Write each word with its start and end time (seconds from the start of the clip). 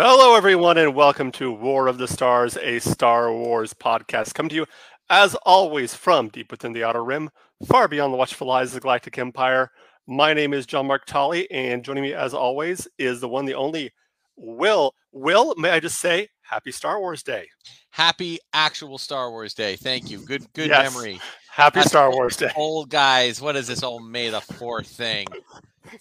Hello, 0.00 0.36
everyone, 0.36 0.78
and 0.78 0.94
welcome 0.94 1.32
to 1.32 1.50
War 1.50 1.88
of 1.88 1.98
the 1.98 2.06
Stars, 2.06 2.56
a 2.58 2.78
Star 2.78 3.32
Wars 3.32 3.74
podcast. 3.74 4.32
Come 4.32 4.48
to 4.48 4.54
you, 4.54 4.66
as 5.10 5.34
always, 5.42 5.92
from 5.92 6.28
deep 6.28 6.52
within 6.52 6.72
the 6.72 6.84
Outer 6.84 7.02
Rim, 7.02 7.30
far 7.66 7.88
beyond 7.88 8.12
the 8.12 8.16
watchful 8.16 8.48
eyes 8.52 8.68
of 8.68 8.74
the 8.74 8.80
Galactic 8.80 9.18
Empire. 9.18 9.72
My 10.06 10.34
name 10.34 10.54
is 10.54 10.66
John 10.66 10.86
Mark 10.86 11.04
Tolley, 11.04 11.50
and 11.50 11.84
joining 11.84 12.04
me, 12.04 12.14
as 12.14 12.32
always, 12.32 12.86
is 12.96 13.20
the 13.20 13.28
one, 13.28 13.44
the 13.44 13.54
only 13.54 13.90
Will. 14.36 14.94
Will, 15.10 15.56
may 15.58 15.70
I 15.70 15.80
just 15.80 15.98
say, 15.98 16.28
Happy 16.42 16.70
Star 16.70 17.00
Wars 17.00 17.24
Day. 17.24 17.48
Happy 17.90 18.38
actual 18.52 18.98
Star 18.98 19.32
Wars 19.32 19.52
Day. 19.52 19.74
Thank 19.74 20.12
you. 20.12 20.20
Good, 20.20 20.46
good 20.52 20.68
Yes. 20.68 20.94
memory. 20.94 21.20
Happy 21.50 21.80
That's 21.80 21.88
Star 21.90 22.12
Wars 22.12 22.36
Day. 22.36 22.52
Old 22.54 22.88
guys, 22.88 23.40
what 23.40 23.56
is 23.56 23.66
this 23.66 23.82
old 23.82 24.08
May 24.08 24.30
the 24.30 24.40
Fourth 24.40 24.86
thing? 24.86 25.26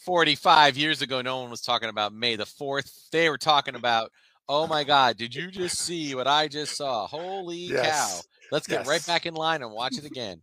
Forty-five 0.05 0.77
years 0.77 1.01
ago, 1.01 1.21
no 1.21 1.41
one 1.41 1.49
was 1.49 1.61
talking 1.61 1.89
about 1.89 2.13
May 2.13 2.35
the 2.35 2.45
Fourth. 2.45 3.09
They 3.11 3.29
were 3.29 3.37
talking 3.37 3.75
about, 3.75 4.11
oh 4.47 4.67
my 4.67 4.83
God, 4.83 5.17
did 5.17 5.33
you 5.33 5.49
just 5.49 5.79
see 5.79 6.15
what 6.15 6.27
I 6.27 6.47
just 6.47 6.75
saw? 6.75 7.07
Holy 7.07 7.69
cow! 7.69 8.19
Let's 8.51 8.67
get 8.67 8.87
right 8.87 9.05
back 9.05 9.25
in 9.25 9.33
line 9.33 9.61
and 9.61 9.71
watch 9.71 9.97
it 9.97 10.05
again. 10.05 10.41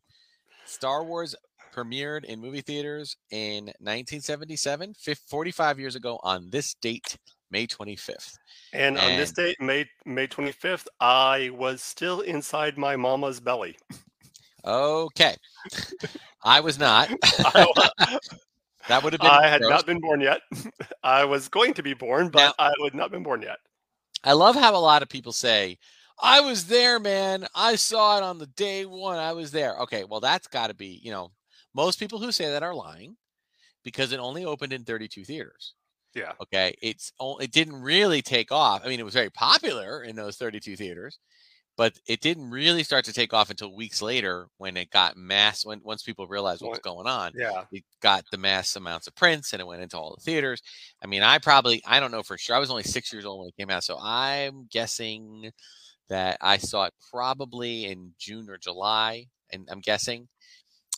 Star 0.66 1.04
Wars 1.04 1.34
premiered 1.74 2.24
in 2.24 2.40
movie 2.40 2.60
theaters 2.60 3.16
in 3.30 3.64
1977, 3.64 4.94
45 5.26 5.80
years 5.80 5.96
ago 5.96 6.20
on 6.22 6.48
this 6.50 6.74
date, 6.74 7.16
May 7.50 7.66
25th. 7.66 8.34
And 8.72 8.98
on 8.98 9.16
this 9.16 9.32
date, 9.32 9.60
May 9.60 9.86
May 10.04 10.26
25th, 10.26 10.86
I 11.00 11.50
was 11.52 11.82
still 11.82 12.20
inside 12.20 12.78
my 12.78 12.96
mama's 12.96 13.40
belly. 13.40 13.76
Okay, 14.64 15.34
I 16.42 16.60
was 16.60 16.78
not. 16.78 17.10
I, 17.22 18.18
That 18.88 19.02
would 19.02 19.12
have 19.14 19.20
been. 19.20 19.30
I 19.30 19.46
had 19.46 19.60
gross. 19.60 19.70
not 19.70 19.86
been 19.86 20.00
born 20.00 20.20
yet. 20.20 20.42
I 21.02 21.24
was 21.24 21.48
going 21.48 21.74
to 21.74 21.82
be 21.82 21.94
born, 21.94 22.28
but 22.28 22.40
Now- 22.40 22.54
I 22.58 22.72
had 22.84 22.94
not 22.94 23.10
been 23.10 23.22
born 23.22 23.42
yet. 23.42 23.58
I 24.22 24.32
love 24.32 24.54
how 24.56 24.74
a 24.74 24.78
lot 24.78 25.02
of 25.02 25.08
people 25.08 25.32
say, 25.32 25.78
I 26.20 26.40
was 26.40 26.66
there, 26.66 26.98
man. 26.98 27.46
I 27.54 27.74
saw 27.76 28.16
it 28.16 28.22
on 28.22 28.38
the 28.38 28.46
day 28.46 28.86
one. 28.86 29.18
I 29.18 29.32
was 29.32 29.50
there. 29.50 29.76
Okay, 29.80 30.04
well, 30.04 30.20
that's 30.20 30.46
got 30.46 30.68
to 30.68 30.74
be, 30.74 31.00
you 31.02 31.10
know, 31.10 31.32
most 31.74 31.98
people 31.98 32.18
who 32.18 32.32
say 32.32 32.50
that 32.50 32.62
are 32.62 32.74
lying 32.74 33.16
because 33.82 34.12
it 34.12 34.20
only 34.20 34.44
opened 34.44 34.72
in 34.72 34.84
32 34.84 35.24
theaters. 35.24 35.74
Yeah. 36.14 36.32
Okay, 36.40 36.74
it's 36.80 37.12
o- 37.18 37.38
it 37.38 37.50
didn't 37.52 37.82
really 37.82 38.22
take 38.22 38.52
off. 38.52 38.82
I 38.84 38.88
mean, 38.88 39.00
it 39.00 39.04
was 39.04 39.14
very 39.14 39.30
popular 39.30 40.04
in 40.04 40.14
those 40.16 40.36
32 40.36 40.76
theaters, 40.76 41.18
but 41.76 41.98
it 42.06 42.20
didn't 42.20 42.50
really 42.50 42.82
start 42.84 43.04
to 43.06 43.12
take 43.12 43.32
off 43.34 43.50
until 43.50 43.74
weeks 43.74 44.00
later 44.00 44.46
when 44.58 44.76
it 44.76 44.90
got 44.90 45.16
mass. 45.16 45.64
When 45.64 45.80
once 45.82 46.02
people 46.02 46.26
realized 46.26 46.62
what 46.62 46.70
was 46.70 46.78
going 46.80 47.06
on, 47.06 47.32
Yeah. 47.34 47.64
it 47.72 47.82
got 48.00 48.24
the 48.30 48.38
mass 48.38 48.76
amounts 48.76 49.06
of 49.06 49.14
prints 49.16 49.52
and 49.52 49.60
it 49.60 49.66
went 49.66 49.82
into 49.82 49.98
all 49.98 50.14
the 50.16 50.22
theaters. 50.22 50.62
I 51.02 51.06
mean, 51.06 51.22
I 51.22 51.38
probably 51.38 51.82
I 51.86 51.98
don't 52.00 52.12
know 52.12 52.22
for 52.22 52.38
sure. 52.38 52.54
I 52.54 52.60
was 52.60 52.70
only 52.70 52.84
six 52.84 53.12
years 53.12 53.24
old 53.24 53.40
when 53.40 53.48
it 53.48 53.56
came 53.56 53.70
out, 53.70 53.84
so 53.84 53.98
I'm 54.00 54.68
guessing 54.70 55.50
that 56.08 56.38
I 56.40 56.58
saw 56.58 56.84
it 56.84 56.94
probably 57.10 57.86
in 57.86 58.12
June 58.18 58.48
or 58.50 58.58
July, 58.58 59.26
and 59.52 59.66
I'm 59.70 59.80
guessing. 59.80 60.28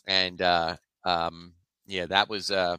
And 0.05 0.41
uh, 0.41 0.75
um, 1.03 1.53
yeah, 1.85 2.05
that 2.07 2.29
was 2.29 2.51
uh, 2.51 2.77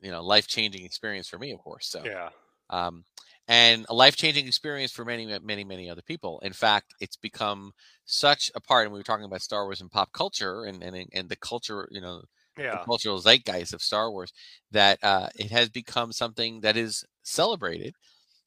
you 0.00 0.10
know 0.10 0.22
life 0.22 0.46
changing 0.46 0.84
experience 0.84 1.28
for 1.28 1.38
me, 1.38 1.52
of 1.52 1.60
course. 1.60 1.86
So 1.88 2.04
Yeah. 2.04 2.30
um, 2.68 3.04
and 3.50 3.84
a 3.88 3.94
life 3.94 4.14
changing 4.16 4.46
experience 4.46 4.92
for 4.92 5.04
many, 5.04 5.26
many, 5.42 5.64
many 5.64 5.90
other 5.90 6.02
people. 6.02 6.38
In 6.44 6.52
fact, 6.52 6.94
it's 7.00 7.16
become 7.16 7.72
such 8.04 8.50
a 8.54 8.60
part. 8.60 8.84
And 8.84 8.92
we 8.92 9.00
were 9.00 9.04
talking 9.04 9.24
about 9.24 9.42
Star 9.42 9.64
Wars 9.64 9.80
and 9.80 9.90
pop 9.90 10.12
culture 10.12 10.64
and 10.64 10.82
and 10.82 11.06
and 11.12 11.28
the 11.28 11.36
culture, 11.36 11.88
you 11.90 12.00
know, 12.00 12.22
the 12.56 12.84
cultural 12.84 13.18
zeitgeist 13.18 13.74
of 13.74 13.82
Star 13.82 14.10
Wars, 14.10 14.32
that 14.70 14.98
uh, 15.02 15.28
it 15.34 15.50
has 15.50 15.68
become 15.68 16.12
something 16.12 16.60
that 16.60 16.76
is 16.76 17.04
celebrated 17.24 17.94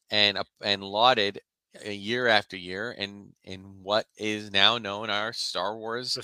and 0.09 0.37
up 0.37 0.47
and 0.63 0.81
lauded 0.83 1.39
uh, 1.85 1.89
year 1.89 2.27
after 2.27 2.55
year, 2.55 2.95
and 2.97 3.33
in 3.43 3.59
what 3.81 4.05
is 4.17 4.51
now 4.51 4.77
known 4.77 5.09
our 5.09 5.33
Star 5.33 5.75
Wars 5.77 6.17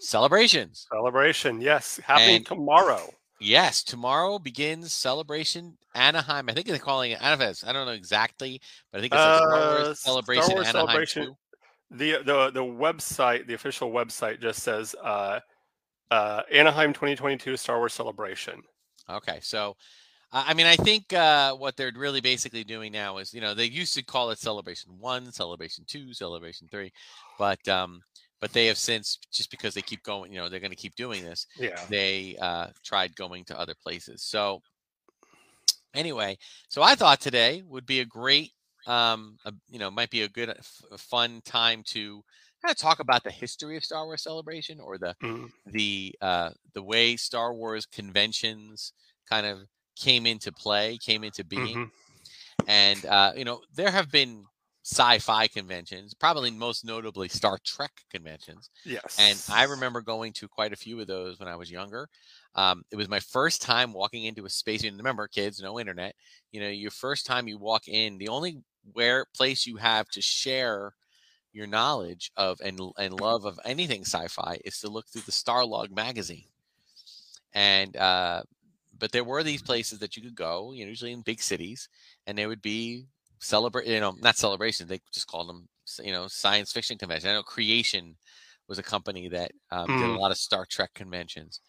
celebrations. 0.00 0.86
celebration, 0.90 1.60
yes, 1.60 2.00
happening 2.04 2.36
And- 2.36 2.46
tomorrow. 2.46 3.10
Yes, 3.40 3.82
tomorrow 3.82 4.38
begins 4.38 4.92
celebration 4.92 5.76
Anaheim. 5.94 6.48
I 6.48 6.52
think 6.52 6.66
they're 6.66 6.78
calling 6.78 7.12
it 7.12 7.22
Anaheim. 7.22 7.54
I 7.66 7.72
don't 7.72 7.86
know 7.86 7.92
exactly, 7.92 8.60
but 8.90 8.98
I 8.98 9.00
think 9.00 9.12
it's 9.12 9.20
a 9.20 9.36
Star 9.36 9.52
Uh, 9.52 9.56
Wars 9.56 9.82
Star 9.82 9.94
celebration 9.94 10.54
Wars 10.54 10.66
Anaheim 10.68 10.86
Celebration. 10.86 11.24
2. 11.24 11.36
The 11.90 12.12
the 12.24 12.50
the 12.50 12.62
website, 12.62 13.46
the 13.46 13.54
official 13.54 13.90
website, 13.90 14.40
just 14.40 14.62
says 14.62 14.94
uh, 15.02 15.40
uh, 16.10 16.42
Anaheim 16.52 16.92
2022 16.92 17.56
Star 17.56 17.78
Wars 17.78 17.92
Celebration. 17.92 18.62
Okay, 19.10 19.38
so 19.42 19.76
I 20.32 20.50
I 20.50 20.54
mean, 20.54 20.66
I 20.66 20.76
think 20.76 21.12
uh, 21.12 21.54
what 21.54 21.76
they're 21.76 21.92
really 21.94 22.20
basically 22.20 22.64
doing 22.64 22.92
now 22.92 23.18
is, 23.18 23.34
you 23.34 23.40
know, 23.40 23.54
they 23.54 23.66
used 23.66 23.94
to 23.94 24.02
call 24.02 24.30
it 24.30 24.38
Celebration 24.38 24.92
One, 24.98 25.30
Celebration 25.32 25.84
Two, 25.86 26.12
Celebration 26.14 26.68
Three, 26.70 26.92
but 27.38 27.66
um, 27.68 28.00
but 28.44 28.52
they 28.52 28.66
have 28.66 28.76
since 28.76 29.18
just 29.32 29.50
because 29.50 29.72
they 29.72 29.80
keep 29.80 30.02
going, 30.02 30.30
you 30.30 30.38
know, 30.38 30.50
they're 30.50 30.60
going 30.60 30.68
to 30.68 30.76
keep 30.76 30.94
doing 30.96 31.24
this. 31.24 31.46
Yeah. 31.58 31.86
They 31.88 32.36
uh, 32.38 32.66
tried 32.84 33.16
going 33.16 33.42
to 33.46 33.58
other 33.58 33.72
places. 33.82 34.22
So 34.22 34.60
anyway, 35.94 36.36
so 36.68 36.82
I 36.82 36.94
thought 36.94 37.22
today 37.22 37.62
would 37.66 37.86
be 37.86 38.00
a 38.00 38.04
great, 38.04 38.52
um, 38.86 39.38
a, 39.46 39.52
you 39.70 39.78
know, 39.78 39.90
might 39.90 40.10
be 40.10 40.24
a 40.24 40.28
good, 40.28 40.50
uh, 40.50 40.54
fun 40.98 41.40
time 41.46 41.82
to 41.86 42.22
kind 42.60 42.70
of 42.70 42.76
talk 42.76 43.00
about 43.00 43.24
the 43.24 43.30
history 43.30 43.78
of 43.78 43.84
Star 43.84 44.04
Wars 44.04 44.22
Celebration 44.22 44.78
or 44.78 44.98
the 44.98 45.16
Mm. 45.22 45.48
the 45.72 46.14
uh, 46.20 46.50
the 46.74 46.82
way 46.82 47.16
Star 47.16 47.54
Wars 47.54 47.86
conventions 47.86 48.92
kind 49.26 49.46
of 49.46 49.60
came 49.96 50.26
into 50.26 50.52
play, 50.52 50.98
came 50.98 51.24
into 51.24 51.44
being, 51.44 51.78
Mhm. 51.78 51.90
and 52.68 53.06
uh, 53.06 53.32
you 53.34 53.46
know 53.46 53.62
there 53.74 53.90
have 53.90 54.10
been 54.10 54.44
sci-fi 54.84 55.48
conventions, 55.48 56.14
probably 56.14 56.50
most 56.50 56.84
notably 56.84 57.28
Star 57.28 57.58
Trek 57.64 58.02
conventions, 58.10 58.70
Yes. 58.84 59.18
and 59.18 59.42
I 59.48 59.64
remember 59.64 60.02
going 60.02 60.32
to 60.34 60.48
quite 60.48 60.72
a 60.72 60.76
few 60.76 61.00
of 61.00 61.06
those 61.06 61.38
when 61.40 61.48
I 61.48 61.56
was 61.56 61.70
younger. 61.70 62.08
Um, 62.54 62.84
it 62.90 62.96
was 62.96 63.08
my 63.08 63.20
first 63.20 63.62
time 63.62 63.92
walking 63.92 64.24
into 64.24 64.44
a 64.44 64.50
space. 64.50 64.84
And 64.84 64.96
remember, 64.98 65.26
kids, 65.28 65.60
no 65.60 65.80
internet. 65.80 66.14
You 66.52 66.60
know, 66.60 66.68
your 66.68 66.90
first 66.90 67.26
time 67.26 67.48
you 67.48 67.58
walk 67.58 67.88
in, 67.88 68.18
the 68.18 68.28
only 68.28 68.62
where 68.92 69.24
place 69.34 69.66
you 69.66 69.76
have 69.76 70.08
to 70.10 70.20
share 70.22 70.94
your 71.52 71.66
knowledge 71.66 72.32
of 72.36 72.60
and 72.62 72.78
and 72.98 73.20
love 73.20 73.44
of 73.46 73.60
anything 73.64 74.02
sci-fi 74.02 74.58
is 74.64 74.80
to 74.80 74.88
look 74.88 75.08
through 75.08 75.22
the 75.22 75.32
Starlog 75.32 75.90
magazine. 75.90 76.48
And 77.52 77.96
uh, 77.96 78.42
but 78.98 79.12
there 79.12 79.24
were 79.24 79.42
these 79.42 79.62
places 79.62 79.98
that 80.00 80.16
you 80.16 80.22
could 80.22 80.34
go, 80.34 80.72
you 80.72 80.84
know, 80.84 80.88
usually 80.90 81.12
in 81.12 81.22
big 81.22 81.40
cities, 81.40 81.88
and 82.26 82.36
there 82.36 82.48
would 82.48 82.62
be 82.62 83.06
celebrate, 83.40 83.86
you 83.86 84.00
know, 84.00 84.14
not 84.20 84.36
celebration. 84.36 84.86
They 84.88 85.00
just 85.12 85.26
called 85.26 85.48
them, 85.48 85.68
you 86.02 86.12
know, 86.12 86.28
science 86.28 86.72
fiction 86.72 86.98
convention. 86.98 87.30
I 87.30 87.34
know 87.34 87.42
Creation 87.42 88.16
was 88.68 88.78
a 88.78 88.82
company 88.82 89.28
that 89.28 89.52
um, 89.70 89.94
did 89.96 90.08
Mm. 90.10 90.16
a 90.16 90.18
lot 90.20 90.30
of 90.30 90.38
Star 90.38 90.66
Trek 90.66 90.90
conventions, 90.94 91.60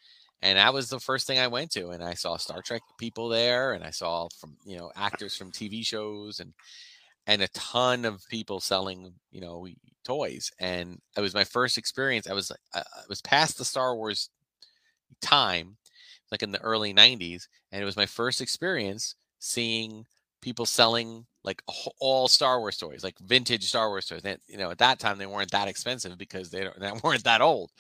and 0.42 0.58
that 0.58 0.74
was 0.74 0.90
the 0.90 1.00
first 1.00 1.28
thing 1.28 1.40
I 1.40 1.48
went 1.48 1.72
to, 1.72 1.90
and 1.90 2.04
I 2.04 2.14
saw 2.14 2.38
Star 2.38 2.62
Trek 2.62 2.82
people 3.00 3.30
there, 3.30 3.74
and 3.74 3.84
I 3.84 3.92
saw 3.92 4.30
from 4.40 4.58
you 4.66 4.78
know 4.78 4.92
actors 4.96 5.36
from 5.36 5.52
TV 5.52 5.84
shows 5.84 6.40
and 6.40 6.54
and 7.28 7.42
a 7.42 7.48
ton 7.50 8.06
of 8.06 8.24
people 8.30 8.60
selling 8.60 9.14
you 9.32 9.42
know 9.42 9.68
toys, 10.06 10.52
and 10.60 11.00
it 11.18 11.22
was 11.22 11.34
my 11.34 11.44
first 11.46 11.78
experience. 11.78 12.28
I 12.28 12.34
was 12.34 12.52
uh, 12.52 12.56
I 12.76 13.04
was 13.10 13.22
past 13.22 13.58
the 13.58 13.66
Star 13.66 13.96
Wars 13.96 14.30
time, 15.22 15.78
like 16.32 16.44
in 16.44 16.52
the 16.52 16.62
early 16.62 16.94
'90s, 16.94 17.48
and 17.72 17.82
it 17.82 17.86
was 17.86 17.98
my 17.98 18.06
first 18.06 18.42
experience 18.42 19.16
seeing 19.40 20.06
people 20.42 20.66
selling 20.66 21.26
like 21.44 21.62
all 22.00 22.28
Star 22.28 22.60
Wars 22.60 22.78
toys, 22.78 23.04
like 23.04 23.18
vintage 23.20 23.66
Star 23.66 23.90
Wars 23.90 24.06
toys. 24.06 24.22
And, 24.24 24.40
you 24.48 24.58
know, 24.58 24.72
at 24.72 24.80
that 24.80 25.00
time 25.00 25.18
they 25.18 25.26
weren't 25.26 25.52
that 25.52 25.68
expensive 25.68 26.18
because 26.18 26.50
they, 26.50 26.68
they 26.80 26.92
weren't 27.04 27.24
that 27.24 27.42
old, 27.42 27.72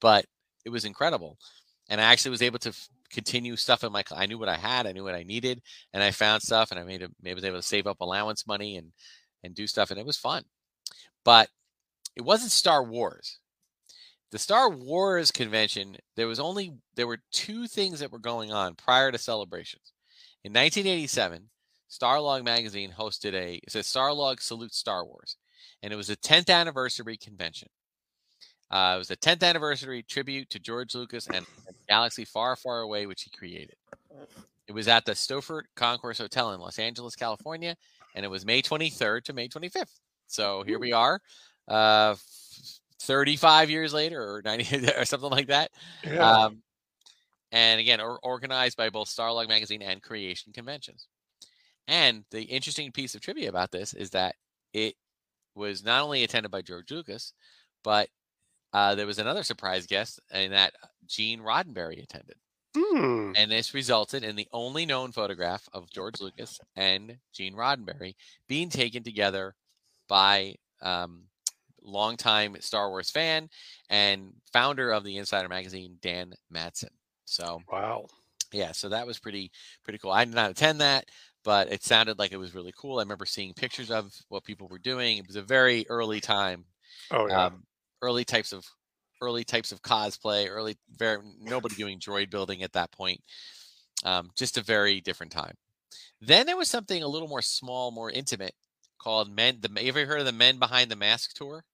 but 0.00 0.26
it 0.64 0.70
was 0.70 0.84
incredible. 0.84 1.38
And 1.88 2.00
I 2.00 2.04
actually 2.04 2.32
was 2.32 2.42
able 2.42 2.58
to 2.60 2.70
f- 2.70 2.88
continue 3.10 3.56
stuff 3.56 3.84
in 3.84 3.92
my. 3.92 4.02
I 4.14 4.26
knew 4.26 4.38
what 4.38 4.48
I 4.48 4.56
had, 4.56 4.86
I 4.86 4.92
knew 4.92 5.04
what 5.04 5.14
I 5.14 5.22
needed, 5.22 5.62
and 5.92 6.02
I 6.02 6.10
found 6.10 6.42
stuff, 6.42 6.70
and 6.70 6.80
I 6.80 6.84
made 6.84 7.06
maybe 7.20 7.34
was 7.34 7.44
able 7.44 7.58
to 7.58 7.62
save 7.62 7.86
up 7.86 8.00
allowance 8.00 8.46
money 8.46 8.76
and 8.76 8.92
and 9.44 9.54
do 9.54 9.66
stuff, 9.66 9.90
and 9.90 9.98
it 9.98 10.06
was 10.06 10.16
fun. 10.16 10.44
But 11.24 11.48
it 12.16 12.22
wasn't 12.22 12.52
Star 12.52 12.82
Wars. 12.82 13.38
The 14.30 14.38
Star 14.38 14.70
Wars 14.70 15.30
convention, 15.30 15.96
there 16.16 16.26
was 16.26 16.40
only 16.40 16.72
there 16.94 17.06
were 17.06 17.20
two 17.32 17.66
things 17.66 18.00
that 18.00 18.12
were 18.12 18.18
going 18.18 18.52
on 18.52 18.74
prior 18.74 19.12
to 19.12 19.18
celebrations. 19.18 19.92
In 20.44 20.52
1987, 20.52 21.48
Starlog 21.92 22.42
magazine 22.42 22.92
hosted 22.96 23.34
a 23.34 23.56
it 23.56 23.70
says 23.70 23.86
Starlog 23.86 24.40
Salute 24.40 24.74
Star 24.74 25.04
Wars, 25.04 25.36
and 25.82 25.92
it 25.92 25.96
was 25.96 26.08
a 26.08 26.16
10th 26.16 26.48
anniversary 26.48 27.18
convention. 27.18 27.68
Uh, 28.70 28.94
it 28.94 28.98
was 28.98 29.10
a 29.10 29.16
10th 29.16 29.42
anniversary 29.42 30.02
tribute 30.02 30.48
to 30.48 30.58
George 30.58 30.94
Lucas 30.94 31.28
and 31.28 31.44
galaxy 31.88 32.24
far, 32.24 32.56
far 32.56 32.80
away, 32.80 33.04
which 33.04 33.22
he 33.22 33.30
created. 33.30 33.76
It 34.66 34.72
was 34.72 34.88
at 34.88 35.04
the 35.04 35.12
Stouffer 35.12 35.64
Concourse 35.76 36.16
Hotel 36.16 36.52
in 36.52 36.60
Los 36.60 36.78
Angeles, 36.78 37.14
California, 37.14 37.76
and 38.14 38.24
it 38.24 38.28
was 38.28 38.46
May 38.46 38.62
23rd 38.62 39.24
to 39.24 39.32
May 39.34 39.48
25th. 39.48 40.00
So 40.28 40.62
here 40.62 40.78
we 40.78 40.94
are, 40.94 41.20
uh, 41.68 42.14
35 43.00 43.68
years 43.68 43.92
later, 43.92 44.22
or 44.22 44.40
90 44.42 44.88
or 44.96 45.04
something 45.04 45.30
like 45.30 45.48
that. 45.48 45.70
Yeah. 46.02 46.26
Um, 46.26 46.62
and 47.50 47.78
again, 47.78 48.00
or, 48.00 48.18
organized 48.22 48.78
by 48.78 48.88
both 48.88 49.08
Starlog 49.08 49.48
Magazine 49.48 49.82
and 49.82 50.02
Creation 50.02 50.54
Conventions. 50.54 51.06
And 51.88 52.24
the 52.30 52.42
interesting 52.42 52.92
piece 52.92 53.14
of 53.14 53.20
trivia 53.20 53.48
about 53.48 53.70
this 53.70 53.92
is 53.94 54.10
that 54.10 54.36
it 54.72 54.94
was 55.54 55.84
not 55.84 56.02
only 56.02 56.24
attended 56.24 56.50
by 56.50 56.62
George 56.62 56.90
Lucas, 56.90 57.32
but 57.84 58.08
uh, 58.72 58.94
there 58.94 59.06
was 59.06 59.18
another 59.18 59.42
surprise 59.42 59.86
guest, 59.86 60.20
and 60.30 60.52
that 60.52 60.72
Gene 61.06 61.40
Roddenberry 61.40 62.02
attended. 62.02 62.36
Hmm. 62.74 63.32
And 63.36 63.50
this 63.50 63.74
resulted 63.74 64.24
in 64.24 64.34
the 64.34 64.48
only 64.52 64.86
known 64.86 65.12
photograph 65.12 65.68
of 65.74 65.90
George 65.90 66.20
Lucas 66.22 66.58
and 66.74 67.18
Gene 67.34 67.54
Roddenberry 67.54 68.14
being 68.48 68.70
taken 68.70 69.02
together 69.02 69.54
by 70.08 70.54
um, 70.80 71.24
longtime 71.82 72.56
Star 72.60 72.88
Wars 72.88 73.10
fan 73.10 73.50
and 73.90 74.32
founder 74.52 74.90
of 74.90 75.04
the 75.04 75.18
Insider 75.18 75.48
magazine, 75.48 75.98
Dan 76.00 76.32
Madsen. 76.52 76.88
So 77.26 77.60
Wow. 77.70 78.06
yeah, 78.52 78.72
so 78.72 78.88
that 78.88 79.06
was 79.06 79.18
pretty 79.18 79.50
pretty 79.84 79.98
cool. 79.98 80.10
I 80.10 80.24
did 80.24 80.34
not 80.34 80.50
attend 80.50 80.80
that, 80.80 81.10
but 81.44 81.72
it 81.72 81.82
sounded 81.84 82.18
like 82.18 82.32
it 82.32 82.36
was 82.38 82.54
really 82.54 82.72
cool. 82.76 82.98
I 82.98 83.02
remember 83.02 83.26
seeing 83.26 83.54
pictures 83.54 83.90
of 83.90 84.12
what 84.28 84.44
people 84.44 84.68
were 84.68 84.78
doing. 84.78 85.18
It 85.18 85.26
was 85.26 85.36
a 85.36 85.42
very 85.42 85.86
early 85.88 86.20
time, 86.20 86.66
Oh 87.10 87.28
yeah. 87.28 87.46
um, 87.46 87.64
early 88.02 88.24
types 88.24 88.52
of 88.52 88.66
early 89.22 89.44
types 89.44 89.72
of 89.72 89.82
cosplay, 89.82 90.48
early 90.48 90.76
very 90.96 91.20
nobody 91.40 91.74
doing 91.76 91.98
droid 92.00 92.30
building 92.30 92.62
at 92.62 92.72
that 92.74 92.92
point. 92.92 93.20
Um, 94.04 94.30
just 94.36 94.58
a 94.58 94.62
very 94.62 95.00
different 95.00 95.32
time. 95.32 95.54
Then 96.20 96.46
there 96.46 96.56
was 96.56 96.70
something 96.70 97.02
a 97.02 97.08
little 97.08 97.28
more 97.28 97.42
small, 97.42 97.90
more 97.92 98.10
intimate 98.10 98.54
called 98.98 99.30
Men. 99.30 99.60
The 99.60 99.68
have 99.86 99.96
you 99.96 100.06
heard 100.06 100.20
of 100.20 100.26
the 100.26 100.32
Men 100.32 100.58
Behind 100.58 100.90
the 100.90 100.96
Mask 100.96 101.34
tour? 101.34 101.64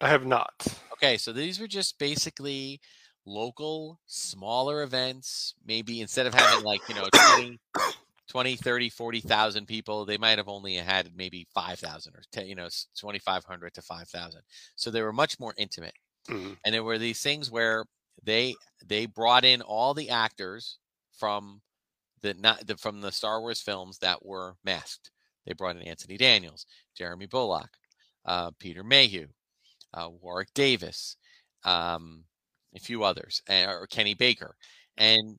I 0.00 0.08
have 0.08 0.26
not. 0.26 0.66
Okay, 0.94 1.16
so 1.16 1.32
these 1.32 1.60
were 1.60 1.68
just 1.68 1.98
basically 1.98 2.80
local, 3.24 4.00
smaller 4.06 4.82
events. 4.82 5.54
Maybe 5.64 6.00
instead 6.00 6.26
of 6.26 6.34
having 6.34 6.60
like, 6.64 6.88
you 6.88 6.94
know, 6.94 7.08
20, 7.14 7.60
20 8.28 8.56
30, 8.56 8.88
40,000 8.90 9.66
people, 9.66 10.04
they 10.04 10.18
might 10.18 10.38
have 10.38 10.48
only 10.48 10.74
had 10.74 11.10
maybe 11.16 11.46
5,000 11.54 12.14
or 12.14 12.22
10, 12.32 12.46
you 12.46 12.54
know, 12.54 12.68
2,500 12.96 13.74
to 13.74 13.82
5,000. 13.82 14.42
So 14.76 14.90
they 14.90 15.02
were 15.02 15.12
much 15.12 15.38
more 15.40 15.54
intimate. 15.58 15.94
Mhm. 16.28 16.58
And 16.64 16.74
there 16.74 16.84
were 16.84 16.98
these 16.98 17.22
things 17.22 17.50
where 17.50 17.84
they 18.22 18.56
they 18.84 19.06
brought 19.06 19.44
in 19.44 19.62
all 19.62 19.94
the 19.94 20.10
actors 20.10 20.78
from 21.12 21.62
the 22.22 22.34
not 22.34 22.66
the, 22.66 22.76
from 22.76 23.00
the 23.00 23.12
Star 23.12 23.40
Wars 23.40 23.60
films 23.60 23.98
that 23.98 24.24
were 24.24 24.56
masked. 24.64 25.10
They 25.46 25.54
brought 25.54 25.76
in 25.76 25.82
Anthony 25.82 26.16
Daniels, 26.16 26.66
Jeremy 26.96 27.26
Bulloch, 27.26 27.70
uh, 28.26 28.50
Peter 28.58 28.84
Mayhew, 28.84 29.28
uh, 29.94 30.10
Warwick 30.10 30.52
Davis, 30.54 31.16
um, 31.64 32.24
a 32.74 32.80
few 32.80 33.04
others, 33.04 33.42
and, 33.48 33.70
or 33.70 33.86
Kenny 33.86 34.14
Baker, 34.14 34.56
and 34.96 35.38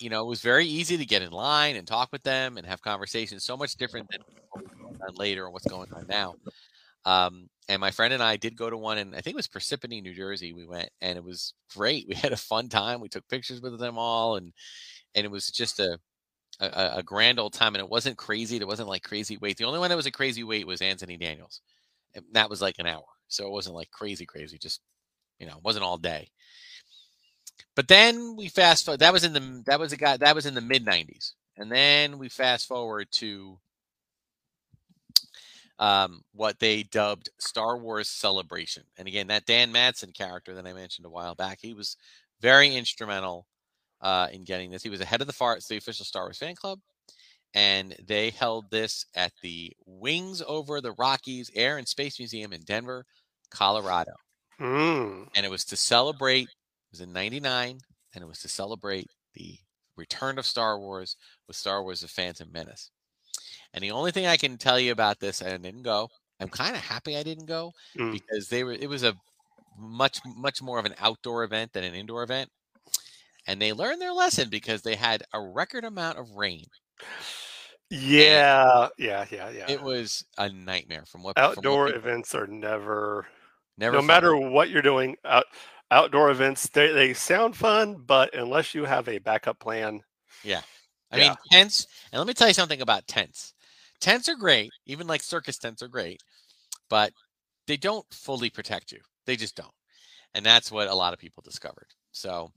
you 0.00 0.10
know 0.10 0.22
it 0.22 0.28
was 0.28 0.40
very 0.42 0.66
easy 0.66 0.96
to 0.96 1.04
get 1.06 1.22
in 1.22 1.30
line 1.32 1.76
and 1.76 1.86
talk 1.86 2.10
with 2.12 2.22
them 2.22 2.56
and 2.58 2.66
have 2.66 2.82
conversations. 2.82 3.44
So 3.44 3.56
much 3.56 3.76
different 3.76 4.08
than 4.10 4.20
later 5.14 5.44
and 5.44 5.52
what's 5.52 5.66
going 5.66 5.92
on 5.92 6.06
now. 6.08 6.34
Um, 7.04 7.48
and 7.68 7.80
my 7.80 7.90
friend 7.90 8.12
and 8.14 8.22
I 8.22 8.36
did 8.36 8.56
go 8.56 8.70
to 8.70 8.76
one, 8.76 8.98
and 8.98 9.14
I 9.14 9.20
think 9.20 9.34
it 9.34 9.36
was 9.36 9.48
Parsippany, 9.48 10.02
New 10.02 10.14
Jersey. 10.14 10.52
We 10.52 10.66
went, 10.66 10.90
and 11.00 11.16
it 11.16 11.24
was 11.24 11.54
great. 11.74 12.06
We 12.08 12.14
had 12.14 12.32
a 12.32 12.36
fun 12.36 12.68
time. 12.68 13.00
We 13.00 13.08
took 13.08 13.28
pictures 13.28 13.60
with 13.60 13.78
them 13.78 13.98
all, 13.98 14.36
and 14.36 14.52
and 15.14 15.24
it 15.24 15.30
was 15.30 15.48
just 15.48 15.80
a 15.80 15.98
a, 16.60 16.98
a 16.98 17.02
grand 17.02 17.38
old 17.40 17.52
time. 17.54 17.74
And 17.74 17.82
it 17.82 17.90
wasn't 17.90 18.18
crazy. 18.18 18.56
It 18.56 18.66
wasn't 18.66 18.88
like 18.88 19.02
crazy 19.02 19.38
wait. 19.38 19.56
The 19.58 19.64
only 19.64 19.78
one 19.80 19.90
that 19.90 19.96
was 19.96 20.06
a 20.06 20.12
crazy 20.12 20.44
wait 20.44 20.66
was 20.66 20.82
Anthony 20.82 21.16
Daniels. 21.16 21.60
And 22.14 22.24
that 22.32 22.50
was 22.50 22.62
like 22.62 22.76
an 22.78 22.86
hour, 22.86 23.04
so 23.28 23.46
it 23.46 23.52
wasn't 23.52 23.76
like 23.76 23.90
crazy, 23.90 24.26
crazy. 24.26 24.58
Just 24.58 24.80
you 25.38 25.46
know, 25.46 25.56
it 25.58 25.64
wasn't 25.64 25.84
all 25.84 25.98
day. 25.98 26.30
But 27.76 27.88
then 27.88 28.34
we 28.36 28.48
fast 28.48 28.84
forward. 28.84 29.00
That 29.00 29.12
was 29.12 29.22
in 29.22 29.34
the 29.34 29.62
that 29.66 29.78
was 29.78 29.92
a 29.92 29.96
guy 29.96 30.16
that 30.16 30.34
was 30.34 30.46
in 30.46 30.54
the 30.54 30.60
mid 30.60 30.84
'90s, 30.84 31.32
and 31.56 31.70
then 31.70 32.18
we 32.18 32.28
fast 32.28 32.66
forward 32.66 33.08
to 33.12 33.58
um, 35.78 36.22
what 36.32 36.58
they 36.58 36.82
dubbed 36.82 37.28
Star 37.38 37.76
Wars 37.76 38.08
Celebration. 38.08 38.84
And 38.96 39.06
again, 39.06 39.26
that 39.28 39.46
Dan 39.46 39.72
Madsen 39.72 40.14
character 40.14 40.54
that 40.54 40.66
I 40.66 40.72
mentioned 40.72 41.06
a 41.06 41.10
while 41.10 41.34
back, 41.34 41.58
he 41.60 41.74
was 41.74 41.96
very 42.40 42.74
instrumental 42.74 43.46
uh, 44.00 44.28
in 44.32 44.44
getting 44.44 44.70
this. 44.70 44.82
He 44.82 44.90
was 44.90 45.00
ahead 45.00 45.20
of 45.20 45.26
the 45.26 45.32
FAR, 45.32 45.58
the 45.68 45.76
official 45.76 46.04
Star 46.04 46.24
Wars 46.24 46.38
fan 46.38 46.54
club, 46.54 46.80
and 47.54 47.94
they 48.06 48.30
held 48.30 48.70
this 48.70 49.06
at 49.14 49.32
the 49.42 49.72
Wings 49.84 50.42
Over 50.46 50.80
the 50.80 50.92
Rockies 50.92 51.50
Air 51.54 51.78
and 51.78 51.86
Space 51.86 52.18
Museum 52.18 52.52
in 52.52 52.62
Denver, 52.62 53.04
Colorado. 53.50 54.12
Mm. 54.60 55.28
And 55.34 55.44
it 55.44 55.50
was 55.50 55.64
to 55.66 55.76
celebrate, 55.76 56.48
was 56.90 57.00
in 57.00 57.12
99, 57.12 57.78
and 58.14 58.22
it 58.22 58.26
was 58.26 58.40
to 58.40 58.48
celebrate 58.48 59.08
the 59.34 59.58
return 59.96 60.38
of 60.38 60.46
Star 60.46 60.78
Wars 60.78 61.16
with 61.46 61.56
Star 61.56 61.82
Wars 61.82 62.00
The 62.00 62.08
Phantom 62.08 62.50
Menace. 62.52 62.90
And 63.72 63.82
the 63.82 63.90
only 63.90 64.10
thing 64.12 64.26
I 64.26 64.36
can 64.36 64.56
tell 64.58 64.78
you 64.78 64.92
about 64.92 65.20
this, 65.20 65.42
I 65.42 65.56
didn't 65.56 65.82
go. 65.82 66.08
I'm 66.40 66.48
kind 66.48 66.76
of 66.76 66.82
happy 66.82 67.16
I 67.16 67.22
didn't 67.22 67.46
go 67.46 67.72
Mm. 67.98 68.12
because 68.12 68.48
they 68.48 68.62
were. 68.64 68.72
It 68.72 68.88
was 68.88 69.02
a 69.02 69.14
much 69.78 70.20
much 70.24 70.62
more 70.62 70.78
of 70.78 70.84
an 70.86 70.94
outdoor 70.98 71.44
event 71.44 71.72
than 71.72 71.84
an 71.84 71.94
indoor 71.94 72.22
event, 72.22 72.50
and 73.46 73.60
they 73.60 73.72
learned 73.72 74.00
their 74.00 74.12
lesson 74.12 74.48
because 74.50 74.82
they 74.82 74.96
had 74.96 75.22
a 75.32 75.40
record 75.40 75.84
amount 75.84 76.18
of 76.18 76.30
rain. 76.32 76.64
Yeah, 77.90 78.88
yeah, 78.98 79.24
yeah, 79.30 79.48
yeah. 79.50 79.70
It 79.70 79.80
was 79.80 80.24
a 80.38 80.48
nightmare 80.48 81.04
from 81.06 81.22
what 81.22 81.36
from 81.36 81.44
what 81.48 81.58
Outdoor 81.58 81.86
people- 81.86 82.00
events 82.00 82.34
are 82.34 82.46
never, 82.46 83.26
never 83.78 83.92
no 83.96 84.00
fun. 84.00 84.06
matter 84.06 84.36
what 84.36 84.70
you're 84.70 84.82
doing. 84.82 85.16
Out, 85.24 85.44
outdoor 85.90 86.30
events, 86.30 86.68
they 86.68 86.92
they 86.92 87.14
sound 87.14 87.56
fun, 87.56 87.96
but 87.96 88.34
unless 88.34 88.74
you 88.74 88.84
have 88.84 89.08
a 89.08 89.18
backup 89.18 89.58
plan, 89.58 90.02
yeah. 90.42 90.62
I 91.12 91.16
Yeah. 91.16 91.18
mean, 91.18 91.38
tents, 91.50 91.86
and 92.12 92.18
let 92.18 92.26
me 92.28 92.34
tell 92.34 92.48
you 92.48 92.54
something 92.54 92.80
about 92.80 93.06
tents. 93.06 93.54
Tents 94.00 94.28
are 94.28 94.36
great, 94.36 94.74
even 94.86 95.06
like 95.06 95.22
circus 95.22 95.58
tents 95.58 95.82
are 95.82 95.88
great, 95.88 96.22
but 96.90 97.12
they 97.66 97.76
don't 97.76 98.06
fully 98.12 98.50
protect 98.50 98.92
you. 98.92 99.00
They 99.26 99.36
just 99.36 99.56
don't. 99.56 99.74
And 100.34 100.44
that's 100.46 100.70
what 100.72 100.88
a 100.88 100.94
lot 100.94 101.12
of 101.14 101.18
people 101.20 101.42
discovered. 101.42 101.88
So 102.12 102.52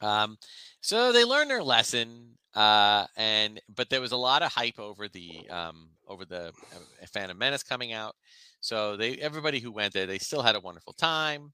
um 0.00 0.38
so 0.80 1.12
they 1.12 1.24
learned 1.24 1.50
their 1.50 1.62
lesson 1.62 2.36
uh 2.54 3.06
and 3.16 3.60
but 3.74 3.88
there 3.90 4.00
was 4.00 4.12
a 4.12 4.16
lot 4.16 4.42
of 4.42 4.52
hype 4.52 4.78
over 4.78 5.08
the 5.08 5.48
um 5.50 5.90
over 6.08 6.24
the 6.24 6.52
uh, 6.74 7.06
Phantom 7.12 7.36
Menace 7.36 7.62
coming 7.62 7.92
out. 7.92 8.14
So 8.60 8.96
they 8.96 9.16
everybody 9.16 9.60
who 9.60 9.72
went 9.72 9.92
there, 9.94 10.06
they 10.06 10.18
still 10.18 10.42
had 10.42 10.56
a 10.56 10.60
wonderful 10.60 10.92
time. 10.94 11.52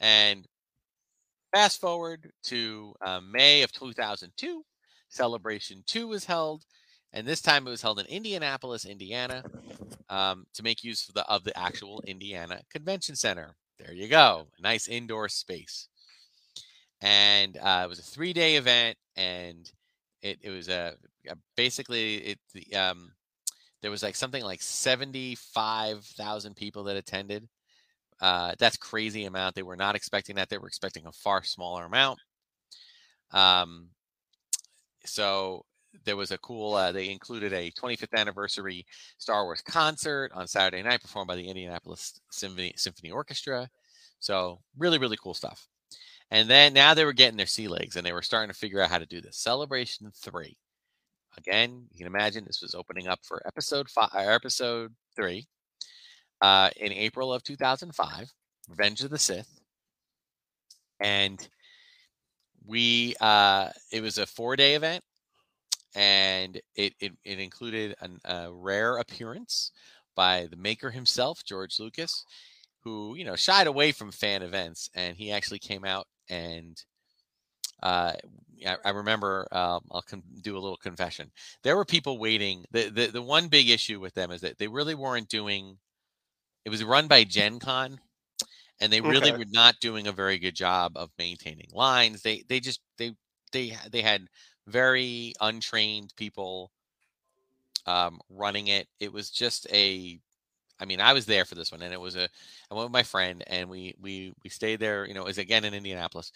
And 0.00 0.46
fast 1.52 1.80
forward 1.80 2.32
to 2.44 2.94
uh, 3.00 3.20
May 3.20 3.62
of 3.62 3.72
2002, 3.72 4.64
Celebration 5.08 5.82
2 5.86 6.08
was 6.08 6.24
held, 6.24 6.64
and 7.12 7.26
this 7.26 7.42
time 7.42 7.66
it 7.66 7.70
was 7.70 7.82
held 7.82 7.98
in 7.98 8.06
Indianapolis, 8.06 8.84
Indiana, 8.84 9.42
um, 10.08 10.46
to 10.54 10.62
make 10.62 10.84
use 10.84 11.08
of 11.08 11.14
the 11.14 11.26
of 11.26 11.44
the 11.44 11.56
actual 11.58 12.02
Indiana 12.06 12.60
Convention 12.70 13.16
Center. 13.16 13.54
There 13.78 13.94
you 13.94 14.08
go, 14.08 14.46
nice 14.60 14.88
indoor 14.88 15.28
space. 15.28 15.88
And 17.00 17.56
uh, 17.56 17.82
it 17.84 17.88
was 17.88 17.98
a 17.98 18.02
three 18.02 18.32
day 18.32 18.56
event, 18.56 18.96
and 19.16 19.70
it, 20.22 20.38
it 20.42 20.50
was 20.50 20.68
a, 20.68 20.94
a 21.28 21.36
basically 21.56 22.16
it 22.16 22.38
the 22.54 22.74
um 22.76 23.12
there 23.82 23.90
was 23.90 24.02
like 24.02 24.16
something 24.16 24.44
like 24.44 24.62
seventy 24.62 25.34
five 25.34 26.04
thousand 26.04 26.56
people 26.56 26.84
that 26.84 26.96
attended. 26.96 27.48
Uh, 28.20 28.54
that's 28.58 28.76
crazy 28.76 29.24
amount. 29.24 29.54
They 29.54 29.62
were 29.62 29.76
not 29.76 29.94
expecting 29.94 30.36
that. 30.36 30.48
They 30.48 30.58
were 30.58 30.68
expecting 30.68 31.06
a 31.06 31.12
far 31.12 31.42
smaller 31.42 31.86
amount. 31.86 32.18
Um, 33.32 33.88
so 35.04 35.64
there 36.04 36.16
was 36.16 36.30
a 36.30 36.38
cool. 36.38 36.74
Uh, 36.74 36.92
they 36.92 37.10
included 37.10 37.52
a 37.52 37.70
25th 37.72 38.14
anniversary 38.14 38.86
Star 39.18 39.44
Wars 39.44 39.62
concert 39.62 40.32
on 40.34 40.46
Saturday 40.46 40.82
night, 40.82 41.00
performed 41.00 41.28
by 41.28 41.36
the 41.36 41.48
Indianapolis 41.48 42.20
Symphony 42.30 42.72
Symphony 42.76 43.10
Orchestra. 43.10 43.68
So 44.20 44.60
really, 44.78 44.98
really 44.98 45.16
cool 45.16 45.34
stuff. 45.34 45.66
And 46.30 46.48
then 46.48 46.72
now 46.72 46.94
they 46.94 47.04
were 47.04 47.12
getting 47.12 47.36
their 47.36 47.46
sea 47.46 47.68
legs, 47.68 47.96
and 47.96 48.06
they 48.06 48.12
were 48.12 48.22
starting 48.22 48.52
to 48.52 48.58
figure 48.58 48.80
out 48.80 48.90
how 48.90 48.98
to 48.98 49.06
do 49.06 49.20
this. 49.20 49.38
Celebration 49.38 50.10
three. 50.14 50.56
Again, 51.38 51.86
you 51.90 51.98
can 51.98 52.06
imagine 52.06 52.44
this 52.44 52.62
was 52.62 52.74
opening 52.74 53.08
up 53.08 53.20
for 53.22 53.42
episode 53.46 53.88
five, 53.88 54.10
episode 54.14 54.92
three, 55.16 55.46
uh, 56.40 56.70
in 56.76 56.92
April 56.92 57.32
of 57.32 57.42
2005, 57.42 58.32
Revenge 58.68 59.02
of 59.02 59.10
the 59.10 59.18
Sith, 59.18 59.60
and 61.00 61.48
we 62.66 63.14
uh, 63.20 63.70
it 63.92 64.02
was 64.02 64.18
a 64.18 64.26
four 64.26 64.56
day 64.56 64.74
event, 64.74 65.02
and 65.94 66.60
it 66.74 66.94
it, 67.00 67.12
it 67.24 67.38
included 67.38 67.94
an, 68.00 68.20
a 68.24 68.50
rare 68.52 68.98
appearance 68.98 69.72
by 70.14 70.46
the 70.50 70.56
maker 70.56 70.90
himself, 70.90 71.44
George 71.44 71.78
Lucas, 71.78 72.24
who 72.80 73.14
you 73.16 73.24
know 73.24 73.36
shied 73.36 73.66
away 73.66 73.92
from 73.92 74.12
fan 74.12 74.42
events, 74.42 74.90
and 74.94 75.16
he 75.16 75.32
actually 75.32 75.58
came 75.58 75.84
out 75.84 76.06
and. 76.28 76.82
Uh, 77.82 78.12
I, 78.66 78.76
I 78.84 78.90
remember 78.90 79.48
um, 79.52 79.80
I'll 79.90 80.02
con- 80.02 80.22
do 80.42 80.54
a 80.54 80.60
little 80.60 80.76
confession. 80.76 81.30
There 81.62 81.78
were 81.78 81.86
people 81.86 82.18
waiting. 82.18 82.66
The, 82.72 82.90
the 82.90 83.06
the 83.06 83.22
one 83.22 83.48
big 83.48 83.70
issue 83.70 83.98
with 84.00 84.12
them 84.12 84.30
is 84.30 84.42
that 84.42 84.58
they 84.58 84.68
really 84.68 84.94
weren't 84.94 85.30
doing 85.30 85.78
it 86.64 86.70
was 86.70 86.84
run 86.84 87.08
by 87.08 87.24
Gen 87.24 87.58
Con, 87.60 88.00
and 88.80 88.92
they 88.92 89.00
really 89.00 89.32
Okay. 89.32 89.38
were 89.38 89.46
not 89.50 89.80
doing 89.80 90.06
a 90.06 90.12
very 90.12 90.38
good 90.38 90.54
job 90.56 90.92
of 90.96 91.10
maintaining 91.18 91.68
lines. 91.72 92.22
They 92.22 92.44
they 92.48 92.60
just 92.60 92.80
they 92.98 93.14
they 93.52 93.76
they 93.90 94.02
had 94.02 94.28
very 94.66 95.34
untrained 95.40 96.14
people 96.16 96.72
um, 97.86 98.20
running 98.28 98.68
it. 98.68 98.88
It 99.00 99.12
was 99.12 99.30
just 99.30 99.66
a, 99.72 100.18
I 100.80 100.84
mean, 100.84 101.00
I 101.00 101.12
was 101.12 101.26
there 101.26 101.44
for 101.44 101.54
this 101.54 101.72
one, 101.72 101.82
and 101.82 101.92
it 101.92 102.00
was 102.00 102.16
a. 102.16 102.28
I 102.70 102.74
went 102.74 102.86
with 102.86 102.92
my 102.92 103.02
friend, 103.02 103.44
and 103.48 103.68
we 103.68 103.94
we 104.00 104.32
we 104.44 104.50
stayed 104.50 104.80
there. 104.80 105.06
You 105.06 105.14
know, 105.14 105.22
it 105.22 105.26
was 105.28 105.38
again 105.38 105.64
in 105.64 105.74
Indianapolis. 105.74 106.32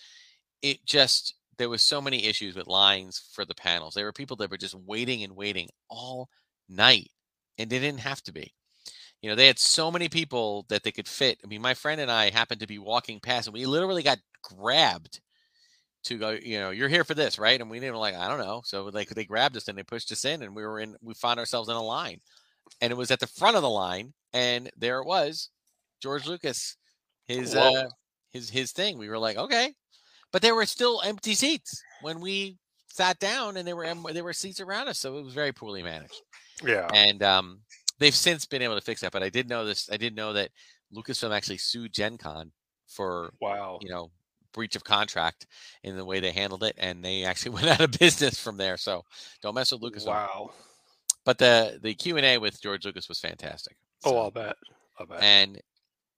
It 0.63 0.85
just 0.87 1.35
there 1.59 1.69
was 1.71 1.83
so 1.83 2.01
many 2.01 2.27
issues 2.27 2.57
with 2.57 2.67
lines 2.67 3.23
for 3.33 3.45
the 3.45 3.55
panels. 3.55 3.95
There 3.95 4.05
were 4.07 4.13
people 4.13 4.37
that 4.39 4.51
were 4.51 4.59
just 4.59 4.75
waiting 4.75 5.23
and 5.25 5.37
waiting 5.37 5.69
all 5.89 6.29
night, 6.69 7.11
and 7.59 7.71
they 7.71 7.79
didn't 7.81 8.01
have 8.01 8.23
to 8.25 8.33
be. 8.33 8.55
You 9.25 9.31
know, 9.31 9.37
they 9.37 9.47
had 9.47 9.59
so 9.59 9.91
many 9.91 10.11
people 10.11 10.67
that 10.69 10.83
they 10.83 10.93
could 10.93 11.09
fit. 11.09 11.39
I 11.43 11.47
mean, 11.47 11.63
my 11.63 11.73
friend 11.73 11.99
and 11.99 12.11
I 12.11 12.29
happened 12.29 12.61
to 12.61 12.67
be 12.67 12.79
walking 12.79 13.21
past, 13.21 13.47
and 13.47 13.55
we 13.55 13.65
literally 13.65 14.03
got 14.03 14.19
grabbed 14.43 15.23
to 16.03 16.19
go. 16.19 16.33
You 16.33 16.61
know, 16.61 16.69
you're 16.69 16.91
here 16.91 17.05
for 17.05 17.15
this, 17.15 17.39
right? 17.39 17.59
And 17.59 17.71
we 17.71 17.81
didn't 17.81 17.97
like, 17.97 18.15
I 18.15 18.29
don't 18.29 18.39
know. 18.39 18.61
So 18.67 18.85
like 18.93 19.09
they 19.09 19.25
grabbed 19.25 19.57
us 19.57 19.67
and 19.67 19.79
they 19.79 19.83
pushed 19.83 20.13
us 20.13 20.27
in, 20.27 20.43
and 20.43 20.55
we 20.55 20.63
were 20.63 20.79
in. 20.79 20.95
We 21.01 21.15
found 21.15 21.41
ourselves 21.41 21.71
in 21.71 21.75
a 21.75 21.83
line, 21.83 22.21
and 22.83 22.91
it 22.91 22.97
was 22.97 23.11
at 23.11 23.19
the 23.19 23.27
front 23.27 23.57
of 23.57 23.63
the 23.63 23.71
line, 23.71 24.13
and 24.35 24.71
there 24.77 24.99
it 24.99 25.07
was, 25.07 25.49
George 26.03 26.27
Lucas, 26.27 26.77
his 27.27 27.55
Whoa. 27.55 27.85
uh, 27.85 27.89
his 28.31 28.51
his 28.51 28.73
thing. 28.73 28.99
We 28.99 29.09
were 29.09 29.19
like, 29.19 29.39
okay, 29.39 29.73
but 30.33 30.43
there 30.43 30.55
were 30.55 30.67
still 30.67 31.01
empty 31.03 31.33
seats 31.33 31.83
when 32.03 32.21
we 32.21 32.59
sat 32.89 33.19
down, 33.21 33.57
and 33.57 33.67
there 33.67 33.75
were 33.75 33.91
there 34.13 34.23
were 34.23 34.35
seats 34.35 34.61
around 34.61 34.89
us, 34.89 34.99
so 34.99 35.17
it 35.17 35.25
was 35.25 35.33
very 35.33 35.53
poorly 35.53 35.83
managed. 35.83 36.21
Yeah. 36.63 36.89
And 36.93 37.23
um, 37.23 37.61
they've 37.99 38.15
since 38.15 38.47
been 38.47 38.63
able 38.63 38.75
to 38.77 38.81
fix 38.81 39.01
that. 39.01 39.13
But 39.13 39.23
I 39.23 39.29
did 39.29 39.49
know 39.49 39.65
this. 39.65 39.89
I 39.91 39.97
didn't 39.97 40.17
know 40.17 40.33
that 40.35 40.51
Lucasfilm 40.95 41.35
actually 41.35 41.59
sued 41.59 41.93
Gen 41.93 42.19
Con 42.19 42.53
for 42.89 43.33
Wow. 43.41 43.79
you 43.83 43.89
know 43.91 44.11
breach 44.53 44.77
of 44.77 44.85
contract 44.85 45.47
in 45.83 45.97
the 45.97 46.05
way 46.05 46.21
they 46.21 46.31
handled 46.31 46.63
it, 46.63 46.75
and 46.79 47.05
they 47.05 47.25
actually 47.25 47.51
went 47.55 47.67
out 47.67 47.81
of 47.81 47.93
business 47.99 48.39
from 48.39 48.57
there. 48.57 48.77
So 48.77 49.03
don't 49.43 49.55
mess 49.55 49.73
with 49.73 49.83
Lucasfilm. 49.83 50.07
Wow. 50.07 50.51
But 51.25 51.39
the 51.39 51.79
the 51.83 51.95
Q 51.95 52.17
and 52.17 52.27
A 52.27 52.39
with 52.39 52.61
George 52.61 52.85
Lucas 52.85 53.09
was 53.09 53.19
fantastic. 53.21 53.77
Oh, 54.05 54.19
I'll 54.19 54.31
bet. 54.31 54.57
I'll 54.99 55.07
bet. 55.07 55.23
and 55.23 55.61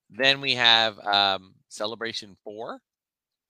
then 0.09 0.39
we 0.41 0.53
have 0.55 0.99
um, 0.99 1.53
Celebration 1.69 2.35
Four, 2.43 2.79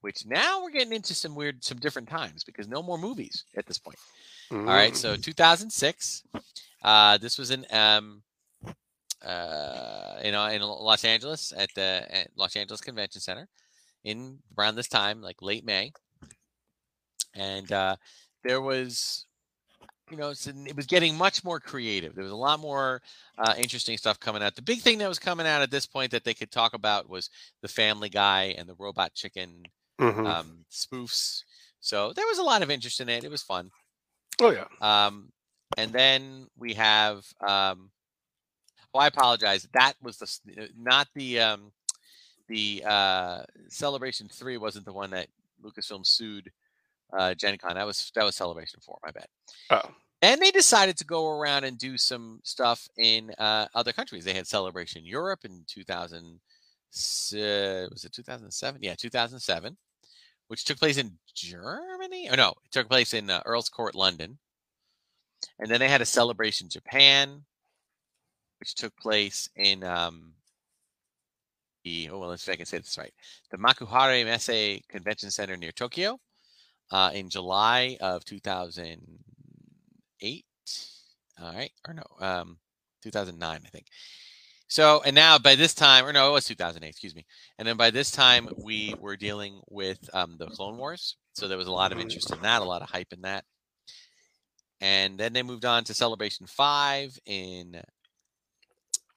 which 0.08 0.26
now 0.26 0.64
we're 0.64 0.72
getting 0.72 0.94
into 0.94 1.14
some 1.14 1.36
weird, 1.36 1.62
some 1.62 1.78
different 1.80 2.08
times 2.08 2.46
because 2.46 2.66
no 2.66 2.82
more 2.82 2.98
movies 2.98 3.44
at 3.58 3.66
this 3.66 3.78
point. 3.78 3.98
All 4.50 4.60
right, 4.64 4.96
so 4.96 5.18
Mm. 5.18 5.22
2006. 5.22 6.24
Uh, 6.82 7.18
this 7.18 7.38
was 7.38 7.52
in 7.52 7.66
um, 7.72 8.24
uh, 9.22 10.22
you 10.24 10.32
know, 10.32 10.46
in 10.46 10.62
Los 10.62 11.04
Angeles 11.04 11.52
at 11.58 11.68
the 11.76 12.08
at 12.10 12.30
Los 12.38 12.56
Angeles 12.56 12.80
Convention 12.80 13.20
Center 13.20 13.50
in 14.06 14.40
around 14.58 14.76
this 14.76 14.88
time, 14.88 15.22
like 15.22 15.42
late 15.42 15.66
May, 15.66 15.92
and 17.36 17.70
uh, 17.74 17.98
there 18.46 18.62
was, 18.62 19.26
you 20.10 20.16
know, 20.16 20.30
it 20.30 20.76
was 20.78 20.86
getting 20.86 21.18
much 21.18 21.44
more 21.44 21.60
creative. 21.60 22.16
There 22.16 22.24
was 22.24 22.32
a 22.32 22.36
lot 22.38 22.62
more 22.62 23.02
uh, 23.38 23.56
interesting 23.58 23.98
stuff 23.98 24.22
coming 24.22 24.42
out. 24.42 24.56
The 24.56 24.62
big 24.62 24.80
thing 24.80 25.00
that 25.00 25.10
was 25.10 25.20
coming 25.20 25.46
out 25.46 25.62
at 25.62 25.70
this 25.70 25.86
point 25.86 26.12
that 26.12 26.24
they 26.24 26.34
could 26.34 26.52
talk 26.52 26.74
about 26.74 27.10
was 27.10 27.30
the 27.62 27.68
Family 27.68 28.08
Guy 28.08 28.56
and 28.58 28.70
the 28.70 28.76
Robot 28.76 29.14
Chicken 29.14 29.66
Mhm. 30.00 30.28
um, 30.28 30.66
spoofs. 30.72 31.44
So 31.80 32.14
there 32.14 32.26
was 32.26 32.38
a 32.38 32.44
lot 32.44 32.62
of 32.62 32.70
interest 32.72 33.02
in 33.02 33.10
it. 33.10 33.24
It 33.24 33.32
was 33.32 33.44
fun. 33.44 33.72
oh 34.42 34.52
yeah. 34.52 34.66
Um, 34.82 35.32
and 35.78 35.92
then 35.92 36.48
we 36.58 36.74
have. 36.76 37.26
Um, 37.42 37.92
oh, 38.94 39.00
I 39.00 39.08
apologize. 39.08 39.68
That 39.74 39.94
was 40.02 40.18
the 40.18 40.64
uh, 40.64 40.68
not 40.78 41.08
the 41.16 41.40
um, 41.40 41.72
the 42.48 42.84
uh, 42.86 43.44
Celebration 43.70 44.30
Three 44.30 44.58
wasn't 44.58 44.86
the 44.86 44.94
one 44.94 45.10
that 45.12 45.28
Lucasfilm 45.64 46.06
sued 46.06 46.52
uh, 47.18 47.34
Gen 47.34 47.58
Con. 47.58 47.76
That 47.76 47.86
was 47.86 48.12
that 48.16 48.24
was 48.24 48.36
Celebration 48.36 48.80
Four. 48.82 49.00
My 49.04 49.12
bad. 49.12 49.28
Oh. 49.70 49.90
And 50.24 50.42
they 50.42 50.50
decided 50.50 50.98
to 50.98 51.06
go 51.06 51.28
around 51.30 51.64
and 51.64 51.78
do 51.78 51.96
some 51.96 52.40
stuff 52.44 52.88
in 52.98 53.32
uh, 53.38 53.68
other 53.76 53.94
countries. 53.94 54.26
They 54.26 54.34
had 54.34 54.48
Celebration 54.48 55.06
Europe 55.06 55.46
in 55.46 55.64
2000. 55.68 56.40
Uh, 56.96 57.86
was 57.92 58.04
it 58.04 58.14
2007? 58.14 58.82
Yeah, 58.82 58.96
2007, 58.96 59.78
which 60.48 60.66
took 60.66 60.80
place 60.80 60.98
in 60.98 61.18
Germany. 61.36 62.30
Oh 62.32 62.36
no, 62.36 62.54
it 62.64 62.72
took 62.72 62.88
place 62.88 63.14
in 63.14 63.30
uh, 63.30 63.42
Earl's 63.46 63.70
Court, 63.70 63.94
London. 63.96 64.38
And 65.60 65.70
then 65.70 65.80
they 65.80 65.90
had 65.90 66.02
a 66.02 66.06
Celebration 66.06 66.70
Japan, 66.70 67.44
which 68.60 68.76
took 68.76 68.96
place 68.98 69.50
in 69.56 69.84
um, 69.84 70.34
the 71.84 72.10
oh 72.12 72.20
well, 72.20 72.30
let's 72.30 72.44
see 72.44 72.52
if 72.52 72.56
I 72.56 72.58
can 72.58 72.66
say 72.66 72.78
this 72.78 72.98
right. 72.98 73.14
The 73.52 73.58
Makuhari 73.58 74.26
Messe 74.26 74.82
Convention 74.90 75.32
Center 75.32 75.58
near 75.58 75.72
Tokyo 75.72 76.20
uh, 76.92 77.12
in 77.14 77.30
July 77.30 77.98
of 78.02 78.26
2008. 78.26 80.46
All 81.40 81.54
right, 81.54 81.72
or 81.88 81.94
no, 81.94 82.04
um, 82.20 82.58
2009, 83.04 83.62
I 83.64 83.70
think. 83.70 83.86
So, 84.68 85.02
and 85.06 85.16
now 85.16 85.38
by 85.38 85.56
this 85.56 85.74
time, 85.74 86.06
or 86.06 86.12
no, 86.12 86.30
it 86.30 86.34
was 86.34 86.46
2008, 86.46 86.88
excuse 86.90 87.16
me. 87.16 87.26
And 87.58 87.68
then 87.68 87.78
by 87.78 87.90
this 87.90 88.12
time, 88.12 88.50
we 88.58 88.94
were 89.00 89.16
dealing 89.16 89.62
with 89.70 89.98
um, 90.14 90.36
the 90.38 90.48
Clone 90.48 90.78
Wars. 90.78 91.16
So 91.34 91.48
there 91.48 91.58
was 91.58 91.68
a 91.68 91.72
lot 91.72 91.92
of 91.92 92.00
interest 92.00 92.32
in 92.34 92.42
that, 92.42 92.62
a 92.62 92.66
lot 92.66 92.82
of 92.82 92.90
hype 92.90 93.14
in 93.14 93.22
that. 93.22 93.46
And 94.82 95.18
then 95.18 95.34
they 95.34 95.42
moved 95.42 95.66
on 95.66 95.84
to 95.86 95.94
Celebration 95.94 96.46
5 96.48 97.18
in 97.26 97.82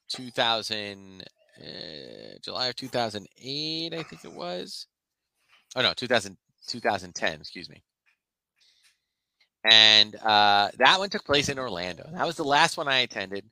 2000, 0.08 1.24
uh, 1.60 1.64
July 2.42 2.68
of 2.68 2.76
2008, 2.76 3.92
I 3.92 4.02
think 4.04 4.24
it 4.24 4.32
was. 4.32 4.86
Oh, 5.74 5.82
no, 5.82 5.92
2000, 5.92 6.36
2010, 6.68 7.40
excuse 7.40 7.68
me. 7.68 7.82
And 9.70 10.16
uh, 10.16 10.70
that 10.78 10.98
one 10.98 11.10
took 11.10 11.24
place 11.24 11.48
in 11.48 11.58
Orlando. 11.58 12.08
That 12.12 12.26
was 12.26 12.36
the 12.36 12.44
last 12.44 12.76
one 12.76 12.88
I 12.88 13.00
attended. 13.00 13.44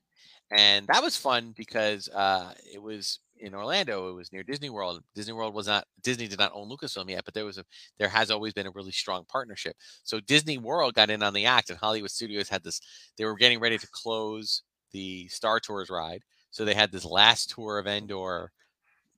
And 0.51 0.87
that 0.87 1.03
was 1.03 1.17
fun 1.17 1.53
because 1.57 2.09
uh, 2.09 2.53
it 2.73 2.81
was 2.83 3.21
in 3.41 3.55
Orlando. 3.55 4.11
It 4.11 4.15
was 4.15 4.33
near 4.33 4.43
Disney 4.43 4.71
World. 4.71 5.03
Disney 5.15 5.35
World 5.35 5.55
was 5.55 5.67
not 5.67 5.87
Disney 6.03 6.27
did 6.27 6.39
not 6.39 6.53
own 6.55 6.71
Lucasfilm 6.71 7.11
yet, 7.11 7.25
but 7.25 7.35
there 7.35 7.45
was 7.45 7.59
a 7.59 7.65
there 7.99 8.09
has 8.09 8.31
always 8.31 8.55
been 8.55 8.67
a 8.67 8.71
really 8.71 8.93
strong 8.93 9.25
partnership. 9.29 9.77
So 10.05 10.21
Disney 10.21 10.57
World 10.59 10.95
got 10.95 11.11
in 11.11 11.23
on 11.23 11.35
the 11.35 11.45
act, 11.47 11.69
and 11.71 11.79
Hollywood 11.79 12.11
Studios 12.11 12.49
had 12.49 12.65
this. 12.65 12.81
They 13.17 13.27
were 13.27 13.37
getting 13.37 13.61
ready 13.61 13.77
to 13.79 13.87
close 13.93 14.63
the 14.93 15.29
Star 15.29 15.61
Tours 15.61 15.91
ride, 15.91 16.23
so 16.51 16.65
they 16.65 16.75
had 16.75 16.93
this 16.93 17.05
last 17.05 17.51
tour 17.51 17.79
of 17.79 17.87
Endor, 17.87 18.51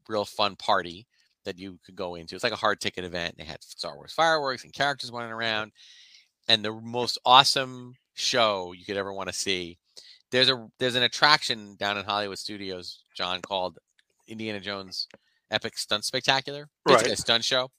real 0.09 0.25
fun 0.25 0.57
party 0.57 1.07
that 1.45 1.59
you 1.59 1.79
could 1.85 1.97
go 1.97 2.17
into. 2.17 2.35
It's 2.35 2.45
like 2.45 2.53
a 2.53 2.57
hard 2.57 2.81
ticket 2.81 3.05
event. 3.05 3.37
They 3.39 3.45
had 3.45 3.63
Star 3.63 3.97
Wars 3.97 4.13
fireworks 4.13 4.65
and 4.65 4.73
characters 4.73 5.11
running 5.13 5.33
around, 5.33 5.73
and 6.49 6.65
the 6.65 6.73
most 6.73 7.19
awesome 7.27 7.95
show 8.15 8.73
you 8.73 8.87
could 8.87 8.99
ever 8.99 9.13
want 9.13 9.29
to 9.29 9.35
see. 9.35 9.80
There's 10.31 10.49
a 10.49 10.69
there's 10.79 10.95
an 10.95 11.03
attraction 11.03 11.77
down 11.77 11.99
in 11.99 12.05
Hollywood 12.05 12.39
Studios, 12.39 13.05
John, 13.17 13.41
called 13.43 13.79
Indiana 14.29 14.61
Jones 14.61 15.09
Epic 15.51 15.77
Stunt 15.77 16.05
Spectacular. 16.05 16.69
Basically 16.87 17.11
Right. 17.11 17.19
a 17.19 17.21
stunt 17.21 17.45
show. 17.45 17.71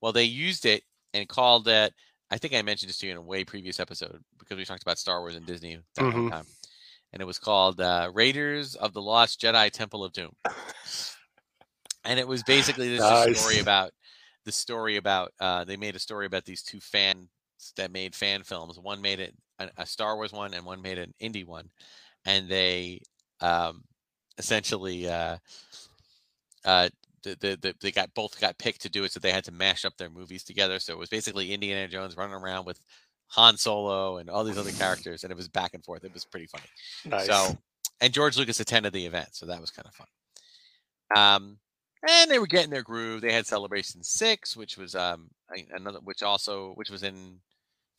Well, 0.00 0.12
they 0.12 0.24
used 0.24 0.66
it 0.66 0.82
and 1.14 1.28
called 1.28 1.68
it. 1.68 1.94
I 2.30 2.38
think 2.38 2.54
I 2.54 2.62
mentioned 2.62 2.88
this 2.88 2.98
to 2.98 3.06
you 3.06 3.12
in 3.12 3.18
a 3.18 3.22
way 3.22 3.44
previous 3.44 3.78
episode 3.80 4.22
because 4.38 4.56
we 4.56 4.64
talked 4.64 4.82
about 4.82 4.98
Star 4.98 5.20
Wars 5.20 5.36
and 5.36 5.46
Disney 5.46 5.78
that 5.94 6.04
Mhm. 6.04 6.30
time, 6.30 6.46
and 7.12 7.20
it 7.22 7.24
was 7.24 7.38
called 7.38 7.80
uh, 7.80 8.10
Raiders 8.12 8.74
of 8.76 8.92
the 8.92 9.02
Lost 9.02 9.40
Jedi 9.40 9.70
Temple 9.70 10.04
of 10.04 10.12
Doom. 10.12 10.34
And 12.04 12.18
it 12.18 12.26
was 12.26 12.42
basically 12.42 12.88
this 12.88 13.00
just 13.00 13.38
story 13.40 13.58
about 13.60 13.92
the 14.44 14.52
story 14.52 14.96
about 14.96 15.32
uh, 15.38 15.64
they 15.64 15.76
made 15.76 15.94
a 15.96 16.00
story 16.00 16.24
about 16.26 16.44
these 16.44 16.62
two 16.62 16.80
fans 16.80 17.28
that 17.76 17.92
made 17.92 18.14
fan 18.14 18.42
films. 18.42 18.78
One 18.78 19.00
made 19.00 19.20
it 19.20 19.34
a, 19.58 19.68
a 19.78 19.86
Star 19.86 20.16
Wars 20.16 20.32
one, 20.32 20.54
and 20.54 20.64
one 20.64 20.82
made 20.82 20.98
an 20.98 21.14
indie 21.20 21.46
one, 21.46 21.70
and 22.24 22.48
they 22.48 23.02
um, 23.40 23.84
essentially 24.38 25.08
uh, 25.08 25.36
uh, 26.64 26.88
the, 27.22 27.36
the, 27.40 27.58
the, 27.60 27.74
they 27.80 27.90
got 27.90 28.14
both 28.14 28.40
got 28.40 28.58
picked 28.58 28.82
to 28.82 28.88
do 28.88 29.04
it, 29.04 29.12
so 29.12 29.20
they 29.20 29.32
had 29.32 29.44
to 29.44 29.52
mash 29.52 29.84
up 29.84 29.96
their 29.96 30.10
movies 30.10 30.44
together. 30.44 30.78
So 30.78 30.92
it 30.92 30.98
was 30.98 31.08
basically 31.08 31.52
Indiana 31.52 31.88
Jones 31.88 32.16
running 32.16 32.34
around 32.34 32.66
with 32.66 32.80
Han 33.28 33.56
Solo 33.56 34.16
and 34.16 34.28
all 34.28 34.44
these 34.44 34.58
other 34.58 34.72
characters, 34.72 35.22
and 35.22 35.30
it 35.30 35.36
was 35.36 35.48
back 35.48 35.74
and 35.74 35.84
forth. 35.84 36.04
It 36.04 36.14
was 36.14 36.24
pretty 36.24 36.46
funny. 36.46 36.64
Nice. 37.04 37.26
So, 37.26 37.56
and 38.00 38.12
George 38.12 38.36
Lucas 38.36 38.60
attended 38.60 38.92
the 38.92 39.06
event, 39.06 39.28
so 39.32 39.46
that 39.46 39.60
was 39.60 39.70
kind 39.70 39.86
of 39.86 39.94
fun. 39.94 40.06
Um, 41.14 41.58
and 42.08 42.30
they 42.30 42.38
were 42.38 42.46
getting 42.46 42.70
their 42.70 42.82
groove. 42.82 43.20
They 43.20 43.32
had 43.32 43.46
Celebration 43.46 44.02
Six, 44.02 44.56
which 44.56 44.78
was 44.78 44.94
um 44.94 45.28
another, 45.72 45.98
which 46.02 46.22
also 46.22 46.72
which 46.74 46.90
was 46.90 47.02
in 47.02 47.40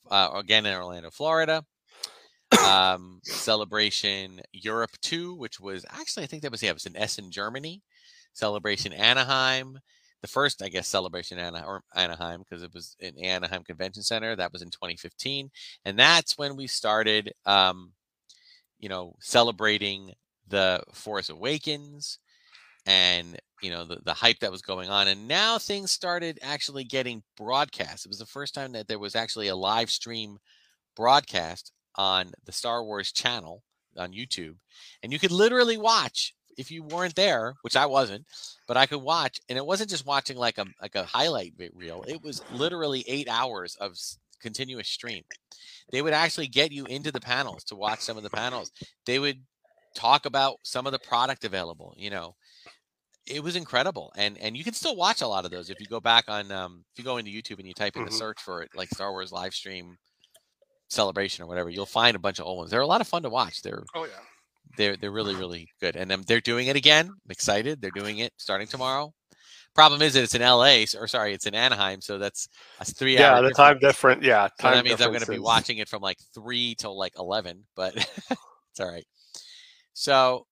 uh, 0.09 0.29
again 0.33 0.65
in 0.65 0.75
Orlando, 0.75 1.09
Florida. 1.11 1.63
Um, 2.67 3.19
Celebration 3.23 4.41
Europe 4.51 4.91
Two, 5.01 5.35
which 5.35 5.59
was 5.59 5.85
actually 5.89 6.23
I 6.23 6.27
think 6.27 6.41
that 6.41 6.51
was 6.51 6.61
yeah, 6.61 6.71
it 6.71 6.73
was 6.73 6.85
in 6.85 6.97
Essen, 6.97 7.31
Germany. 7.31 7.81
Celebration 8.33 8.93
Anaheim, 8.93 9.79
the 10.21 10.27
first 10.27 10.61
I 10.61 10.69
guess 10.69 10.87
Celebration 10.87 11.37
Ana- 11.37 11.81
Anaheim 11.95 12.43
because 12.43 12.63
it 12.63 12.73
was 12.73 12.95
in 12.99 13.17
Anaheim 13.23 13.63
Convention 13.63 14.03
Center. 14.03 14.35
That 14.35 14.51
was 14.53 14.61
in 14.61 14.69
2015, 14.69 15.49
and 15.85 15.97
that's 15.97 16.37
when 16.37 16.55
we 16.55 16.67
started. 16.67 17.31
Um, 17.45 17.93
you 18.79 18.89
know, 18.89 19.13
celebrating 19.19 20.11
the 20.47 20.83
Force 20.91 21.29
Awakens 21.29 22.17
and 22.85 23.39
you 23.61 23.69
know 23.69 23.85
the, 23.85 23.99
the 24.03 24.13
hype 24.13 24.39
that 24.39 24.51
was 24.51 24.61
going 24.61 24.89
on 24.89 25.07
and 25.07 25.27
now 25.27 25.57
things 25.57 25.91
started 25.91 26.39
actually 26.41 26.83
getting 26.83 27.21
broadcast 27.37 28.05
it 28.05 28.09
was 28.09 28.17
the 28.17 28.25
first 28.25 28.55
time 28.55 28.71
that 28.71 28.87
there 28.87 28.97
was 28.97 29.15
actually 29.15 29.49
a 29.49 29.55
live 29.55 29.89
stream 29.91 30.39
broadcast 30.95 31.71
on 31.95 32.31
the 32.45 32.51
Star 32.51 32.83
Wars 32.83 33.11
channel 33.11 33.63
on 33.97 34.13
YouTube, 34.13 34.55
and 35.03 35.11
you 35.11 35.19
could 35.19 35.31
literally 35.31 35.77
watch 35.77 36.33
if 36.57 36.69
you 36.69 36.83
weren't 36.83 37.15
there, 37.15 37.55
which 37.61 37.75
I 37.75 37.85
wasn't, 37.85 38.25
but 38.67 38.77
I 38.77 38.85
could 38.85 39.01
watch, 39.01 39.39
and 39.49 39.57
it 39.57 39.65
wasn't 39.65 39.89
just 39.89 40.05
watching 40.05 40.37
like 40.37 40.57
a 40.57 40.65
like 40.81 40.95
a 40.95 41.03
highlight 41.03 41.53
reel. 41.73 42.03
It 42.07 42.21
was 42.23 42.41
literally 42.51 43.03
eight 43.07 43.27
hours 43.29 43.75
of 43.75 43.97
continuous 44.41 44.87
stream. 44.87 45.23
They 45.91 46.01
would 46.01 46.13
actually 46.13 46.47
get 46.47 46.71
you 46.71 46.85
into 46.85 47.11
the 47.11 47.19
panels 47.19 47.63
to 47.65 47.75
watch 47.75 47.99
some 47.99 48.17
of 48.17 48.23
the 48.23 48.29
panels. 48.29 48.71
They 49.05 49.19
would 49.19 49.41
talk 49.95 50.25
about 50.25 50.57
some 50.63 50.85
of 50.85 50.93
the 50.93 50.99
product 50.99 51.43
available. 51.43 51.93
You 51.97 52.09
know, 52.09 52.35
it 53.27 53.43
was 53.43 53.55
incredible, 53.55 54.11
and 54.15 54.37
and 54.39 54.57
you 54.57 54.63
can 54.63 54.73
still 54.73 54.95
watch 54.95 55.21
a 55.21 55.27
lot 55.27 55.45
of 55.45 55.51
those 55.51 55.69
if 55.69 55.79
you 55.79 55.85
go 55.85 55.99
back 55.99 56.25
on 56.27 56.51
um, 56.51 56.83
if 56.93 56.99
you 56.99 57.03
go 57.03 57.17
into 57.17 57.31
YouTube 57.31 57.59
and 57.59 57.67
you 57.67 57.73
type 57.73 57.95
in 57.95 58.01
mm-hmm. 58.01 58.11
the 58.11 58.15
search 58.15 58.41
for 58.41 58.61
it, 58.61 58.69
like 58.75 58.89
Star 58.89 59.11
Wars 59.11 59.31
live 59.31 59.53
stream 59.53 59.97
celebration 60.89 61.43
or 61.43 61.47
whatever, 61.47 61.69
you'll 61.69 61.85
find 61.85 62.15
a 62.15 62.19
bunch 62.19 62.39
of 62.39 62.45
old 62.45 62.57
ones. 62.59 62.71
They're 62.71 62.81
a 62.81 62.87
lot 62.87 63.01
of 63.01 63.07
fun 63.07 63.23
to 63.23 63.29
watch. 63.29 63.61
They're 63.61 63.83
oh 63.95 64.05
yeah, 64.05 64.23
they're 64.77 64.97
they're 64.97 65.11
really 65.11 65.35
really 65.43 65.69
good, 65.79 65.95
and 65.95 66.11
um, 66.11 66.23
they're 66.23 66.41
doing 66.41 66.67
it 66.67 66.75
again. 66.75 67.07
I'm 67.07 67.31
excited. 67.31 67.81
They're 67.81 67.91
doing 67.91 68.19
it 68.19 68.33
starting 68.37 68.67
tomorrow. 68.67 69.13
Problem 69.73 70.01
is 70.01 70.13
that 70.13 70.23
it's 70.23 70.35
in 70.35 70.41
LA, 70.41 70.83
or 70.99 71.07
sorry, 71.07 71.33
it's 71.33 71.45
in 71.45 71.55
Anaheim, 71.55 72.01
so 72.01 72.17
that's 72.17 72.49
a 72.81 72.85
three 72.85 73.13
yeah, 73.13 73.39
the 73.39 73.51
time 73.51 73.79
different. 73.79 74.21
Yeah, 74.21 74.49
time 74.59 74.73
so 74.73 74.75
that 74.75 74.83
means 74.83 75.01
I'm 75.01 75.09
going 75.09 75.21
to 75.21 75.31
be 75.31 75.39
watching 75.39 75.77
it 75.77 75.87
from 75.87 76.01
like 76.01 76.17
three 76.33 76.75
till 76.77 76.97
like 76.97 77.13
eleven, 77.17 77.63
but 77.75 77.95
it's 77.95 78.79
all 78.81 78.91
right. 78.91 79.05
So 79.93 80.45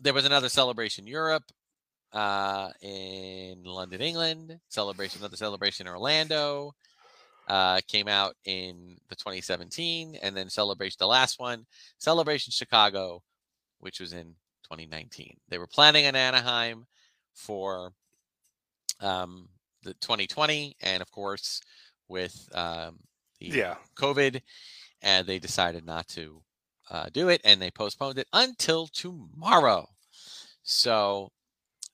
there 0.00 0.14
was 0.14 0.24
another 0.24 0.48
celebration 0.48 1.06
Europe, 1.06 1.44
uh, 2.14 2.70
in 2.80 3.64
London, 3.64 4.00
England. 4.00 4.58
Celebration, 4.68 5.20
another 5.20 5.36
celebration 5.36 5.86
in 5.86 5.92
Orlando. 5.92 6.72
Uh, 7.46 7.78
came 7.86 8.08
out 8.08 8.34
in 8.46 8.96
the 9.10 9.16
2017, 9.16 10.16
and 10.22 10.34
then 10.34 10.48
celebration, 10.48 10.96
the 10.98 11.06
last 11.06 11.38
one, 11.38 11.66
celebration 11.98 12.50
Chicago, 12.50 13.22
which 13.80 14.00
was 14.00 14.14
in 14.14 14.34
2019. 14.62 15.36
They 15.50 15.58
were 15.58 15.66
planning 15.66 16.06
on 16.06 16.16
Anaheim 16.16 16.86
for 17.34 17.92
um, 19.00 19.50
the 19.82 19.92
2020, 19.94 20.74
and 20.80 21.02
of 21.02 21.10
course, 21.10 21.60
with 22.08 22.48
um, 22.54 22.98
the 23.40 23.48
yeah. 23.48 23.74
COVID, 23.94 24.40
and 25.02 25.26
they 25.26 25.38
decided 25.38 25.84
not 25.84 26.08
to 26.08 26.40
uh, 26.90 27.10
do 27.12 27.28
it, 27.28 27.42
and 27.44 27.60
they 27.60 27.70
postponed 27.70 28.18
it 28.18 28.28
until 28.32 28.86
tomorrow. 28.86 29.86
So 30.62 31.30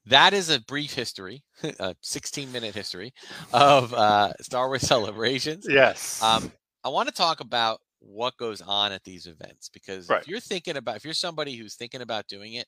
that 0.06 0.32
is 0.32 0.50
a 0.50 0.60
brief 0.60 0.94
history, 0.94 1.44
a 1.80 1.94
16 2.00 2.50
minute 2.52 2.74
history 2.74 3.12
of 3.52 3.92
uh, 3.94 4.32
Star 4.40 4.68
Wars 4.68 4.82
celebrations. 4.86 5.66
Yes. 5.68 6.22
Um, 6.22 6.52
I 6.84 6.88
want 6.88 7.08
to 7.08 7.14
talk 7.14 7.40
about 7.40 7.80
what 8.00 8.36
goes 8.38 8.62
on 8.62 8.92
at 8.92 9.04
these 9.04 9.26
events 9.26 9.68
because 9.68 10.08
right. 10.08 10.22
if 10.22 10.28
you're 10.28 10.40
thinking 10.40 10.76
about, 10.76 10.96
if 10.96 11.04
you're 11.04 11.12
somebody 11.12 11.56
who's 11.56 11.74
thinking 11.74 12.00
about 12.00 12.26
doing 12.28 12.54
it, 12.54 12.66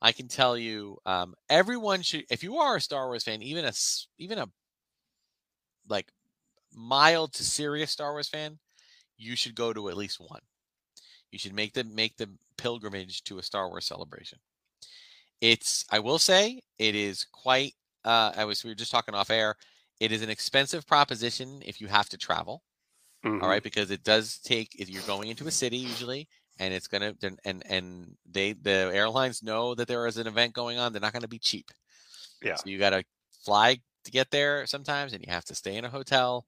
I 0.00 0.12
can 0.12 0.28
tell 0.28 0.56
you, 0.56 0.98
um, 1.06 1.34
everyone 1.48 2.02
should. 2.02 2.24
If 2.30 2.42
you 2.42 2.58
are 2.58 2.76
a 2.76 2.80
Star 2.80 3.06
Wars 3.06 3.24
fan, 3.24 3.42
even 3.42 3.64
a 3.64 3.72
even 4.18 4.38
a 4.38 4.46
like 5.88 6.12
mild 6.74 7.32
to 7.34 7.44
serious 7.44 7.90
Star 7.90 8.12
Wars 8.12 8.28
fan, 8.28 8.58
you 9.16 9.34
should 9.34 9.54
go 9.54 9.72
to 9.72 9.88
at 9.88 9.96
least 9.96 10.20
one. 10.20 10.40
You 11.30 11.38
should 11.38 11.54
make 11.54 11.72
the 11.72 11.84
make 11.84 12.16
the 12.16 12.28
pilgrimage 12.58 13.24
to 13.24 13.38
a 13.38 13.42
Star 13.42 13.68
Wars 13.68 13.86
celebration. 13.86 14.38
It's 15.40 15.84
I 15.90 15.98
will 15.98 16.18
say 16.18 16.62
it 16.78 16.94
is 16.94 17.26
quite. 17.32 17.74
Uh, 18.04 18.32
I 18.36 18.44
was 18.44 18.64
we 18.64 18.70
were 18.70 18.74
just 18.74 18.92
talking 18.92 19.14
off 19.14 19.30
air. 19.30 19.56
It 20.00 20.12
is 20.12 20.22
an 20.22 20.30
expensive 20.30 20.86
proposition 20.86 21.62
if 21.64 21.80
you 21.80 21.86
have 21.86 22.08
to 22.10 22.18
travel. 22.18 22.62
Mm-hmm. 23.24 23.42
All 23.42 23.48
right, 23.48 23.62
because 23.62 23.90
it 23.90 24.04
does 24.04 24.38
take 24.38 24.74
if 24.78 24.90
you're 24.90 25.02
going 25.02 25.28
into 25.28 25.46
a 25.46 25.50
city 25.50 25.78
usually, 25.78 26.28
and 26.58 26.74
it's 26.74 26.86
gonna 26.86 27.14
and 27.44 27.62
and 27.66 28.16
they 28.30 28.52
the 28.52 28.90
airlines 28.92 29.42
know 29.42 29.74
that 29.74 29.88
there 29.88 30.06
is 30.06 30.18
an 30.18 30.26
event 30.26 30.52
going 30.52 30.78
on. 30.78 30.92
They're 30.92 31.00
not 31.00 31.12
gonna 31.12 31.28
be 31.28 31.38
cheap. 31.38 31.70
Yeah. 32.42 32.56
So 32.56 32.68
you 32.68 32.78
got 32.78 32.90
to 32.90 33.04
fly 33.44 33.78
to 34.04 34.10
get 34.10 34.30
there 34.30 34.66
sometimes, 34.66 35.12
and 35.12 35.24
you 35.24 35.32
have 35.32 35.44
to 35.46 35.54
stay 35.54 35.76
in 35.76 35.84
a 35.84 35.90
hotel. 35.90 36.46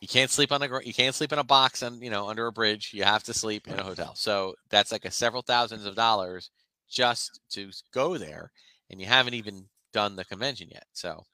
You 0.00 0.08
can't 0.08 0.30
sleep 0.30 0.52
on 0.52 0.60
the 0.60 0.82
you 0.84 0.92
can't 0.92 1.14
sleep 1.14 1.32
in 1.32 1.38
a 1.38 1.44
box 1.44 1.82
and 1.82 2.02
you 2.02 2.10
know 2.10 2.28
under 2.28 2.46
a 2.46 2.52
bridge. 2.52 2.90
You 2.92 3.04
have 3.04 3.22
to 3.24 3.34
sleep 3.34 3.66
in 3.66 3.78
a 3.78 3.82
hotel. 3.82 4.14
So 4.14 4.54
that's 4.68 4.92
like 4.92 5.06
a 5.06 5.10
several 5.10 5.42
thousands 5.42 5.86
of 5.86 5.96
dollars 5.96 6.50
just 6.88 7.40
to 7.50 7.70
go 7.92 8.18
there, 8.18 8.50
and 8.90 9.00
you 9.00 9.06
haven't 9.06 9.34
even 9.34 9.66
done 9.92 10.16
the 10.16 10.24
convention 10.24 10.68
yet. 10.70 10.86
So, 10.92 11.24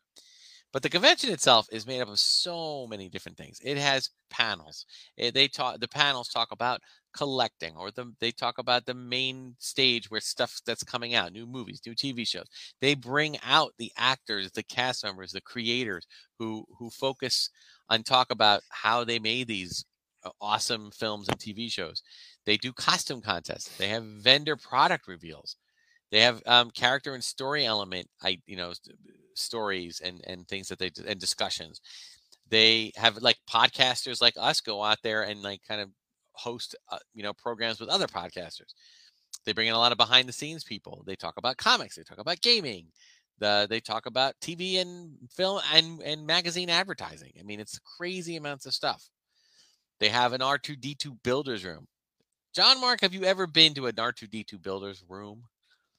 but 0.72 0.82
the 0.82 0.88
convention 0.88 1.30
itself 1.30 1.68
is 1.70 1.86
made 1.86 2.00
up 2.00 2.08
of 2.08 2.18
so 2.18 2.86
many 2.86 3.08
different 3.08 3.36
things. 3.36 3.58
It 3.62 3.76
has 3.76 4.10
panels. 4.30 4.86
It, 5.16 5.26
eh, 5.26 5.30
they 5.34 5.48
talk. 5.48 5.80
The 5.80 5.88
panels 5.88 6.28
talk 6.28 6.50
about 6.50 6.80
collecting, 7.14 7.76
or 7.76 7.90
the, 7.90 8.12
they 8.20 8.30
talk 8.32 8.58
about 8.58 8.86
the 8.86 8.94
main 8.94 9.54
stage 9.58 10.10
where 10.10 10.20
stuff 10.20 10.60
that's 10.66 10.82
coming 10.84 11.14
out, 11.14 11.32
new 11.32 11.46
movies, 11.46 11.82
new 11.86 11.94
TV 11.94 12.24
shows. 12.24 12.46
They 12.80 12.94
bring 12.94 13.36
out 13.42 13.74
the 13.78 13.92
actors, 13.98 14.50
the 14.52 14.62
cast 14.62 15.04
members, 15.04 15.32
the 15.32 15.42
creators 15.42 16.06
who 16.38 16.64
who 16.78 16.90
focus 16.90 17.50
and 17.90 18.06
talk 18.06 18.30
about 18.30 18.62
how 18.70 19.04
they 19.04 19.18
made 19.18 19.48
these 19.48 19.84
awesome 20.40 20.90
films 20.90 21.28
and 21.28 21.38
TV 21.38 21.70
shows. 21.70 22.02
They 22.46 22.56
do 22.56 22.72
costume 22.72 23.20
contests. 23.20 23.76
They 23.76 23.88
have 23.88 24.04
vendor 24.04 24.56
product 24.56 25.08
reveals. 25.08 25.56
They 26.10 26.20
have 26.20 26.42
um, 26.46 26.70
character 26.70 27.14
and 27.14 27.24
story 27.24 27.64
element, 27.64 28.08
I 28.22 28.38
you 28.46 28.56
know, 28.56 28.72
stories 29.34 30.00
and 30.04 30.20
and 30.26 30.46
things 30.46 30.68
that 30.68 30.78
they 30.78 30.90
and 31.06 31.18
discussions. 31.18 31.80
They 32.48 32.92
have 32.96 33.16
like 33.18 33.38
podcasters 33.48 34.20
like 34.20 34.34
us 34.38 34.60
go 34.60 34.82
out 34.82 34.98
there 35.02 35.22
and 35.22 35.42
like 35.42 35.60
kind 35.66 35.80
of 35.80 35.88
host 36.34 36.74
uh, 36.90 36.98
you 37.14 37.22
know 37.22 37.32
programs 37.32 37.80
with 37.80 37.88
other 37.88 38.06
podcasters. 38.06 38.74
They 39.44 39.52
bring 39.52 39.68
in 39.68 39.74
a 39.74 39.78
lot 39.78 39.92
of 39.92 39.98
behind 39.98 40.28
the 40.28 40.32
scenes 40.32 40.64
people. 40.64 41.02
They 41.06 41.16
talk 41.16 41.34
about 41.36 41.56
comics. 41.56 41.96
They 41.96 42.02
talk 42.02 42.18
about 42.18 42.40
gaming. 42.42 42.86
The, 43.38 43.66
they 43.68 43.80
talk 43.80 44.06
about 44.06 44.34
TV 44.40 44.80
and 44.80 45.16
film 45.34 45.60
and, 45.74 46.00
and 46.02 46.26
magazine 46.26 46.70
advertising. 46.70 47.32
I 47.40 47.42
mean, 47.42 47.58
it's 47.58 47.78
crazy 47.78 48.36
amounts 48.36 48.66
of 48.66 48.74
stuff. 48.74 49.08
They 50.02 50.08
have 50.08 50.32
an 50.32 50.40
R2D2 50.40 51.22
builders 51.22 51.64
room. 51.64 51.86
John 52.56 52.80
Mark, 52.80 53.02
have 53.02 53.14
you 53.14 53.22
ever 53.22 53.46
been 53.46 53.72
to 53.74 53.86
an 53.86 53.94
R2D2 53.94 54.60
builder's 54.60 55.04
room? 55.08 55.44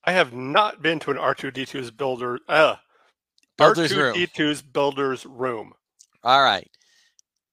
I 0.03 0.11
have 0.11 0.33
not 0.33 0.81
been 0.81 0.99
to 0.99 1.11
an 1.11 1.17
R2D2's 1.17 1.89
builder 1.89 2.37
uh 2.49 2.75
builder's 3.57 3.93
R2D2's 3.93 4.61
room. 4.61 4.71
builder's 4.73 5.25
room. 5.25 5.71
All 6.21 6.43
right. 6.43 6.69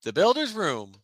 The 0.02 0.12
builder's 0.12 0.52
room 0.52 0.94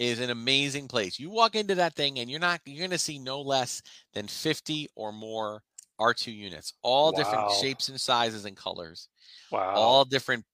is 0.00 0.18
an 0.18 0.30
amazing 0.30 0.88
place. 0.88 1.20
You 1.20 1.30
walk 1.30 1.54
into 1.54 1.76
that 1.76 1.94
thing 1.94 2.18
and 2.18 2.28
you're 2.28 2.40
not 2.40 2.60
you're 2.64 2.80
going 2.80 2.90
to 2.90 2.98
see 2.98 3.20
no 3.20 3.40
less 3.40 3.82
than 4.12 4.26
50 4.26 4.88
or 4.96 5.12
more 5.12 5.62
R2 6.00 6.34
units, 6.34 6.72
all 6.82 7.12
wow. 7.12 7.16
different 7.16 7.52
shapes 7.60 7.90
and 7.90 8.00
sizes 8.00 8.44
and 8.44 8.56
colors. 8.56 9.08
Wow. 9.52 9.72
All 9.76 10.04
different 10.04 10.44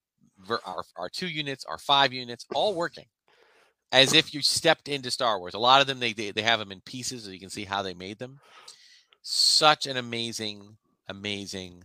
R2 0.46 1.32
units, 1.32 1.64
R5 1.64 2.12
units, 2.12 2.44
all 2.54 2.74
working 2.74 3.06
as 3.92 4.14
if 4.14 4.32
you 4.32 4.40
stepped 4.40 4.88
into 4.88 5.10
Star 5.10 5.38
Wars. 5.38 5.54
A 5.54 5.58
lot 5.58 5.80
of 5.80 5.86
them 5.86 6.00
they, 6.00 6.12
they 6.12 6.30
they 6.30 6.42
have 6.42 6.58
them 6.58 6.72
in 6.72 6.80
pieces, 6.80 7.24
so 7.24 7.30
you 7.30 7.38
can 7.38 7.50
see 7.50 7.64
how 7.64 7.82
they 7.82 7.94
made 7.94 8.18
them. 8.18 8.40
Such 9.20 9.86
an 9.86 9.96
amazing, 9.96 10.76
amazing 11.08 11.84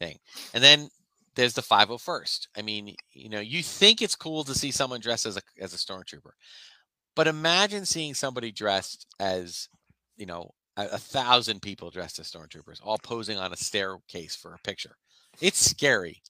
thing. 0.00 0.18
And 0.54 0.64
then 0.64 0.88
there's 1.34 1.54
the 1.54 1.62
501st. 1.62 2.48
I 2.56 2.62
mean, 2.62 2.96
you 3.12 3.28
know, 3.28 3.40
you 3.40 3.62
think 3.62 4.00
it's 4.00 4.16
cool 4.16 4.44
to 4.44 4.54
see 4.54 4.70
someone 4.70 5.00
dressed 5.00 5.26
as 5.26 5.36
a 5.36 5.42
as 5.60 5.74
a 5.74 5.76
stormtrooper, 5.76 6.32
but 7.14 7.26
imagine 7.26 7.84
seeing 7.84 8.14
somebody 8.14 8.52
dressed 8.52 9.06
as, 9.20 9.68
you 10.16 10.26
know, 10.26 10.52
a, 10.76 10.86
a 10.92 10.98
thousand 10.98 11.60
people 11.60 11.90
dressed 11.90 12.18
as 12.18 12.30
stormtroopers, 12.30 12.80
all 12.82 12.98
posing 12.98 13.36
on 13.36 13.52
a 13.52 13.56
staircase 13.56 14.36
for 14.36 14.54
a 14.54 14.58
picture. 14.58 14.96
It's 15.40 15.58
scary. 15.58 16.22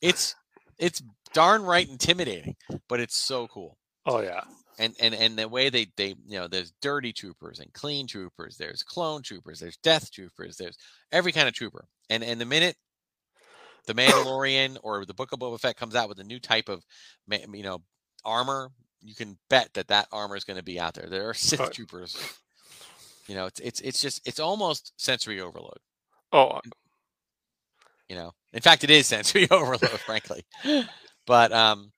It's 0.00 0.34
it's 0.78 1.02
darn 1.34 1.62
right 1.62 1.88
intimidating, 1.88 2.56
but 2.88 3.00
it's 3.00 3.16
so 3.16 3.46
cool. 3.46 3.76
Oh 4.06 4.20
yeah. 4.20 4.42
And 4.78 4.94
and 5.00 5.14
and 5.14 5.38
the 5.38 5.48
way 5.48 5.68
they 5.68 5.86
they 5.96 6.08
you 6.26 6.38
know 6.38 6.48
there's 6.48 6.72
dirty 6.80 7.12
troopers 7.12 7.60
and 7.60 7.72
clean 7.72 8.06
troopers 8.06 8.56
there's 8.56 8.82
clone 8.82 9.22
troopers 9.22 9.60
there's 9.60 9.76
death 9.78 10.10
troopers 10.10 10.56
there's 10.56 10.76
every 11.12 11.32
kind 11.32 11.48
of 11.48 11.54
trooper. 11.54 11.86
And 12.08 12.24
and 12.24 12.40
the 12.40 12.46
minute 12.46 12.76
the 13.86 13.94
mandalorian 13.94 14.78
or 14.82 15.04
the 15.04 15.14
book 15.14 15.32
of 15.32 15.38
boba 15.38 15.60
fett 15.60 15.76
comes 15.76 15.94
out 15.94 16.08
with 16.08 16.18
a 16.18 16.24
new 16.24 16.38
type 16.40 16.68
of 16.68 16.84
you 17.30 17.62
know 17.62 17.82
armor 18.24 18.70
you 19.02 19.14
can 19.14 19.38
bet 19.48 19.70
that 19.74 19.88
that 19.88 20.08
armor 20.12 20.36
is 20.36 20.44
going 20.44 20.58
to 20.58 20.62
be 20.62 20.78
out 20.78 20.94
there. 20.94 21.08
There 21.08 21.28
are 21.28 21.34
sith 21.34 21.72
troopers. 21.72 22.16
You 23.28 23.34
know 23.34 23.46
it's 23.46 23.60
it's 23.60 23.80
it's 23.80 24.00
just 24.00 24.26
it's 24.26 24.40
almost 24.40 24.92
sensory 24.96 25.40
overload. 25.40 25.78
Oh 26.32 26.60
you 28.08 28.16
know 28.16 28.32
in 28.52 28.60
fact 28.60 28.84
it 28.84 28.90
is 28.90 29.06
sensory 29.06 29.48
overload 29.50 30.00
frankly. 30.00 30.44
But 31.26 31.52
um 31.52 31.92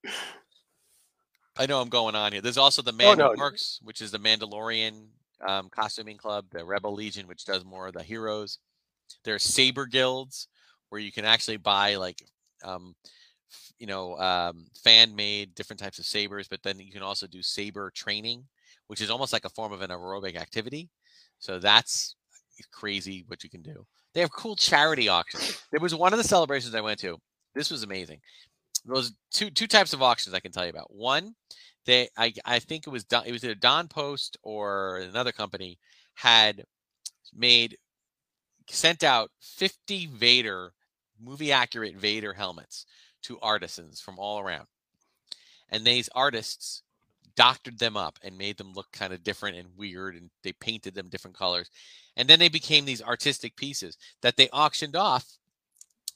I 1.56 1.66
know 1.66 1.80
I'm 1.80 1.88
going 1.88 2.14
on 2.14 2.32
here. 2.32 2.40
There's 2.40 2.58
also 2.58 2.82
the 2.82 2.92
Mandal 2.92 3.30
oh, 3.30 3.32
no. 3.32 3.34
Works, 3.36 3.78
which 3.82 4.00
is 4.00 4.10
the 4.10 4.18
Mandalorian 4.18 5.06
um, 5.46 5.68
costuming 5.70 6.16
club, 6.16 6.46
the 6.50 6.64
Rebel 6.64 6.94
Legion, 6.94 7.26
which 7.26 7.44
does 7.44 7.64
more 7.64 7.88
of 7.88 7.94
the 7.94 8.02
heroes. 8.02 8.58
There's 9.24 9.42
saber 9.42 9.86
guilds 9.86 10.48
where 10.88 11.00
you 11.00 11.12
can 11.12 11.24
actually 11.24 11.58
buy 11.58 11.96
like, 11.96 12.22
um, 12.64 12.94
you 13.78 13.86
know, 13.86 14.16
um, 14.18 14.66
fan 14.82 15.14
made 15.14 15.54
different 15.54 15.80
types 15.80 15.98
of 15.98 16.06
sabers, 16.06 16.48
but 16.48 16.62
then 16.62 16.78
you 16.78 16.92
can 16.92 17.02
also 17.02 17.26
do 17.26 17.42
saber 17.42 17.90
training 17.94 18.44
which 18.92 19.00
is 19.00 19.08
almost 19.08 19.32
like 19.32 19.46
a 19.46 19.48
form 19.48 19.72
of 19.72 19.80
an 19.80 19.88
aerobic 19.88 20.36
activity. 20.36 20.90
So 21.38 21.58
that's 21.58 22.14
crazy 22.72 23.24
what 23.26 23.42
you 23.42 23.48
can 23.48 23.62
do. 23.62 23.86
They 24.12 24.20
have 24.20 24.30
cool 24.30 24.54
charity 24.54 25.08
auctions. 25.08 25.62
There 25.70 25.80
was 25.80 25.94
one 25.94 26.12
of 26.12 26.18
the 26.18 26.28
celebrations 26.28 26.74
I 26.74 26.82
went 26.82 27.00
to. 27.00 27.16
This 27.54 27.70
was 27.70 27.84
amazing. 27.84 28.20
Was 28.84 29.12
two 29.30 29.50
two 29.50 29.66
types 29.66 29.92
of 29.92 30.02
auctions 30.02 30.34
I 30.34 30.40
can 30.40 30.52
tell 30.52 30.64
you 30.64 30.70
about. 30.70 30.92
One, 30.92 31.34
they 31.86 32.08
I 32.16 32.32
I 32.44 32.58
think 32.58 32.86
it 32.86 32.90
was 32.90 33.04
Don, 33.04 33.24
it 33.26 33.32
was 33.32 33.44
either 33.44 33.54
Don 33.54 33.88
Post 33.88 34.36
or 34.42 34.98
another 34.98 35.32
company 35.32 35.78
had 36.14 36.64
made 37.34 37.78
sent 38.68 39.04
out 39.04 39.30
50 39.40 40.06
Vader 40.06 40.72
movie 41.20 41.52
accurate 41.52 41.96
Vader 41.96 42.32
helmets 42.32 42.86
to 43.22 43.38
artisans 43.40 44.00
from 44.00 44.18
all 44.18 44.40
around. 44.40 44.66
And 45.68 45.84
these 45.84 46.08
artists 46.14 46.82
doctored 47.34 47.78
them 47.78 47.96
up 47.96 48.18
and 48.22 48.36
made 48.36 48.58
them 48.58 48.72
look 48.74 48.92
kind 48.92 49.12
of 49.12 49.22
different 49.22 49.56
and 49.56 49.68
weird 49.76 50.16
and 50.16 50.30
they 50.42 50.52
painted 50.52 50.94
them 50.94 51.08
different 51.08 51.36
colors. 51.36 51.70
And 52.16 52.28
then 52.28 52.38
they 52.38 52.48
became 52.48 52.84
these 52.84 53.02
artistic 53.02 53.56
pieces 53.56 53.96
that 54.20 54.36
they 54.36 54.48
auctioned 54.50 54.96
off 54.96 55.24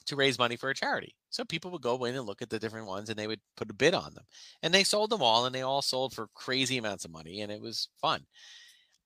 to 0.06 0.16
raise 0.16 0.38
money 0.38 0.56
for 0.56 0.70
a 0.70 0.74
charity. 0.74 1.14
So 1.36 1.44
people 1.44 1.70
would 1.72 1.82
go 1.82 2.02
in 2.06 2.16
and 2.16 2.24
look 2.24 2.40
at 2.40 2.48
the 2.48 2.58
different 2.58 2.86
ones 2.86 3.10
and 3.10 3.18
they 3.18 3.26
would 3.26 3.42
put 3.58 3.68
a 3.68 3.74
bid 3.74 3.92
on 3.92 4.14
them. 4.14 4.24
And 4.62 4.72
they 4.72 4.84
sold 4.84 5.10
them 5.10 5.20
all 5.20 5.44
and 5.44 5.54
they 5.54 5.60
all 5.60 5.82
sold 5.82 6.14
for 6.14 6.28
crazy 6.34 6.78
amounts 6.78 7.04
of 7.04 7.10
money 7.10 7.42
and 7.42 7.52
it 7.52 7.60
was 7.60 7.90
fun. 8.00 8.24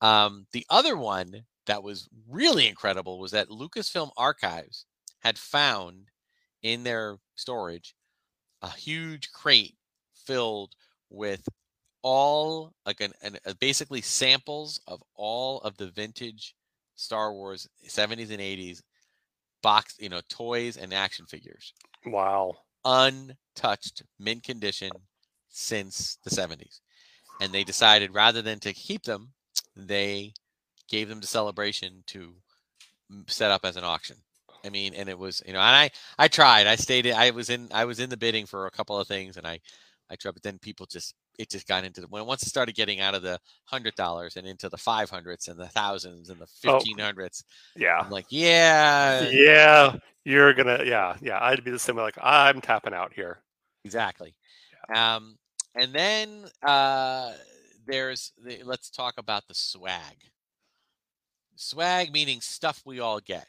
Um, 0.00 0.46
the 0.52 0.64
other 0.70 0.96
one 0.96 1.42
that 1.66 1.82
was 1.82 2.08
really 2.28 2.68
incredible 2.68 3.18
was 3.18 3.32
that 3.32 3.48
Lucasfilm 3.48 4.12
Archives 4.16 4.86
had 5.18 5.38
found 5.38 6.06
in 6.62 6.84
their 6.84 7.16
storage 7.34 7.96
a 8.62 8.70
huge 8.70 9.32
crate 9.32 9.74
filled 10.14 10.74
with 11.10 11.42
all 12.02 12.72
like 12.86 13.00
an, 13.00 13.12
an 13.22 13.38
uh, 13.44 13.54
basically 13.58 14.02
samples 14.02 14.80
of 14.86 15.02
all 15.16 15.58
of 15.62 15.76
the 15.78 15.88
vintage 15.88 16.54
Star 16.94 17.32
Wars 17.32 17.68
70s 17.88 18.30
and 18.30 18.38
80s 18.38 18.82
box, 19.62 19.96
you 19.98 20.08
know, 20.08 20.20
toys 20.28 20.76
and 20.76 20.92
action 20.92 21.26
figures. 21.26 21.72
Wow. 22.06 22.56
Untouched, 22.84 24.02
mint 24.18 24.42
condition 24.42 24.90
since 25.48 26.18
the 26.24 26.30
70s. 26.30 26.80
And 27.40 27.52
they 27.52 27.64
decided 27.64 28.14
rather 28.14 28.42
than 28.42 28.58
to 28.60 28.72
keep 28.72 29.02
them, 29.02 29.32
they 29.76 30.32
gave 30.88 31.08
them 31.08 31.20
to 31.20 31.26
celebration 31.26 32.02
to 32.08 32.34
set 33.26 33.50
up 33.50 33.64
as 33.64 33.76
an 33.76 33.84
auction. 33.84 34.16
I 34.64 34.68
mean, 34.68 34.94
and 34.94 35.08
it 35.08 35.18
was, 35.18 35.42
you 35.46 35.52
know, 35.52 35.60
and 35.60 35.76
I, 35.76 35.90
I 36.18 36.28
tried, 36.28 36.66
I 36.66 36.76
stayed, 36.76 37.06
I 37.06 37.30
was 37.30 37.48
in, 37.48 37.68
I 37.72 37.86
was 37.86 37.98
in 37.98 38.10
the 38.10 38.16
bidding 38.16 38.44
for 38.44 38.66
a 38.66 38.70
couple 38.70 38.98
of 38.98 39.08
things 39.08 39.36
and 39.36 39.46
I, 39.46 39.60
I 40.10 40.16
tried, 40.16 40.34
but 40.34 40.42
then 40.42 40.58
people 40.58 40.86
just, 40.86 41.14
it 41.38 41.48
just 41.50 41.68
got 41.68 41.84
into 41.84 42.00
the, 42.00 42.08
when 42.08 42.26
once 42.26 42.42
it 42.42 42.48
started 42.48 42.74
getting 42.74 43.00
out 43.00 43.14
of 43.14 43.22
the 43.22 43.38
hundred 43.64 43.94
dollars 43.94 44.36
and 44.36 44.46
into 44.46 44.68
the 44.68 44.76
five 44.76 45.08
hundreds 45.08 45.48
and 45.48 45.58
the 45.58 45.68
thousands 45.68 46.30
and 46.30 46.40
the 46.40 46.48
oh, 46.66 46.78
fifteen 46.78 46.98
hundreds. 46.98 47.44
Oh, 47.46 47.80
yeah. 47.80 47.98
I'm 47.98 48.10
like, 48.10 48.26
yeah. 48.28 49.28
Yeah. 49.30 49.96
You're 50.24 50.52
going 50.52 50.78
to, 50.78 50.84
yeah. 50.84 51.16
Yeah. 51.20 51.38
I'd 51.40 51.64
be 51.64 51.70
the 51.70 51.78
same. 51.78 51.96
way. 51.96 52.02
Like 52.02 52.18
I'm 52.20 52.60
tapping 52.60 52.94
out 52.94 53.12
here. 53.12 53.38
Exactly. 53.84 54.34
Yeah. 54.90 55.16
Um, 55.16 55.38
and 55.74 55.92
then, 55.92 56.46
uh, 56.62 57.32
there's 57.86 58.32
the, 58.44 58.60
let's 58.64 58.90
talk 58.90 59.14
about 59.18 59.46
the 59.48 59.54
swag. 59.54 60.16
Swag 61.56 62.12
meaning 62.12 62.40
stuff 62.40 62.82
we 62.84 63.00
all 63.00 63.20
get. 63.20 63.46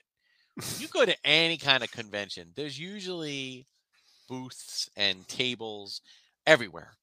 you 0.77 0.87
go 0.93 1.05
to 1.05 1.15
any 1.25 1.57
kind 1.57 1.83
of 1.83 1.91
convention, 1.91 2.51
there's 2.55 2.79
usually 2.79 3.65
booths 4.27 4.89
and 4.95 5.27
tables 5.27 6.01
everywhere. 6.45 6.93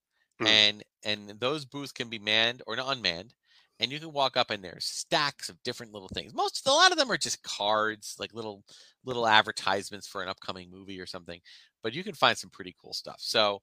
Mm. 0.41 0.49
And 0.49 0.85
and 1.05 1.41
those 1.41 1.65
booths 1.65 1.93
can 1.93 2.09
be 2.09 2.19
manned 2.19 2.63
or 2.67 2.77
not 2.77 2.97
unmanned. 2.97 3.35
And 3.81 3.93
you 3.93 4.01
can 4.01 4.13
walk 4.13 4.37
up 4.37 4.51
and 4.51 4.63
there's 4.63 4.85
stacks 4.85 5.49
of 5.49 5.63
different 5.63 5.93
little 5.93 6.09
things. 6.13 6.35
Most 6.35 6.67
a 6.67 6.73
lot 6.73 6.91
of 6.91 6.99
them 6.99 7.11
are 7.11 7.17
just 7.17 7.43
cards, 7.43 8.17
like 8.19 8.35
little 8.35 8.65
little 9.05 9.27
advertisements 9.27 10.07
for 10.07 10.23
an 10.23 10.29
upcoming 10.29 10.71
movie 10.71 11.01
or 11.01 11.07
something. 11.07 11.41
But 11.83 11.95
you 11.95 12.03
can 12.03 12.15
find 12.15 12.37
some 12.37 12.51
pretty 12.51 12.75
cool 12.81 12.93
stuff. 12.93 13.19
So 13.21 13.63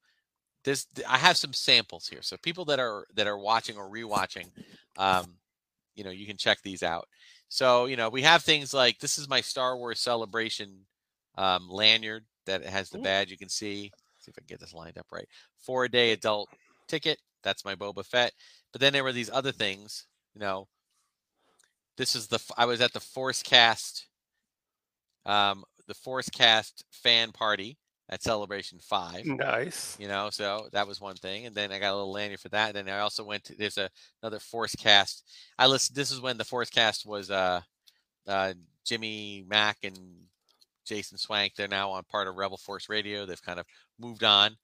this 0.63 0.88
I 1.07 1.17
have 1.17 1.38
some 1.38 1.53
samples 1.53 2.07
here. 2.07 2.21
So 2.21 2.38
people 2.38 2.65
that 2.65 2.79
are 2.79 3.05
that 3.15 3.27
are 3.27 3.38
watching 3.38 3.77
or 3.77 3.89
rewatching, 3.89 4.49
um, 4.97 5.35
you 5.95 6.03
know, 6.03 6.11
you 6.11 6.25
can 6.25 6.38
check 6.38 6.59
these 6.63 6.83
out. 6.83 7.07
So, 7.47 7.85
you 7.85 7.95
know, 7.95 8.09
we 8.09 8.21
have 8.23 8.43
things 8.43 8.73
like 8.73 8.99
this 8.99 9.17
is 9.17 9.29
my 9.29 9.41
Star 9.41 9.77
Wars 9.77 9.99
celebration 9.99 10.85
um, 11.38 11.69
lanyard 11.69 12.25
that 12.45 12.65
has 12.65 12.89
the 12.89 12.99
badge 12.99 13.31
you 13.31 13.38
can 13.38 13.49
see. 13.49 13.91
See 14.25 14.31
if 14.31 14.35
I 14.38 14.41
can 14.41 14.47
get 14.47 14.59
this 14.59 14.73
lined 14.73 14.97
up 14.97 15.07
right. 15.11 15.27
Four 15.59 15.85
a 15.85 15.89
day 15.89 16.11
adult 16.11 16.49
ticket. 16.88 17.19
That's 17.43 17.63
my 17.63 17.75
Boba 17.75 18.03
Fett. 18.03 18.33
But 18.71 18.81
then 18.81 18.91
there 18.91 19.03
were 19.03 19.11
these 19.11 19.29
other 19.29 19.51
things, 19.51 20.07
you 20.33 20.41
know. 20.41 20.67
This 21.95 22.15
is 22.15 22.27
the 22.27 22.39
I 22.57 22.65
was 22.65 22.81
at 22.81 22.93
the 22.93 22.99
Force 22.99 23.43
Cast 23.43 24.07
um 25.25 25.63
the 25.88 25.93
Force 25.93 26.29
Cast 26.29 26.83
fan 26.91 27.31
party 27.31 27.77
at 28.09 28.23
Celebration 28.23 28.79
Five. 28.79 29.25
Nice. 29.25 29.95
You 29.99 30.07
know, 30.07 30.29
so 30.31 30.69
that 30.73 30.88
was 30.88 30.99
one 30.99 31.15
thing, 31.15 31.45
and 31.45 31.55
then 31.55 31.71
I 31.71 31.79
got 31.79 31.93
a 31.93 31.95
little 31.95 32.11
lanyard 32.11 32.39
for 32.39 32.49
that. 32.49 32.75
And 32.75 32.88
then 32.88 32.93
I 32.93 32.99
also 32.99 33.23
went 33.23 33.43
to 33.45 33.55
there's 33.55 33.77
a, 33.77 33.89
another 34.23 34.39
Force 34.39 34.75
Cast. 34.75 35.23
I 35.59 35.67
listened. 35.67 35.95
This 35.95 36.11
is 36.11 36.19
when 36.19 36.38
the 36.38 36.43
Force 36.43 36.71
Cast 36.71 37.05
was 37.05 37.29
uh, 37.29 37.61
uh, 38.27 38.53
Jimmy 38.83 39.45
Mac 39.47 39.77
and 39.83 39.97
Jason 40.86 41.17
Swank. 41.17 41.56
They're 41.56 41.67
now 41.67 41.91
on 41.91 42.04
part 42.04 42.28
of 42.28 42.36
Rebel 42.36 42.58
Force 42.58 42.89
Radio. 42.89 43.26
They've 43.26 43.41
kind 43.41 43.60
of 43.60 43.65
moved 44.00 44.24
on. 44.24 44.56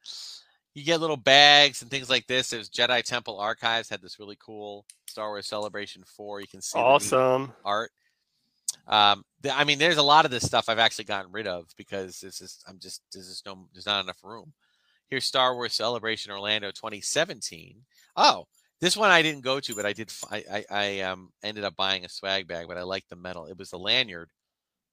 You 0.74 0.86
get 0.86 1.02
little 1.02 1.18
bags 1.18 1.82
and 1.82 1.92
things 1.92 2.10
like 2.10 2.28
this. 2.28 2.50
There's 2.50 2.70
Jedi 2.70 3.04
Temple 3.04 3.38
Archives 3.40 3.90
had 3.90 4.02
this 4.02 4.20
really 4.20 4.38
cool 4.40 4.86
Star 5.08 5.30
Wars 5.30 5.48
Celebration 5.48 6.04
Four. 6.06 6.40
You 6.40 6.48
can 6.48 6.62
see 6.62 6.80
awesome 6.80 7.52
art. 7.66 7.92
Um, 8.88 9.24
th- 9.44 9.56
I 9.56 9.64
mean, 9.64 9.80
there's 9.80 9.98
a 9.98 10.04
lot 10.04 10.26
of 10.26 10.32
this 10.32 10.46
stuff 10.46 10.70
I've 10.70 10.80
actually 10.80 11.06
gotten 11.06 11.32
rid 11.32 11.48
of 11.48 11.66
because 11.78 12.20
this 12.20 12.42
is 12.42 12.64
I'm 12.68 12.80
just 12.80 13.02
there's 13.14 13.28
just 13.28 13.46
no 13.46 13.68
there's 13.74 13.86
not 13.86 14.04
enough 14.04 14.24
room. 14.24 14.54
Here's 15.10 15.26
Star 15.26 15.56
Wars 15.56 15.74
Celebration 15.74 16.32
Orlando 16.32 16.72
2017. 16.72 17.82
Oh, 18.16 18.46
this 18.80 18.96
one 18.96 19.12
I 19.12 19.22
didn't 19.22 19.44
go 19.44 19.60
to, 19.60 19.76
but 19.76 19.86
I 19.86 19.94
did. 19.94 20.12
I 20.32 20.44
I, 20.52 20.66
I 20.72 21.00
um 21.02 21.32
ended 21.44 21.64
up 21.64 21.76
buying 21.76 22.06
a 22.06 22.10
swag 22.10 22.48
bag, 22.48 22.68
but 22.68 22.78
I 22.78 22.84
liked 22.84 23.10
the 23.10 23.16
metal. 23.16 23.46
It 23.46 23.58
was 23.58 23.70
the 23.70 23.80
lanyard, 23.80 24.30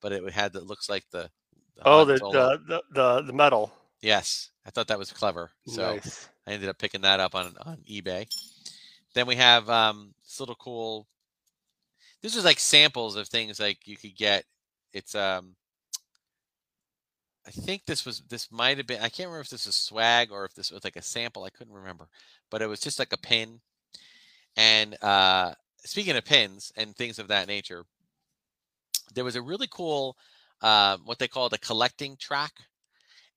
but 0.01 0.13
it 0.13 0.31
had 0.31 0.53
that 0.55 0.67
looks 0.67 0.89
like 0.89 1.05
the. 1.11 1.31
the 1.77 1.83
oh, 1.85 2.05
the, 2.05 2.17
the, 2.17 2.83
the 2.93 3.23
the 3.23 3.33
metal. 3.33 3.73
Yes, 4.01 4.51
I 4.67 4.71
thought 4.71 4.89
that 4.89 4.99
was 4.99 5.13
clever. 5.13 5.51
So 5.67 5.95
nice. 5.95 6.29
I 6.47 6.53
ended 6.53 6.69
up 6.69 6.79
picking 6.79 7.03
that 7.03 7.21
up 7.21 7.35
on 7.35 7.55
on 7.65 7.79
eBay. 7.91 8.27
Then 9.15 9.27
we 9.27 9.37
have 9.37 9.69
um, 9.69 10.15
this 10.23 10.39
little 10.39 10.55
cool 10.55 11.07
this 12.23 12.35
was 12.35 12.45
like 12.45 12.59
samples 12.59 13.17
of 13.17 13.29
things 13.29 13.61
like 13.61 13.87
you 13.87 13.97
could 13.97 14.17
get. 14.17 14.45
It's 14.93 15.15
um, 15.15 15.55
I 17.47 17.51
think 17.51 17.83
this 17.87 18.05
was 18.05 18.23
this 18.29 18.51
might 18.51 18.79
have 18.79 18.87
been. 18.87 18.99
I 18.99 19.09
can't 19.09 19.29
remember 19.29 19.41
if 19.41 19.51
this 19.51 19.67
was 19.67 19.77
swag 19.77 20.31
or 20.33 20.45
if 20.45 20.55
this 20.55 20.71
was 20.71 20.85
like 20.85 20.97
a 20.97 21.03
sample. 21.03 21.45
I 21.45 21.51
couldn't 21.51 21.75
remember, 21.75 22.09
but 22.51 22.63
it 22.63 22.67
was 22.67 22.81
just 22.81 22.99
like 22.99 23.13
a 23.13 23.19
pin. 23.19 23.61
And 24.57 25.03
uh, 25.03 25.55
speaking 25.85 26.17
of 26.17 26.25
pins 26.25 26.73
and 26.77 26.97
things 26.97 27.19
of 27.19 27.29
that 27.29 27.47
nature, 27.47 27.85
there 29.15 29.25
was 29.25 29.37
a 29.37 29.43
really 29.43 29.69
cool 29.71 30.17
uh, 30.61 30.99
what 31.05 31.19
they 31.19 31.29
called 31.29 31.53
a 31.53 31.59
collecting 31.59 32.17
track 32.17 32.53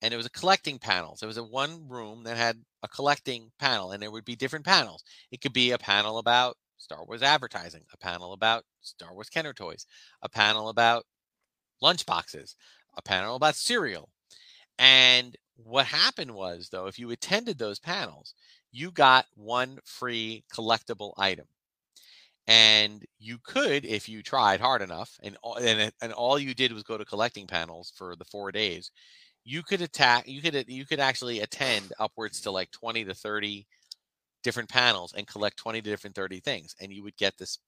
and 0.01 0.13
it 0.13 0.17
was 0.17 0.25
a 0.25 0.31
collecting 0.31 0.79
panel. 0.79 1.15
So 1.15 1.25
it 1.25 1.27
was 1.27 1.37
a 1.37 1.43
one 1.43 1.87
room 1.87 2.23
that 2.23 2.37
had 2.37 2.57
a 2.83 2.87
collecting 2.87 3.51
panel, 3.59 3.91
and 3.91 4.01
there 4.01 4.11
would 4.11 4.25
be 4.25 4.35
different 4.35 4.65
panels. 4.65 5.03
It 5.31 5.41
could 5.41 5.53
be 5.53 5.71
a 5.71 5.77
panel 5.77 6.17
about 6.17 6.57
Star 6.77 7.05
Wars 7.05 7.21
advertising, 7.21 7.83
a 7.93 7.97
panel 7.97 8.33
about 8.33 8.63
Star 8.81 9.13
Wars 9.13 9.29
Kenner 9.29 9.53
toys, 9.53 9.85
a 10.23 10.29
panel 10.29 10.69
about 10.69 11.05
lunchboxes, 11.83 12.55
a 12.97 13.01
panel 13.01 13.35
about 13.35 13.55
cereal. 13.55 14.09
And 14.79 15.37
what 15.55 15.85
happened 15.85 16.33
was, 16.33 16.69
though, 16.71 16.87
if 16.87 16.97
you 16.97 17.11
attended 17.11 17.59
those 17.59 17.79
panels, 17.79 18.33
you 18.71 18.89
got 18.89 19.25
one 19.35 19.77
free 19.85 20.43
collectible 20.51 21.13
item. 21.17 21.45
And 22.47 23.05
you 23.19 23.37
could, 23.43 23.85
if 23.85 24.09
you 24.09 24.23
tried 24.23 24.59
hard 24.59 24.81
enough, 24.81 25.17
and 25.23 25.37
and, 25.61 25.91
and 26.01 26.13
all 26.13 26.39
you 26.39 26.53
did 26.53 26.73
was 26.73 26.83
go 26.83 26.97
to 26.97 27.05
collecting 27.05 27.47
panels 27.47 27.93
for 27.95 28.15
the 28.15 28.25
four 28.25 28.51
days, 28.51 28.91
you 29.45 29.63
could 29.63 29.81
attack. 29.81 30.27
You 30.27 30.41
could 30.41 30.65
you 30.67 30.85
could 30.85 30.99
actually 30.99 31.41
attend 31.41 31.93
upwards 31.99 32.41
to 32.41 32.51
like 32.51 32.71
twenty 32.71 33.05
to 33.05 33.13
thirty 33.13 33.67
different 34.43 34.69
panels 34.69 35.13
and 35.15 35.27
collect 35.27 35.57
20 35.57 35.81
to 35.81 35.89
different 35.89 36.15
30 36.15 36.39
things 36.39 36.75
and 36.79 36.91
you 36.91 37.03
would 37.03 37.15
get 37.17 37.37
this 37.37 37.59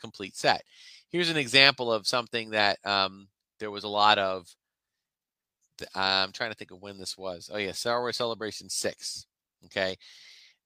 complete 0.00 0.36
set 0.36 0.62
here's 1.10 1.30
an 1.30 1.36
example 1.36 1.92
of 1.92 2.06
something 2.06 2.50
that 2.50 2.78
um, 2.84 3.28
there 3.60 3.70
was 3.70 3.84
a 3.84 3.88
lot 3.88 4.18
of 4.18 4.46
i'm 5.94 6.32
trying 6.32 6.50
to 6.50 6.56
think 6.56 6.70
of 6.70 6.82
when 6.82 6.98
this 6.98 7.16
was 7.16 7.50
oh 7.52 7.58
yeah 7.58 7.72
star 7.72 8.00
wars 8.00 8.16
celebration 8.16 8.68
6 8.68 9.26
okay 9.64 9.96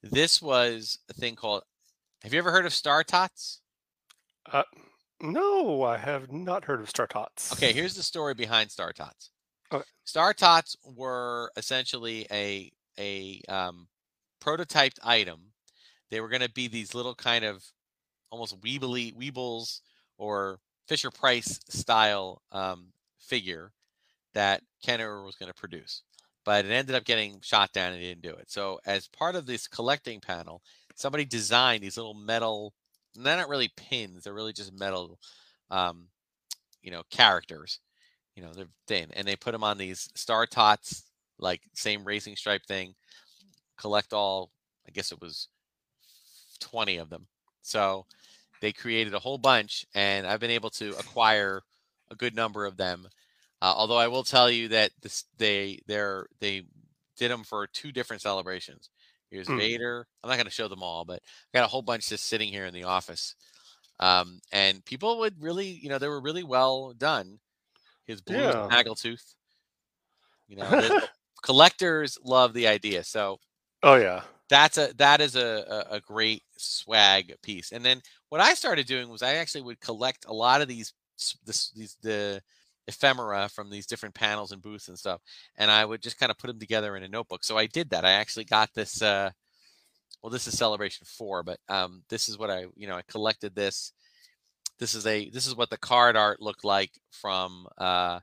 this 0.03 0.41
was 0.41 0.99
a 1.11 1.13
thing 1.13 1.35
called 1.37 1.63
have 2.23 2.33
you 2.33 2.39
ever 2.39 2.51
heard 2.51 2.67
of 2.67 2.73
star 2.73 3.03
tots 3.05 3.61
uh, 4.53 4.63
no 5.21 5.83
i 5.83 5.97
have 5.97 6.33
not 6.33 6.65
heard 6.65 6.81
of 6.81 6.89
star 6.89 7.07
tots 7.07 7.53
okay 7.53 7.73
here's 7.73 7.95
the 7.95 8.03
story 8.03 8.35
behind 8.35 8.71
star 8.71 8.93
tots 8.93 9.31
okay. 9.73 9.85
star 10.05 10.33
tots 10.33 10.77
were 10.85 11.51
essentially 11.57 12.27
a 12.31 12.71
a 12.99 13.41
um, 13.49 13.87
prototyped 14.43 14.99
item 15.03 15.53
they 16.13 16.21
were 16.21 16.29
going 16.29 16.43
to 16.43 16.51
be 16.51 16.69
these 16.69 16.95
little 16.95 17.15
kind 17.15 17.43
of 17.43 17.65
almost 18.31 18.61
Weebly 18.61 19.17
Weebles 19.17 19.81
or 20.19 20.59
Fisher 20.87 21.11
Price 21.11 21.59
style 21.69 22.43
um, 22.53 22.89
figure 23.19 23.73
that 24.35 24.63
Kenner 24.85 25.23
was 25.23 25.37
going 25.37 25.51
to 25.51 25.55
produce, 25.55 26.03
but 26.45 26.65
it 26.65 26.71
ended 26.71 26.95
up 26.95 27.05
getting 27.05 27.41
shot 27.43 27.73
down 27.73 27.93
and 27.93 28.03
he 28.03 28.09
didn't 28.09 28.23
do 28.23 28.35
it. 28.35 28.51
So 28.51 28.79
as 28.85 29.09
part 29.09 29.37
of 29.37 29.47
this 29.47 29.67
collecting 29.67 30.21
panel, 30.21 30.63
somebody 30.97 31.25
designed 31.25 31.83
these 31.83 31.97
little 31.97 32.15
metal. 32.15 32.75
They're 33.15 33.37
not 33.37 33.49
really 33.49 33.71
pins; 33.77 34.25
they're 34.25 34.33
really 34.33 34.53
just 34.53 34.73
metal, 34.79 35.19
um, 35.71 36.09
you 36.83 36.91
know, 36.91 37.03
characters. 37.11 37.81
You 38.37 38.43
know, 38.43 38.53
they're 38.53 38.67
thin, 38.87 39.09
and 39.15 39.27
they 39.27 39.37
put 39.37 39.53
them 39.53 39.65
on 39.65 39.79
these 39.79 40.09
star 40.15 40.47
tots, 40.47 41.05
like 41.39 41.61
same 41.75 42.05
racing 42.05 42.37
stripe 42.37 42.65
thing. 42.67 42.95
Collect 43.79 44.13
all. 44.13 44.51
I 44.87 44.91
guess 44.91 45.13
it 45.13 45.21
was 45.21 45.49
twenty 46.61 46.97
of 46.97 47.11
them. 47.11 47.27
So 47.63 48.07
they 48.61 48.73
created 48.73 49.15
a 49.15 49.19
whole 49.19 49.39
bunch, 49.39 49.87
and 49.95 50.27
I've 50.27 50.41
been 50.41 50.51
able 50.51 50.71
to 50.71 50.91
acquire 50.99 51.63
a 52.11 52.15
good 52.15 52.35
number 52.35 52.65
of 52.65 52.77
them. 52.77 53.09
Uh, 53.61 53.75
although 53.77 53.99
I 53.99 54.09
will 54.09 54.25
tell 54.25 54.51
you 54.51 54.69
that 54.69 54.91
this 55.03 55.25
they 55.39 55.81
they're 55.87 56.27
they 56.41 56.63
did 57.17 57.31
them 57.31 57.45
for 57.45 57.67
two 57.67 57.93
different 57.93 58.23
celebrations. 58.23 58.91
Here's 59.33 59.49
Hmm. 59.49 59.57
Vader. 59.57 60.07
I'm 60.23 60.29
not 60.29 60.37
going 60.37 60.47
to 60.47 60.53
show 60.53 60.69
them 60.69 60.83
all, 60.83 61.05
but 61.05 61.23
I 61.53 61.59
got 61.59 61.65
a 61.65 61.69
whole 61.69 61.83
bunch 61.83 62.11
just 62.11 62.27
sitting 62.27 62.51
here 62.51 62.67
in 62.67 62.75
the 62.75 62.85
office. 62.85 63.35
Um, 63.99 64.41
and 64.53 64.85
people 64.85 65.19
would 65.21 65.41
really, 65.43 65.67
you 65.67 65.89
know, 65.89 65.99
they 65.99 66.09
were 66.09 66.21
really 66.21 66.45
well 66.45 66.93
done. 66.93 67.39
His 68.05 68.21
blue 68.21 68.37
Yeah. 68.37 68.69
snaggletooth. 68.71 69.35
You 70.49 70.57
know, 70.57 71.01
collectors 71.43 72.19
love 72.23 72.53
the 72.53 72.67
idea. 72.67 73.05
So 73.05 73.41
Oh 73.83 73.95
yeah. 73.95 74.23
that's 74.49 74.77
a 74.77 74.93
that 74.99 75.21
is 75.21 75.35
a, 75.35 75.87
a, 75.91 76.01
great 76.01 76.43
swag 76.59 77.35
piece. 77.43 77.73
And 77.73 77.85
then 77.85 78.03
what 78.29 78.41
I 78.41 78.55
started 78.55 78.87
doing 78.87 79.09
was 79.09 79.23
I 79.23 79.35
actually 79.35 79.63
would 79.63 79.81
collect 79.81 80.27
a 80.27 80.33
lot 80.33 80.61
of 80.61 80.69
these 80.69 80.93
this, 81.47 81.71
these 81.71 81.97
the 82.03 82.43
ephemera 82.93 83.49
from 83.49 83.71
these 83.71 83.87
different 83.87 84.15
panels 84.15 84.53
and 84.53 84.63
booths 84.63 84.89
and 84.89 84.99
stuff, 84.99 85.21
and 85.57 85.71
I 85.71 85.85
would 85.85 86.03
just 86.03 86.19
kind 86.19 86.31
of 86.31 86.39
put 86.39 86.49
them 86.49 86.59
together 86.59 86.97
in 86.97 87.03
a 87.03 87.09
notebook. 87.09 87.45
So 87.45 87.59
I 87.59 87.67
did 87.67 87.91
that. 87.91 88.05
I 88.05 88.13
actually 88.13 88.45
got 88.45 88.71
this. 88.75 89.03
Uh, 89.03 89.31
well, 90.23 90.31
this 90.31 90.47
is 90.47 90.57
Celebration 90.57 91.07
Four, 91.07 91.43
but 91.43 91.59
um, 91.69 92.03
this 92.09 92.29
is 92.29 92.39
what 92.39 92.51
I 92.51 92.67
you 92.77 92.87
know 92.87 92.97
I 92.97 93.03
collected 93.09 93.55
this. 93.55 93.93
This 94.79 94.95
is 94.95 95.07
a 95.07 95.31
this 95.31 95.47
is 95.47 95.57
what 95.57 95.71
the 95.71 95.79
card 95.79 96.17
art 96.17 96.41
looked 96.41 96.65
like 96.65 96.93
from 97.11 97.67
uh, 97.79 98.21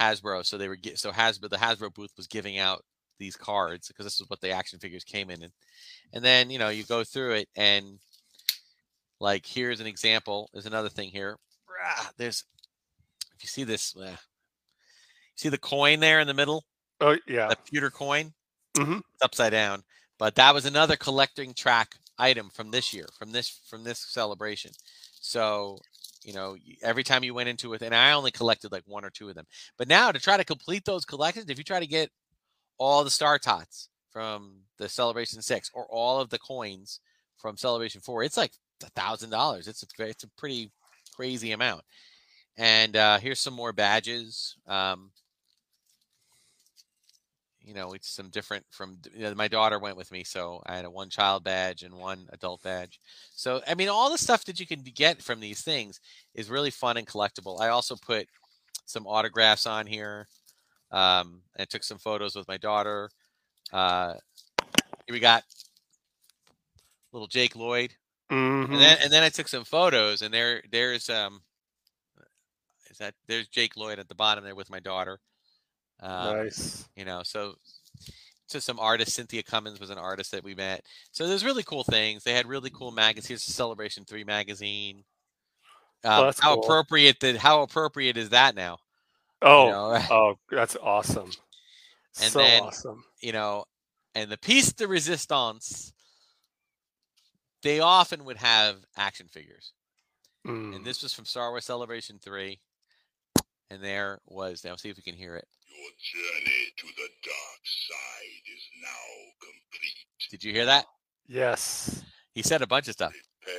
Hasbro. 0.00 0.44
So 0.44 0.58
they 0.58 0.68
were 0.68 0.78
so 0.94 1.10
Hasbro 1.10 1.48
the 1.48 1.56
Hasbro 1.56 1.94
booth 1.94 2.12
was 2.16 2.26
giving 2.26 2.58
out 2.58 2.84
these 3.18 3.36
cards 3.36 3.88
because 3.88 4.06
this 4.06 4.20
is 4.20 4.28
what 4.28 4.40
the 4.40 4.50
action 4.50 4.78
figures 4.78 5.04
came 5.04 5.30
in 5.30 5.42
and 5.42 5.52
and 6.12 6.24
then 6.24 6.50
you 6.50 6.58
know 6.58 6.68
you 6.68 6.84
go 6.84 7.04
through 7.04 7.32
it 7.32 7.48
and 7.56 7.98
like 9.20 9.44
here's 9.44 9.80
an 9.80 9.86
example 9.86 10.48
there's 10.52 10.66
another 10.66 10.88
thing 10.88 11.10
here 11.10 11.36
there's 12.16 12.44
if 13.38 13.44
you 13.44 13.48
see 13.48 13.64
this 13.64 13.96
uh, 13.96 14.16
see 15.36 15.48
the 15.48 15.58
coin 15.58 16.00
there 16.00 16.20
in 16.20 16.26
the 16.26 16.34
middle? 16.34 16.64
Oh 17.00 17.16
yeah. 17.26 17.48
the 17.48 17.56
pewter 17.56 17.90
coin? 17.90 18.32
Mhm. 18.76 18.98
it's 18.98 19.22
upside 19.22 19.52
down 19.52 19.82
but 20.18 20.34
that 20.34 20.52
was 20.52 20.66
another 20.66 20.96
collecting 20.96 21.54
track 21.54 21.94
item 22.18 22.50
from 22.50 22.70
this 22.70 22.92
year 22.92 23.06
from 23.18 23.32
this 23.32 23.60
from 23.68 23.84
this 23.84 23.98
celebration. 23.98 24.72
So 25.20 25.78
you 26.24 26.34
know 26.34 26.56
every 26.82 27.04
time 27.04 27.22
you 27.24 27.32
went 27.34 27.48
into 27.48 27.74
it 27.74 27.82
and 27.82 27.94
i 27.94 28.12
only 28.12 28.32
collected 28.32 28.72
like 28.72 28.82
one 28.86 29.04
or 29.04 29.10
two 29.10 29.28
of 29.28 29.34
them. 29.36 29.46
But 29.76 29.88
now 29.88 30.10
to 30.12 30.18
try 30.18 30.36
to 30.36 30.44
complete 30.44 30.84
those 30.84 31.04
collections 31.04 31.46
if 31.48 31.58
you 31.58 31.64
try 31.64 31.80
to 31.80 31.86
get 31.86 32.10
all 32.78 33.04
the 33.04 33.10
star 33.10 33.38
tots 33.38 33.88
from 34.10 34.56
the 34.78 34.88
celebration 34.88 35.40
six 35.42 35.70
or 35.72 35.86
all 35.86 36.20
of 36.20 36.30
the 36.30 36.38
coins 36.38 37.00
from 37.36 37.56
celebration 37.56 38.00
four 38.00 38.24
it's 38.24 38.36
like 38.36 38.52
a 38.84 38.90
thousand 38.90 39.30
dollars. 39.30 39.68
It's 39.68 39.82
a 39.82 40.04
it's 40.04 40.24
a 40.24 40.30
pretty 40.36 40.72
crazy 41.14 41.52
amount 41.52 41.82
and 42.58 42.96
uh 42.96 43.18
here's 43.18 43.40
some 43.40 43.54
more 43.54 43.72
badges 43.72 44.56
um 44.66 45.10
you 47.62 47.74
know 47.74 47.92
it's 47.92 48.10
some 48.10 48.28
different 48.30 48.64
from 48.70 48.98
you 49.14 49.22
know, 49.22 49.34
my 49.34 49.48
daughter 49.48 49.78
went 49.78 49.96
with 49.96 50.10
me 50.10 50.24
so 50.24 50.62
i 50.66 50.76
had 50.76 50.84
a 50.84 50.90
one 50.90 51.08
child 51.10 51.44
badge 51.44 51.82
and 51.82 51.94
one 51.94 52.26
adult 52.32 52.62
badge. 52.62 53.00
So 53.34 53.62
i 53.66 53.74
mean 53.74 53.88
all 53.88 54.10
the 54.10 54.18
stuff 54.18 54.44
that 54.46 54.58
you 54.60 54.66
can 54.66 54.82
get 54.82 55.22
from 55.22 55.40
these 55.40 55.62
things 55.62 56.00
is 56.34 56.50
really 56.50 56.70
fun 56.70 56.96
and 56.96 57.06
collectible. 57.06 57.60
I 57.60 57.68
also 57.68 57.96
put 57.96 58.26
some 58.86 59.06
autographs 59.06 59.66
on 59.66 59.86
here 59.86 60.26
um 60.90 61.42
and 61.56 61.68
took 61.70 61.84
some 61.84 61.98
photos 61.98 62.34
with 62.34 62.48
my 62.48 62.56
daughter. 62.56 63.10
Uh 63.72 64.14
here 65.06 65.14
we 65.14 65.20
got 65.20 65.44
little 67.12 67.28
jake 67.28 67.56
lloyd. 67.56 67.94
Mhm. 68.30 68.64
and 68.64 68.74
then 68.80 68.98
and 69.02 69.12
then 69.12 69.22
I 69.22 69.30
took 69.30 69.48
some 69.48 69.64
photos, 69.64 70.20
and 70.22 70.32
there 70.34 70.62
there's 70.70 71.08
um, 71.08 71.40
that 72.98 73.14
there's 73.26 73.48
Jake 73.48 73.76
Lloyd 73.76 73.98
at 73.98 74.08
the 74.08 74.14
bottom 74.14 74.44
there 74.44 74.54
with 74.54 74.70
my 74.70 74.80
daughter. 74.80 75.18
Um, 76.00 76.36
nice. 76.36 76.88
You 76.96 77.04
know, 77.04 77.22
so 77.24 77.54
so 78.46 78.58
some 78.58 78.78
artists. 78.78 79.14
Cynthia 79.14 79.42
Cummens 79.42 79.80
was 79.80 79.90
an 79.90 79.98
artist 79.98 80.30
that 80.32 80.44
we 80.44 80.54
met. 80.54 80.84
So 81.12 81.26
there's 81.26 81.44
really 81.44 81.62
cool 81.62 81.84
things. 81.84 82.24
They 82.24 82.32
had 82.34 82.46
really 82.46 82.70
cool 82.70 82.90
magazines. 82.92 83.26
Here's 83.28 83.42
Celebration 83.42 84.04
Three 84.04 84.24
magazine. 84.24 85.04
Um, 86.04 86.26
that's 86.26 86.38
how 86.40 86.54
cool. 86.54 86.64
appropriate 86.64 87.20
that? 87.20 87.36
How 87.36 87.62
appropriate 87.62 88.16
is 88.16 88.30
that 88.30 88.54
now? 88.54 88.78
Oh. 89.42 89.66
You 89.66 89.70
know, 89.72 90.04
Oh, 90.10 90.34
that's 90.50 90.76
awesome. 90.82 91.30
And 92.20 92.30
so 92.32 92.38
then- 92.38 92.62
awesome. 92.62 93.04
you 93.20 93.32
know, 93.32 93.64
and 94.14 94.30
the 94.30 94.38
piece 94.38 94.72
de 94.72 94.86
resistance. 94.86 95.92
They 97.64 97.80
often 97.80 98.24
would 98.24 98.36
have 98.36 98.76
action 98.96 99.26
figures. 99.26 99.72
Mm. 100.46 100.76
and 100.76 100.84
this 100.84 101.02
was 101.02 101.12
from 101.12 101.24
Star 101.24 101.50
Wars 101.50 101.64
Celebration 101.64 102.20
3. 102.22 102.60
And 103.70 103.82
there 103.82 104.20
was, 104.26 104.64
now 104.64 104.76
see 104.76 104.88
if 104.88 104.96
we 104.96 105.02
can 105.02 105.14
hear 105.14 105.36
it. 105.36 105.46
Your 105.68 105.90
journey 106.00 106.72
to 106.78 106.86
the 106.86 107.08
dark 107.22 107.62
side 107.64 108.44
is 108.54 108.64
now 108.82 109.08
complete. 109.40 110.30
Did 110.30 110.42
you 110.44 110.52
hear 110.52 110.64
that? 110.66 110.86
Yes. 111.26 112.02
He 112.34 112.42
said 112.42 112.62
a 112.62 112.66
bunch 112.66 112.88
of 112.88 112.94
stuff. 112.94 113.12
Prepare 113.42 113.58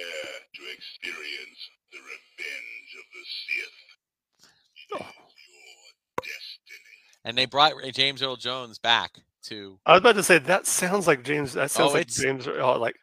to 0.56 0.62
experience 0.76 1.70
the 1.92 1.98
revenge 2.00 2.92
of 2.98 3.06
the 3.14 3.26
Sith. 3.46 4.52
Oh. 4.94 4.98
your 4.98 6.16
destiny. 6.18 6.98
And 7.26 7.38
they 7.38 7.46
brought 7.46 7.74
James 7.94 8.24
Earl 8.24 8.36
Jones 8.38 8.80
back 8.80 9.12
to, 9.44 9.80
I 9.86 9.92
was 9.94 10.00
about 10.00 10.16
to 10.16 10.24
say 10.24 10.40
that 10.40 10.66
sounds 10.66 11.06
like 11.06 11.24
James. 11.24 11.54
That 11.54 11.70
sounds 11.70 11.92
Oh, 11.92 11.94
like 11.94 12.08
it's- 12.08 12.18
James. 12.22 12.48
Oh, 12.48 12.80
like 12.80 12.96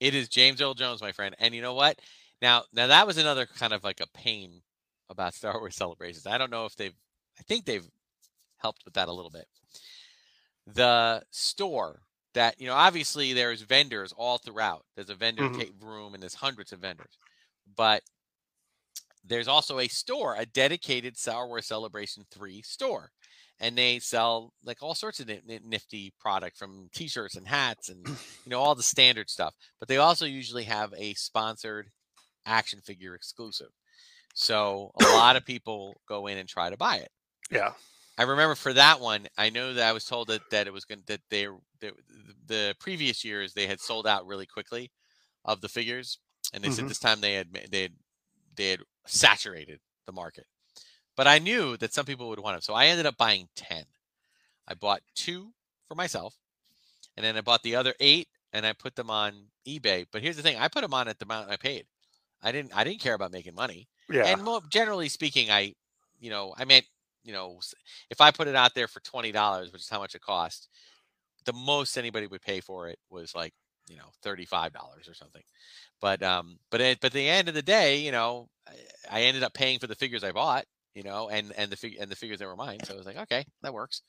it 0.00 0.14
is 0.16 0.28
James 0.28 0.60
Earl 0.60 0.74
Jones, 0.74 1.00
my 1.00 1.12
friend. 1.12 1.36
And 1.38 1.54
you 1.54 1.62
know 1.62 1.74
what? 1.74 2.00
Now, 2.40 2.64
now 2.72 2.88
that 2.88 3.06
was 3.06 3.18
another 3.18 3.46
kind 3.46 3.72
of 3.72 3.84
like 3.84 4.00
a 4.00 4.08
pain 4.08 4.62
about 5.12 5.34
Star 5.34 5.58
Wars 5.60 5.76
celebrations. 5.76 6.26
I 6.26 6.38
don't 6.38 6.50
know 6.50 6.64
if 6.66 6.74
they've, 6.76 6.94
I 7.38 7.42
think 7.44 7.64
they've 7.64 7.86
helped 8.58 8.84
with 8.84 8.94
that 8.94 9.08
a 9.08 9.12
little 9.12 9.30
bit. 9.30 9.46
The 10.66 11.22
store 11.30 12.00
that, 12.34 12.60
you 12.60 12.66
know, 12.66 12.74
obviously 12.74 13.32
there's 13.32 13.62
vendors 13.62 14.12
all 14.16 14.38
throughout. 14.38 14.84
There's 14.96 15.10
a 15.10 15.14
vendor 15.14 15.48
Mhm. 15.48 15.82
room 15.82 16.14
and 16.14 16.22
there's 16.22 16.34
hundreds 16.34 16.72
of 16.72 16.80
vendors. 16.80 17.18
But 17.76 18.02
there's 19.24 19.48
also 19.48 19.78
a 19.78 19.88
store, 19.88 20.34
a 20.36 20.46
dedicated 20.46 21.16
Star 21.16 21.46
Wars 21.46 21.66
Celebration 21.66 22.24
3 22.30 22.62
store. 22.62 23.10
And 23.60 23.78
they 23.78 24.00
sell 24.00 24.54
like 24.64 24.82
all 24.82 24.94
sorts 24.94 25.20
of 25.20 25.28
ni- 25.28 25.40
ni- 25.44 25.60
nifty 25.62 26.12
product 26.18 26.56
from 26.56 26.88
t-shirts 26.92 27.36
and 27.36 27.46
hats 27.46 27.88
and 27.88 28.08
you 28.08 28.16
know 28.50 28.60
all 28.60 28.74
the 28.74 28.82
standard 28.82 29.30
stuff. 29.30 29.54
But 29.78 29.88
they 29.88 29.98
also 29.98 30.24
usually 30.26 30.64
have 30.64 30.92
a 30.96 31.14
sponsored 31.14 31.92
action 32.44 32.80
figure 32.80 33.14
exclusive. 33.14 33.70
So 34.32 34.92
a 35.00 35.04
lot 35.14 35.36
of 35.36 35.44
people 35.44 36.00
go 36.08 36.26
in 36.26 36.38
and 36.38 36.48
try 36.48 36.70
to 36.70 36.76
buy 36.76 36.96
it. 36.98 37.10
yeah. 37.50 37.72
I 38.18 38.24
remember 38.24 38.54
for 38.54 38.74
that 38.74 39.00
one, 39.00 39.26
I 39.38 39.48
know 39.48 39.72
that 39.72 39.88
I 39.88 39.92
was 39.92 40.04
told 40.04 40.28
that, 40.28 40.42
that 40.50 40.66
it 40.66 40.72
was 40.72 40.84
going 40.84 41.02
that 41.06 41.20
they 41.30 41.46
that 41.80 41.94
the 42.46 42.74
previous 42.78 43.24
years 43.24 43.54
they 43.54 43.66
had 43.66 43.80
sold 43.80 44.06
out 44.06 44.26
really 44.26 44.44
quickly 44.46 44.90
of 45.46 45.62
the 45.62 45.68
figures, 45.68 46.18
and 46.52 46.62
they 46.62 46.68
said 46.70 46.84
Mhm. 46.84 46.88
this 46.88 46.98
time 46.98 47.20
they 47.22 47.32
had 47.34 47.48
they 47.70 47.82
had 47.82 47.94
they 48.54 48.68
had 48.70 48.80
saturated 49.06 49.80
the 50.06 50.12
market. 50.12 50.46
But 51.16 51.26
I 51.26 51.38
knew 51.38 51.76
that 51.78 51.94
some 51.94 52.04
people 52.04 52.28
would 52.28 52.38
want 52.38 52.54
them, 52.54 52.60
so 52.60 52.74
I 52.74 52.86
ended 52.86 53.06
up 53.06 53.16
buying 53.16 53.48
ten. 53.56 53.84
I 54.68 54.74
bought 54.74 55.02
two 55.14 55.54
for 55.88 55.94
myself, 55.94 56.36
and 57.16 57.24
then 57.24 57.36
I 57.36 57.40
bought 57.40 57.62
the 57.62 57.76
other 57.76 57.94
eight, 57.98 58.28
and 58.52 58.66
I 58.66 58.74
put 58.74 58.94
them 58.94 59.08
on 59.10 59.50
eBay. 59.66 60.06
But 60.12 60.20
here's 60.22 60.36
the 60.36 60.42
thing: 60.42 60.58
I 60.58 60.68
put 60.68 60.82
them 60.82 60.94
on 60.94 61.08
at 61.08 61.18
the 61.18 61.24
amount 61.24 61.50
I 61.50 61.56
paid. 61.56 61.86
I 62.42 62.52
didn't 62.52 62.76
I 62.76 62.84
didn't 62.84 63.00
care 63.00 63.14
about 63.14 63.32
making 63.32 63.54
money 63.54 63.88
Yeah. 64.10 64.26
and 64.26 64.42
mo- 64.42 64.62
generally 64.68 65.08
speaking 65.08 65.50
i 65.50 65.74
you 66.20 66.30
know 66.30 66.54
i 66.58 66.64
meant 66.64 66.84
you 67.24 67.32
know 67.32 67.60
if 68.10 68.20
i 68.20 68.30
put 68.30 68.48
it 68.48 68.54
out 68.56 68.74
there 68.74 68.88
for 68.88 69.00
$20 69.00 69.72
which 69.72 69.82
is 69.82 69.88
how 69.88 69.98
much 69.98 70.14
it 70.14 70.20
cost 70.20 70.68
the 71.44 71.52
most 71.52 71.96
anybody 71.96 72.26
would 72.26 72.42
pay 72.42 72.60
for 72.60 72.88
it 72.88 72.98
was 73.10 73.34
like 73.34 73.52
you 73.88 73.96
know 73.96 74.10
$35 74.24 75.08
or 75.08 75.14
something. 75.14 75.42
But 76.00 76.22
um 76.22 76.58
but 76.70 76.80
at, 76.80 77.00
but 77.00 77.08
at 77.08 77.12
the 77.12 77.28
end 77.28 77.48
of 77.48 77.54
the 77.54 77.62
day 77.62 77.98
you 77.98 78.12
know 78.12 78.48
I, 78.68 79.18
I 79.18 79.22
ended 79.22 79.42
up 79.42 79.54
paying 79.54 79.78
for 79.78 79.86
the 79.86 79.94
figures 79.94 80.24
i 80.24 80.32
bought 80.32 80.64
you 80.94 81.02
know 81.02 81.28
and 81.28 81.52
and 81.56 81.70
the 81.70 81.76
fig- 81.76 81.96
and 82.00 82.10
the 82.10 82.16
figures 82.16 82.38
that 82.38 82.46
were 82.46 82.56
mine. 82.56 82.78
So 82.84 82.94
i 82.94 82.96
was 82.96 83.06
like 83.06 83.18
okay 83.18 83.44
that 83.62 83.74
works. 83.74 84.02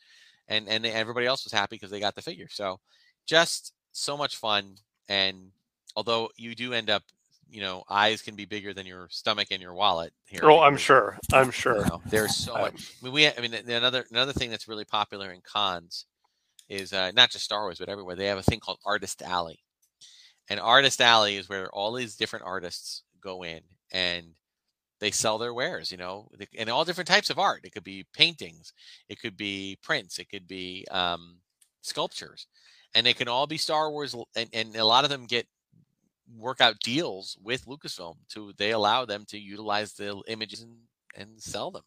And 0.48 0.68
and 0.68 0.86
everybody 0.86 1.26
else 1.26 1.44
was 1.44 1.54
happy 1.54 1.76
because 1.76 1.90
they 1.92 2.00
got 2.00 2.16
the 2.16 2.22
figure. 2.22 2.48
So 2.50 2.80
just 3.26 3.74
so 3.92 4.18
much 4.18 4.38
fun 4.38 4.76
and 5.10 5.52
although 5.96 6.30
you 6.38 6.56
do 6.56 6.74
end 6.74 6.90
up, 6.90 7.04
you 7.54 7.62
know, 7.62 7.84
eyes 7.90 8.22
can 8.24 8.36
be 8.36 8.46
bigger 8.46 8.74
than 8.74 8.88
your 8.88 9.08
stomach 9.12 9.50
and 9.52 9.62
your 9.62 9.76
wallet. 9.76 10.12
Here, 10.26 10.42
Oh, 10.44 10.62
I'm 10.62 10.76
sure. 10.76 11.20
I'm 11.32 11.48
you 11.48 11.52
sure. 11.52 11.86
know, 11.86 12.02
there's 12.08 12.36
so 12.36 12.54
much. 12.54 12.92
I 13.02 13.06
mean, 13.06 13.14
we. 13.14 13.28
I 13.28 13.40
mean, 13.42 13.54
another 13.54 14.06
another 14.10 14.34
thing 14.34 14.50
that's 14.50 14.68
really 14.68 14.86
popular 14.86 15.32
in 15.32 15.42
cons 15.42 16.06
is 16.68 16.94
uh, 16.94 17.12
not 17.12 17.30
just 17.30 17.46
Star 17.46 17.62
Wars, 17.62 17.78
but 17.78 17.90
everywhere. 17.90 18.16
They 18.16 18.26
have 18.26 18.40
a 18.40 18.44
thing 18.44 18.60
called 18.60 18.80
Artist 18.86 19.22
Alley, 19.22 19.60
and 20.50 20.60
Artist 20.60 21.00
Alley 21.00 21.38
is 21.38 21.48
where 21.48 21.70
all 21.70 21.94
these 21.94 22.16
different 22.16 22.46
artists 22.46 23.04
go 23.22 23.44
in 23.44 23.62
and 23.92 24.26
they 25.00 25.12
sell 25.12 25.38
their 25.38 25.54
wares. 25.54 25.92
You 25.92 25.98
know, 25.98 26.30
and 26.58 26.70
all 26.70 26.86
different 26.86 27.08
types 27.08 27.30
of 27.30 27.38
art. 27.38 27.62
It 27.66 27.72
could 27.72 27.84
be 27.84 28.06
paintings, 28.14 28.74
it 29.10 29.20
could 29.22 29.38
be 29.38 29.78
prints, 29.84 30.18
it 30.18 30.30
could 30.30 30.48
be 30.48 30.88
um, 30.90 31.36
sculptures, 31.82 32.48
and 32.96 33.06
they 33.06 33.14
can 33.14 33.28
all 33.28 33.46
be 33.46 33.58
Star 33.58 33.92
Wars. 33.92 34.16
And, 34.36 34.50
and 34.54 34.76
a 34.76 34.86
lot 34.86 35.04
of 35.04 35.12
them 35.12 35.26
get 35.28 35.46
work 36.38 36.62
out 36.62 36.80
deals 36.80 37.38
with 37.44 37.66
Lucasfilm 37.66 38.16
to 38.30 38.54
they 38.58 38.72
allow 38.72 39.06
them 39.06 39.26
to 39.28 39.38
utilize 39.40 39.94
the 39.94 40.22
images 40.28 40.62
and, 40.62 40.78
and 41.16 41.42
sell 41.42 41.72
them. 41.72 41.84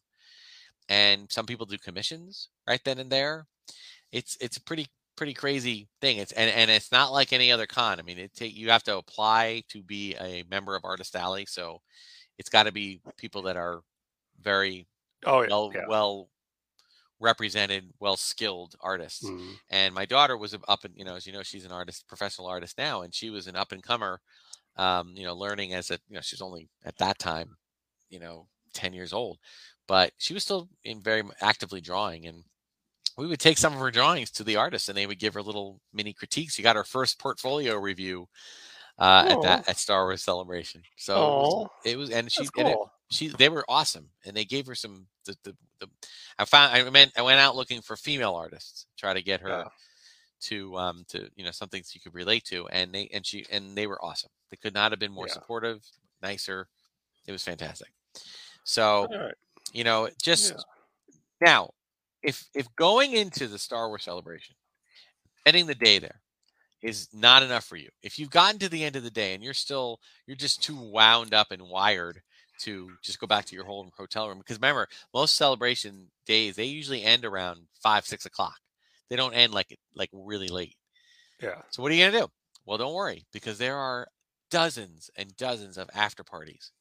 And 0.88 1.30
some 1.30 1.46
people 1.46 1.66
do 1.66 1.78
commissions 1.78 2.48
right 2.66 2.80
then 2.84 2.98
and 2.98 3.10
there. 3.10 3.46
It's 4.12 4.36
it's 4.40 4.56
a 4.56 4.62
pretty 4.62 4.86
pretty 5.16 5.34
crazy 5.34 5.88
thing. 6.00 6.18
It's 6.18 6.32
and, 6.32 6.50
and 6.50 6.70
it's 6.70 6.92
not 6.92 7.12
like 7.12 7.32
any 7.32 7.50
other 7.52 7.66
con. 7.66 7.98
I 7.98 8.02
mean, 8.02 8.18
it 8.18 8.34
take 8.34 8.56
you 8.56 8.70
have 8.70 8.84
to 8.84 8.98
apply 8.98 9.64
to 9.70 9.82
be 9.82 10.14
a 10.16 10.44
member 10.50 10.76
of 10.76 10.84
Artist 10.84 11.16
Alley, 11.16 11.46
so 11.46 11.80
it's 12.38 12.50
got 12.50 12.64
to 12.64 12.72
be 12.72 13.00
people 13.16 13.42
that 13.42 13.56
are 13.56 13.80
very 14.40 14.86
Oh 15.24 15.42
yeah. 15.42 15.48
well 15.48 15.72
yeah. 15.74 15.86
well 15.88 16.28
represented, 17.20 17.92
well 18.00 18.16
skilled 18.16 18.74
artists. 18.80 19.24
Mhm. 19.24 19.54
and 19.70 19.94
my 19.94 20.04
daughter 20.04 20.36
was 20.36 20.54
up 20.68 20.84
and 20.84 20.94
you 20.96 21.04
know 21.04 21.16
as 21.16 21.26
you 21.26 21.32
know 21.32 21.42
she's 21.42 21.64
an 21.64 21.72
artist 21.72 22.06
professional 22.08 22.46
artist 22.46 22.76
now 22.78 23.02
and 23.02 23.14
she 23.14 23.30
was 23.30 23.46
an 23.46 23.56
up 23.56 23.72
and 23.72 23.82
comer 23.82 24.20
um 24.76 25.12
you 25.16 25.24
know 25.24 25.34
learning 25.34 25.72
as 25.74 25.90
a 25.90 25.98
you 26.08 26.14
know 26.14 26.20
she's 26.20 26.42
only 26.42 26.68
at 26.84 26.96
that 26.98 27.18
time 27.18 27.56
you 28.10 28.20
know 28.20 28.46
10 28.74 28.92
years 28.92 29.12
old. 29.12 29.38
But 29.88 30.12
she 30.18 30.34
was 30.34 30.42
still 30.44 30.68
in 30.84 31.00
very 31.00 31.22
actively 31.40 31.80
drawing 31.80 32.26
and 32.26 32.44
we 33.16 33.26
would 33.26 33.40
take 33.40 33.56
some 33.56 33.72
of 33.72 33.78
her 33.80 33.90
drawings 33.90 34.30
to 34.32 34.44
the 34.44 34.56
artist 34.56 34.88
and 34.88 34.96
they 34.98 35.06
would 35.06 35.18
give 35.18 35.32
her 35.34 35.42
little 35.42 35.80
mini 35.92 36.12
critiques. 36.12 36.54
She 36.54 36.62
got 36.62 36.76
her 36.76 36.84
first 36.84 37.18
portfolio 37.18 37.76
review 37.76 38.28
uh, 38.98 39.26
at 39.30 39.42
that 39.42 39.68
at 39.68 39.78
Star 39.78 40.04
Wars 40.04 40.22
Celebration. 40.22 40.82
So 40.96 41.14
it 41.14 41.18
was, 41.18 41.68
it 41.84 41.96
was 41.96 42.10
and 42.10 42.30
she 42.30 42.42
That's 42.44 42.50
and 42.58 42.68
it, 42.68 42.78
she 43.10 43.28
they 43.28 43.48
were 43.48 43.64
awesome 43.68 44.10
and 44.24 44.36
they 44.36 44.44
gave 44.44 44.66
her 44.66 44.74
some 44.74 45.06
the, 45.24 45.36
the, 45.44 45.56
the 45.80 45.88
I 46.38 46.44
found 46.44 46.74
I 46.74 46.88
meant 46.90 47.12
I 47.16 47.22
went 47.22 47.40
out 47.40 47.56
looking 47.56 47.82
for 47.82 47.96
female 47.96 48.34
artists 48.34 48.86
try 48.98 49.14
to 49.14 49.22
get 49.22 49.40
her 49.40 49.48
Yeah. 49.48 49.68
to 50.42 50.76
um 50.76 51.04
to 51.08 51.28
you 51.36 51.44
know 51.44 51.50
something 51.50 51.82
she 51.86 51.98
could 52.00 52.14
relate 52.14 52.44
to 52.44 52.68
and 52.68 52.92
they 52.94 53.08
and 53.12 53.24
she 53.26 53.46
and 53.50 53.76
they 53.76 53.86
were 53.86 54.02
awesome 54.04 54.30
they 54.50 54.56
could 54.56 54.74
not 54.74 54.92
have 54.92 54.98
been 55.00 55.12
more 55.12 55.28
Yeah. 55.28 55.32
supportive 55.34 55.82
nicer 56.22 56.68
it 57.26 57.32
was 57.32 57.42
fantastic 57.44 57.90
so 58.64 59.08
right. 59.10 59.34
you 59.72 59.84
know 59.84 60.08
just 60.22 60.54
now 61.40 61.70
if 62.22 62.48
if 62.54 62.66
going 62.76 63.12
into 63.14 63.48
the 63.48 63.58
star 63.58 63.88
wars 63.88 64.04
celebration 64.04 64.56
spending 65.40 65.66
the 65.66 65.74
day 65.74 65.98
there 65.98 66.20
is 66.82 67.08
not 67.12 67.42
enough 67.42 67.64
for 67.64 67.76
you 67.76 67.90
if 68.02 68.18
you've 68.18 68.30
gotten 68.30 68.58
to 68.60 68.68
the 68.68 68.84
end 68.84 68.96
of 68.96 69.02
the 69.04 69.10
day 69.10 69.34
and 69.34 69.42
you're 69.42 69.54
still 69.54 70.00
you're 70.26 70.36
just 70.36 70.62
too 70.62 70.76
wound 70.76 71.34
up 71.34 71.50
and 71.52 71.62
wired 71.62 72.22
to 72.60 72.90
just 73.02 73.20
go 73.20 73.26
back 73.26 73.44
to 73.46 73.54
your 73.54 73.64
whole 73.64 73.90
hotel 73.96 74.28
room 74.28 74.38
because 74.38 74.56
remember 74.56 74.88
most 75.14 75.36
celebration 75.36 76.10
days 76.26 76.56
they 76.56 76.64
usually 76.64 77.02
end 77.02 77.24
around 77.24 77.60
five 77.82 78.04
six 78.06 78.26
o'clock 78.26 78.56
they 79.10 79.16
don't 79.16 79.34
end 79.34 79.52
like 79.52 79.78
like 79.94 80.10
really 80.12 80.48
late 80.48 80.76
Yeah. 81.40 81.62
so 81.70 81.82
what 81.82 81.92
are 81.92 81.94
you 81.94 82.06
gonna 82.06 82.20
do 82.20 82.28
well 82.64 82.78
don't 82.78 82.94
worry 82.94 83.24
because 83.32 83.58
there 83.58 83.76
are 83.76 84.08
dozens 84.50 85.10
and 85.16 85.36
dozens 85.36 85.76
of 85.78 85.90
after 85.94 86.22
parties 86.24 86.72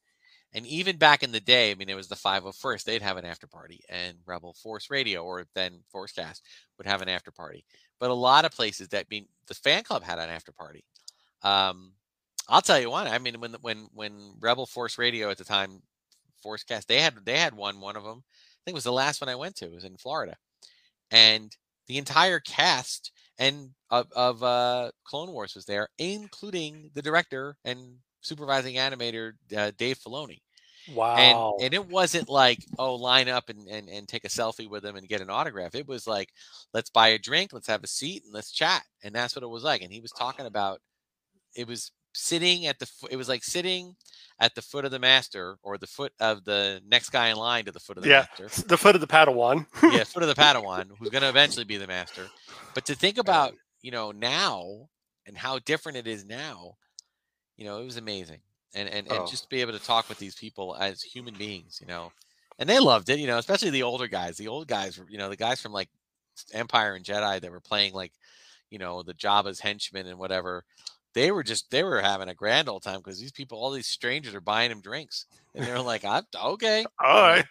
and 0.52 0.66
even 0.66 0.96
back 0.96 1.22
in 1.22 1.32
the 1.32 1.40
day, 1.40 1.70
I 1.70 1.74
mean, 1.74 1.90
it 1.90 1.96
was 1.96 2.08
the 2.08 2.14
501st, 2.14 2.84
they'd 2.84 3.02
have 3.02 3.18
an 3.18 3.26
after 3.26 3.46
party, 3.46 3.80
and 3.90 4.16
Rebel 4.24 4.54
Force 4.54 4.88
Radio 4.90 5.22
or 5.22 5.44
then 5.54 5.80
Forcecast 5.94 6.40
would 6.78 6.86
have 6.86 7.02
an 7.02 7.10
after 7.10 7.30
party. 7.30 7.66
But 8.00 8.10
a 8.10 8.14
lot 8.14 8.46
of 8.46 8.52
places 8.52 8.88
that 8.88 9.10
mean 9.10 9.26
the 9.48 9.54
fan 9.54 9.82
club 9.82 10.02
had 10.02 10.18
an 10.18 10.30
after 10.30 10.52
party. 10.52 10.82
Um, 11.42 11.92
I'll 12.48 12.62
tell 12.62 12.78
you 12.78 12.90
one. 12.90 13.06
I 13.06 13.18
mean, 13.18 13.40
when 13.40 13.56
when 13.60 13.88
when 13.92 14.34
Rebel 14.40 14.66
Force 14.66 14.98
Radio 14.98 15.30
at 15.30 15.38
the 15.38 15.44
time, 15.44 15.82
Forcecast, 16.44 16.86
they 16.86 17.00
had 17.00 17.14
they 17.24 17.38
had 17.38 17.54
one. 17.54 17.80
One 17.80 17.96
of 17.96 18.04
them, 18.04 18.22
I 18.26 18.60
think, 18.64 18.74
it 18.74 18.74
was 18.74 18.84
the 18.84 18.92
last 18.92 19.20
one 19.20 19.28
I 19.28 19.34
went 19.34 19.56
to. 19.56 19.66
It 19.66 19.74
was 19.74 19.84
in 19.84 19.96
Florida, 19.96 20.36
and 21.10 21.54
the 21.88 21.98
entire 21.98 22.40
cast 22.40 23.12
and 23.38 23.70
of, 23.90 24.06
of 24.14 24.42
uh, 24.42 24.90
Clone 25.04 25.32
Wars 25.32 25.54
was 25.54 25.66
there, 25.66 25.88
including 25.98 26.90
the 26.94 27.02
director 27.02 27.56
and 27.64 27.96
supervising 28.20 28.76
animator 28.76 29.32
uh, 29.56 29.72
Dave 29.76 29.98
Filoni. 29.98 30.38
Wow. 30.94 31.56
And 31.58 31.64
and 31.64 31.74
it 31.74 31.88
wasn't 31.88 32.28
like, 32.28 32.64
oh, 32.78 32.94
line 32.94 33.28
up 33.28 33.48
and, 33.48 33.66
and 33.68 33.88
and 33.88 34.06
take 34.06 34.24
a 34.24 34.28
selfie 34.28 34.70
with 34.70 34.84
him 34.84 34.96
and 34.96 35.08
get 35.08 35.20
an 35.20 35.30
autograph. 35.30 35.74
It 35.74 35.88
was 35.88 36.06
like, 36.06 36.28
let's 36.72 36.90
buy 36.90 37.08
a 37.08 37.18
drink, 37.18 37.52
let's 37.52 37.66
have 37.66 37.82
a 37.82 37.88
seat, 37.88 38.22
and 38.24 38.32
let's 38.32 38.52
chat. 38.52 38.82
And 39.02 39.14
that's 39.14 39.34
what 39.34 39.42
it 39.42 39.48
was 39.48 39.64
like. 39.64 39.82
And 39.82 39.92
he 39.92 40.00
was 40.00 40.12
talking 40.12 40.46
about 40.46 40.80
it 41.56 41.66
was 41.66 41.90
sitting 42.16 42.66
at 42.66 42.78
the 42.78 42.88
it 43.10 43.16
was 43.16 43.28
like 43.28 43.44
sitting 43.44 43.96
at 44.40 44.54
the 44.54 44.62
foot 44.62 44.84
of 44.84 44.90
the 44.90 44.98
master 44.98 45.56
or 45.62 45.78
the 45.78 45.86
foot 45.86 46.12
of 46.20 46.44
the 46.44 46.80
next 46.86 47.10
guy 47.10 47.28
in 47.28 47.36
line 47.36 47.64
to 47.64 47.72
the 47.72 47.80
foot 47.80 47.96
of 47.96 48.02
the 48.02 48.08
Yeah. 48.08 48.26
master. 48.38 48.48
the 48.66 48.76
foot 48.78 48.94
of 48.94 49.00
the 49.00 49.06
Padawan. 49.06 49.66
Yeah, 49.92 50.04
foot 50.04 50.22
of 50.22 50.28
the 50.28 50.34
Padawan, 50.42 50.90
who's 50.98 51.10
gonna 51.10 51.28
eventually 51.28 51.64
be 51.64 51.76
the 51.76 51.86
master. 51.86 52.30
But 52.74 52.84
to 52.86 52.94
think 52.94 53.18
about, 53.18 53.54
you 53.82 53.90
know, 53.90 54.12
now 54.12 54.88
and 55.26 55.36
how 55.36 55.58
different 55.60 55.98
it 55.98 56.06
is 56.06 56.24
now, 56.24 56.76
you 57.56 57.64
know, 57.64 57.80
it 57.80 57.84
was 57.84 57.96
amazing. 57.96 58.40
And 58.74 58.88
and, 58.88 59.06
and 59.08 59.24
Oh. 59.24 59.26
just 59.26 59.48
be 59.48 59.60
able 59.60 59.72
to 59.72 59.80
talk 59.80 60.08
with 60.08 60.18
these 60.18 60.34
people 60.34 60.76
as 60.78 61.02
human 61.02 61.36
beings, 61.36 61.78
you 61.80 61.86
know. 61.86 62.12
And 62.58 62.68
they 62.68 62.78
loved 62.78 63.08
it, 63.10 63.18
you 63.18 63.26
know, 63.26 63.38
especially 63.38 63.70
the 63.70 63.82
older 63.82 64.06
guys. 64.08 64.36
The 64.36 64.48
old 64.48 64.66
guys 64.68 64.98
were, 64.98 65.06
you 65.08 65.18
know, 65.18 65.28
the 65.28 65.36
guys 65.36 65.60
from 65.60 65.72
like 65.72 65.88
Empire 66.52 66.94
and 66.94 67.04
Jedi 67.04 67.40
that 67.40 67.50
were 67.50 67.60
playing 67.60 67.92
like, 67.94 68.12
you 68.70 68.78
know, 68.78 69.02
the 69.02 69.14
Jabba's 69.14 69.60
henchmen 69.60 70.06
and 70.06 70.18
whatever. 70.18 70.64
They 71.16 71.30
were 71.30 71.42
just 71.42 71.70
they 71.70 71.82
were 71.82 72.02
having 72.02 72.28
a 72.28 72.34
grand 72.34 72.68
old 72.68 72.82
time 72.82 72.98
because 72.98 73.18
these 73.18 73.32
people, 73.32 73.58
all 73.58 73.70
these 73.70 73.86
strangers 73.86 74.34
are 74.34 74.40
buying 74.42 74.68
them 74.68 74.82
drinks. 74.82 75.24
And 75.54 75.66
they're 75.66 75.80
like, 75.80 76.04
I'm 76.04 76.24
okay. 76.34 76.84
All 77.02 77.22
right. 77.22 77.44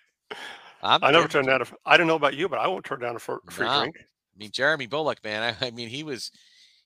I'm 0.84 1.04
I 1.04 1.12
never 1.12 1.24
good." 1.24 1.32
turned 1.32 1.48
down 1.48 1.64
a. 1.64 1.66
I 1.84 1.98
don't 1.98 2.06
know 2.06 2.16
about 2.16 2.36
you, 2.36 2.48
but 2.48 2.60
I 2.60 2.68
won't 2.68 2.86
turn 2.86 3.00
down 3.00 3.16
a 3.16 3.20
free 3.20 3.38
No. 3.58 3.80
drink. 3.82 3.96
I 3.98 4.38
mean, 4.38 4.52
Jeremy 4.52 4.86
Bulloch, 4.86 5.24
man. 5.24 5.56
I, 5.60 5.66
I 5.66 5.72
mean, 5.72 5.90
he 5.90 6.04
was 6.04 6.30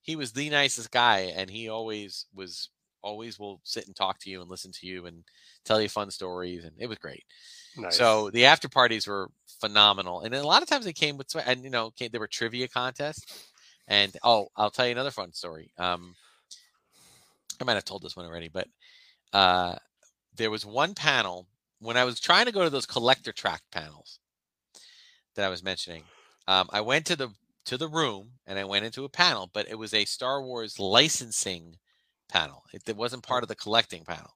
he 0.02 0.16
was 0.16 0.32
the 0.32 0.50
nicest 0.50 0.90
guy, 0.90 1.34
and 1.36 1.50
he 1.50 1.68
always 1.68 2.28
was 2.34 2.70
always 3.02 3.38
will 3.38 3.60
sit 3.66 3.88
and 3.88 3.96
talk 3.96 4.18
to 4.20 4.30
you 4.30 4.40
and 4.40 4.50
listen 4.50 4.72
to 4.72 4.88
you 4.88 5.06
and 5.06 5.26
tell 5.66 5.82
you 5.82 5.90
fun 5.90 6.10
stories, 6.12 6.64
and 6.64 6.74
it 6.80 6.88
was 6.88 6.98
great. 6.98 7.26
Nice. 7.76 7.98
So 7.98 8.30
the 8.30 8.46
after 8.46 8.70
parties 8.70 9.06
were 9.06 9.30
phenomenal, 9.60 10.22
and 10.22 10.34
then 10.34 10.46
a 10.46 10.48
lot 10.48 10.64
of 10.64 10.70
times 10.70 10.86
they 10.86 10.94
came 10.94 11.18
with 11.18 11.28
and 11.46 11.62
you 11.62 11.70
know 11.70 11.92
came, 11.92 12.10
there 12.12 12.22
were 12.22 12.28
trivia 12.28 12.70
contests, 12.70 13.52
and 13.90 14.16
oh, 14.24 14.48
I'll 14.56 14.72
tell 14.72 14.86
you 14.86 14.94
another 14.94 15.12
fun 15.12 15.34
story. 15.34 15.74
Um, 15.78 16.16
I 17.60 17.66
might 17.66 17.74
have 17.74 17.86
told 17.86 18.02
this 18.02 18.16
one 18.16 18.26
already, 18.26 18.50
but 18.50 18.68
uh, 19.34 19.76
there 20.36 20.52
was 20.52 20.66
one 20.66 20.94
panel 20.94 21.48
when 21.80 21.98
I 21.98 22.04
was 22.04 22.20
trying 22.20 22.46
to 22.46 22.52
go 22.52 22.64
to 22.64 22.70
those 22.70 22.86
collector 22.86 23.32
track 23.32 23.62
panels 23.72 24.20
that 25.36 25.46
I 25.46 25.50
was 25.50 25.64
mentioning. 25.64 26.04
Um, 26.48 26.68
I 26.72 26.82
went 26.82 27.06
to 27.08 27.16
the 27.16 27.30
to 27.66 27.78
the 27.78 27.88
room 27.88 28.32
and 28.48 28.58
I 28.58 28.64
went 28.64 28.86
into 28.86 29.04
a 29.04 29.10
panel, 29.10 29.50
but 29.54 29.70
it 29.70 29.78
was 29.78 29.94
a 29.94 30.06
Star 30.06 30.42
Wars 30.42 30.80
licensing 30.80 31.76
panel. 32.28 32.64
It, 32.74 32.82
it 32.88 32.98
wasn't 32.98 33.24
part 33.24 33.44
of 33.44 33.50
the 33.50 33.56
collecting 33.56 34.04
panel. 34.04 34.32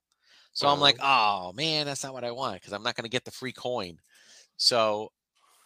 So 0.53 0.67
I'm 0.67 0.79
like, 0.79 0.99
oh 1.01 1.51
man, 1.53 1.87
that's 1.87 2.03
not 2.03 2.13
what 2.13 2.23
I 2.23 2.31
want 2.31 2.61
because 2.61 2.73
I'm 2.73 2.83
not 2.83 2.95
going 2.95 3.05
to 3.05 3.09
get 3.09 3.25
the 3.25 3.31
free 3.31 3.53
coin. 3.53 3.97
So 4.57 5.09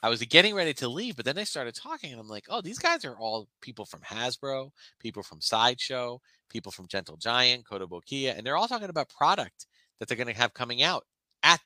I 0.01 0.09
was 0.09 0.21
getting 0.23 0.55
ready 0.55 0.73
to 0.75 0.87
leave, 0.87 1.15
but 1.17 1.25
then 1.25 1.35
they 1.35 1.43
started 1.43 1.75
talking, 1.75 2.11
and 2.11 2.21
I'm 2.21 2.27
like, 2.27 2.45
oh, 2.49 2.61
these 2.61 2.79
guys 2.79 3.03
are 3.03 3.17
all 3.17 3.49
people 3.61 3.85
from 3.85 4.01
Hasbro, 4.01 4.71
people 4.99 5.23
from 5.23 5.41
Sideshow, 5.41 6.21
people 6.49 6.71
from 6.71 6.87
Gentle 6.87 7.17
Giant, 7.17 7.65
Kotobukiya, 7.65 8.37
and 8.37 8.45
they're 8.45 8.57
all 8.57 8.67
talking 8.67 8.89
about 8.89 9.09
product 9.09 9.65
that 9.99 10.07
they're 10.07 10.17
going 10.17 10.33
to 10.33 10.39
have 10.39 10.53
coming 10.53 10.81
out 10.83 11.05
at 11.43 11.59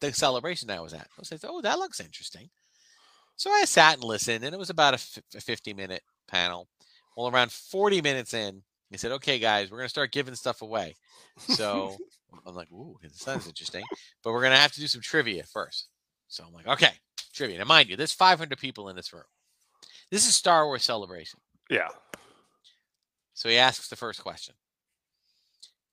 the 0.00 0.12
celebration 0.12 0.68
that 0.68 0.78
I 0.78 0.82
was 0.82 0.92
at. 0.94 1.08
I 1.18 1.22
said, 1.22 1.40
oh, 1.44 1.60
that 1.62 1.78
looks 1.78 2.00
interesting. 2.00 2.50
So 3.36 3.50
I 3.50 3.64
sat 3.64 3.94
and 3.94 4.04
listened, 4.04 4.44
and 4.44 4.54
it 4.54 4.58
was 4.58 4.70
about 4.70 4.94
a, 4.94 4.96
f- 4.96 5.18
a 5.36 5.40
50 5.40 5.74
minute 5.74 6.02
panel. 6.28 6.68
Well, 7.16 7.28
around 7.28 7.52
40 7.52 8.02
minutes 8.02 8.34
in, 8.34 8.62
he 8.90 8.96
said, 8.98 9.12
okay, 9.12 9.38
guys, 9.38 9.70
we're 9.70 9.78
going 9.78 9.86
to 9.86 9.90
start 9.90 10.12
giving 10.12 10.34
stuff 10.34 10.62
away. 10.62 10.94
So 11.38 11.96
I'm 12.46 12.54
like, 12.54 12.70
ooh, 12.72 12.96
this 13.02 13.18
sounds 13.18 13.46
interesting. 13.46 13.84
But 14.22 14.32
we're 14.32 14.40
going 14.42 14.52
to 14.52 14.58
have 14.58 14.72
to 14.72 14.80
do 14.80 14.86
some 14.86 15.00
trivia 15.00 15.42
first. 15.44 15.88
So 16.28 16.44
I'm 16.46 16.52
like, 16.52 16.66
okay, 16.66 16.92
trivia. 17.34 17.58
Now, 17.58 17.64
mind 17.64 17.88
you, 17.88 17.96
there's 17.96 18.12
500 18.12 18.58
people 18.58 18.88
in 18.88 18.96
this 18.96 19.12
room. 19.12 19.24
This 20.10 20.26
is 20.28 20.34
Star 20.34 20.66
Wars 20.66 20.84
Celebration. 20.84 21.40
yeah. 21.70 21.88
So 23.36 23.50
he 23.50 23.58
asks 23.58 23.88
the 23.88 23.96
first 23.96 24.22
question. 24.22 24.54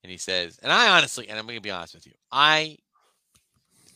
And 0.02 0.10
he 0.12 0.18
says, 0.18 0.60
and 0.64 0.72
I 0.72 0.98
honestly, 0.98 1.28
and 1.30 1.38
I'm 1.38 1.46
going 1.46 1.58
to 1.58 1.62
be 1.62 1.70
honest 1.72 1.94
with 1.94 2.08
you, 2.08 2.14
I 2.32 2.78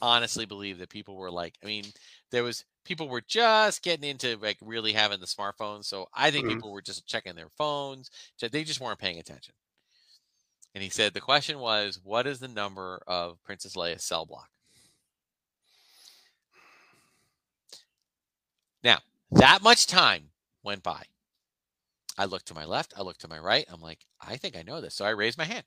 honestly 0.02 0.46
believe 0.46 0.80
that 0.80 0.90
people 0.90 1.16
were 1.16 1.32
like, 1.32 1.56
I 1.64 1.66
mean, 1.66 1.86
there 2.30 2.44
was 2.44 2.66
people 2.84 3.08
were 3.08 3.22
just 3.22 3.84
getting 3.84 4.10
into 4.10 4.38
like 4.38 4.58
really 4.62 4.92
having 4.94 5.20
the 5.22 5.26
smartphones. 5.26 5.86
So 5.86 6.08
I 6.14 6.30
think 6.30 6.46
Mhm. 6.46 6.50
people 6.50 6.72
were 6.72 6.82
just 6.82 7.08
checking 7.08 7.36
their 7.36 7.50
phones. 7.58 8.12
They 8.40 8.64
just 8.66 8.82
weren't 8.82 9.00
paying 9.00 9.18
attention. 9.20 9.54
And 10.76 10.84
he 10.84 10.90
said 10.90 11.14
the 11.14 11.22
question 11.22 11.60
was, 11.60 12.00
what 12.04 12.28
is 12.28 12.40
the 12.40 12.48
number 12.50 13.02
of 13.08 13.42
Princess 13.44 13.76
Leia's 13.76 14.04
cell 14.04 14.26
block? 14.26 14.50
Now, 18.84 19.00
that 19.32 19.62
much 19.62 19.88
time 19.88 20.32
went 20.64 20.84
by. 20.84 21.06
I 22.18 22.26
look 22.26 22.44
to 22.46 22.54
my 22.54 22.66
left, 22.66 22.94
I 22.98 23.04
look 23.04 23.18
to 23.20 23.28
my 23.28 23.40
right. 23.40 23.66
I'm 23.72 23.82
like, 23.82 24.06
I 24.22 24.38
think 24.38 24.58
I 24.58 24.64
know 24.64 24.82
this. 24.82 24.96
So 24.96 25.06
I 25.06 25.12
raised 25.12 25.38
my 25.38 25.44
hand. 25.44 25.64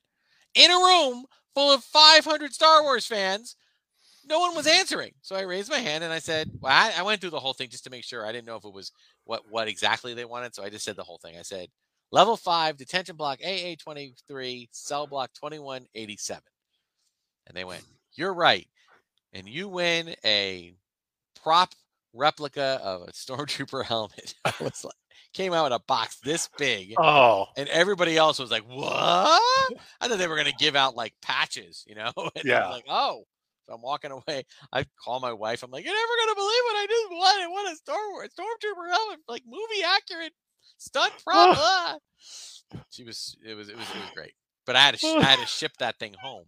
In 0.53 0.69
a 0.69 0.75
room 0.75 1.25
full 1.55 1.73
of 1.73 1.83
500 1.83 2.53
Star 2.53 2.83
Wars 2.83 3.05
fans, 3.05 3.55
no 4.27 4.39
one 4.39 4.55
was 4.55 4.65
mm-hmm. 4.65 4.79
answering. 4.79 5.11
So 5.21 5.35
I 5.35 5.41
raised 5.41 5.71
my 5.71 5.79
hand 5.79 6.03
and 6.03 6.13
I 6.13 6.19
said, 6.19 6.51
well, 6.59 6.73
I, 6.73 6.99
I 6.99 7.03
went 7.03 7.21
through 7.21 7.29
the 7.31 7.39
whole 7.39 7.53
thing 7.53 7.69
just 7.69 7.83
to 7.85 7.89
make 7.89 8.03
sure. 8.03 8.25
I 8.25 8.31
didn't 8.31 8.47
know 8.47 8.57
if 8.57 8.65
it 8.65 8.73
was 8.73 8.91
what 9.25 9.43
what 9.49 9.67
exactly 9.67 10.13
they 10.13 10.25
wanted. 10.25 10.53
So 10.53 10.63
I 10.63 10.69
just 10.69 10.85
said 10.85 10.95
the 10.95 11.03
whole 11.03 11.19
thing. 11.19 11.37
I 11.37 11.41
said, 11.41 11.67
level 12.11 12.37
five, 12.37 12.77
detention 12.77 13.15
block 13.15 13.39
AA23, 13.39 14.67
cell 14.71 15.07
block 15.07 15.31
2187. 15.33 16.43
And 17.47 17.57
they 17.57 17.63
went, 17.63 17.83
You're 18.13 18.33
right. 18.33 18.67
And 19.33 19.47
you 19.47 19.69
win 19.69 20.15
a 20.25 20.73
prop 21.41 21.73
replica 22.13 22.79
of 22.83 23.03
a 23.03 23.05
stormtrooper 23.11 23.85
helmet. 23.85 24.35
I 24.45 24.53
was 24.59 24.83
like, 24.83 24.93
came 25.33 25.53
out 25.53 25.65
in 25.67 25.71
a 25.71 25.79
box 25.79 26.17
this 26.19 26.49
big. 26.57 26.93
Oh, 26.97 27.47
And 27.57 27.67
everybody 27.69 28.17
else 28.17 28.39
was 28.39 28.51
like, 28.51 28.63
"What?" 28.63 29.41
I 30.01 30.07
thought 30.07 30.17
they 30.17 30.27
were 30.27 30.35
gonna 30.37 30.51
give 30.57 30.75
out 30.75 30.95
like 30.95 31.13
patches, 31.21 31.83
you 31.87 31.95
know. 31.95 32.11
And 32.35 32.43
Yeah. 32.45 32.69
Like, 32.69 32.85
"Oh." 32.89 33.25
So 33.67 33.75
I'm 33.75 33.81
walking 33.81 34.11
away. 34.11 34.43
I 34.73 34.85
call 35.03 35.19
my 35.19 35.33
wife. 35.33 35.63
I'm 35.63 35.71
like, 35.71 35.85
"You're 35.85 35.93
never 35.93 36.13
gonna 36.25 36.35
believe 36.35 36.63
what 36.65 36.75
I 36.77 36.87
just 36.89 37.09
won! 37.11 37.41
I 37.41 37.47
won 37.47 37.71
a 37.71 37.75
Star 37.75 38.09
Wars 38.11 38.29
Stormtrooper 38.37 38.89
helmet, 38.91 39.19
like 39.27 39.43
movie 39.45 39.83
accurate 39.85 40.33
stunt 40.77 41.13
prop." 41.23 41.57
ah." 41.59 41.97
She 42.89 43.03
was. 43.03 43.35
It 43.45 43.53
was. 43.55 43.69
It 43.69 43.77
was. 43.77 43.87
It 43.89 44.01
was 44.01 44.09
great. 44.15 44.33
But 44.65 44.75
I 44.75 44.79
had 44.81 44.97
to. 44.97 45.07
I 45.07 45.23
had 45.23 45.39
to 45.39 45.45
ship 45.45 45.73
that 45.79 45.99
thing 45.99 46.13
home. 46.21 46.45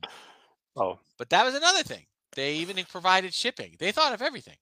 oh, 0.76 0.99
But 1.18 1.30
that 1.32 1.45
was 1.45 1.55
another 1.55 1.84
thing. 1.84 2.05
They 2.36 2.55
even 2.55 2.84
provided 2.86 3.34
shipping. 3.34 3.76
They 3.80 3.91
thought 3.91 4.14
of 4.14 4.22
everything. 4.22 4.57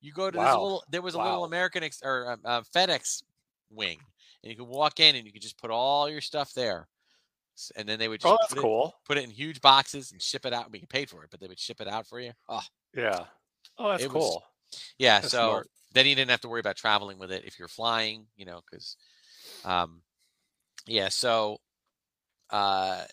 You 0.00 0.12
go 0.12 0.30
to 0.30 0.36
this 0.36 0.44
little. 0.52 0.84
There 0.90 1.02
was 1.02 1.14
a 1.14 1.18
Wow. 1.18 1.24
little 1.24 1.44
American 1.44 1.82
ex, 1.82 2.00
or 2.04 2.32
um, 2.32 2.40
uh, 2.44 2.60
FedEx 2.74 3.22
wing, 3.70 3.98
and 4.42 4.50
you 4.50 4.56
could 4.56 4.68
walk 4.68 5.00
in 5.00 5.16
and 5.16 5.26
you 5.26 5.32
could 5.32 5.42
just 5.42 5.58
put 5.58 5.70
all 5.70 6.08
your 6.08 6.20
stuff 6.20 6.52
there, 6.54 6.88
and 7.76 7.88
then 7.88 7.98
they 7.98 8.08
would 8.08 8.20
just 8.20 8.32
oh, 8.32 8.36
that's 8.40 8.52
put, 8.54 8.58
it, 8.58 8.62
cool. 8.62 8.94
put 9.06 9.18
it 9.18 9.24
in 9.24 9.30
huge 9.30 9.60
boxes 9.60 10.12
and 10.12 10.20
ship 10.22 10.46
it 10.46 10.52
out. 10.52 10.70
Mean, 10.70 10.82
you 10.82 10.86
paid 10.88 11.10
for 11.10 11.22
it, 11.24 11.30
but 11.30 11.40
they 11.40 11.46
would 11.48 11.58
ship 11.60 11.80
it 11.80 11.88
out 11.88 12.06
for 12.06 12.20
you. 12.20 12.32
Oh, 12.48 12.62
Yeah. 12.94 13.24
Oh, 13.78 13.90
that's 13.90 14.04
It 14.04 14.12
was- 14.12 14.22
cool. 14.22 14.44
yeah. 14.98 15.20
That's 15.20 15.32
so 15.32 15.48
smart. 15.50 15.70
then 15.92 16.06
you 16.06 16.14
didn't 16.14 16.30
have 16.30 16.40
to 16.42 16.48
worry 16.48 16.60
about 16.60 16.76
traveling 16.76 17.18
with 17.18 17.30
it 17.32 17.44
if 17.44 17.58
you're 17.58 17.68
flying, 17.68 18.26
you 18.36 18.44
know, 18.46 18.60
because, 18.70 18.96
um, 19.64 20.02
yeah. 20.86 21.08
So, 21.08 21.60
uh, 22.50 23.04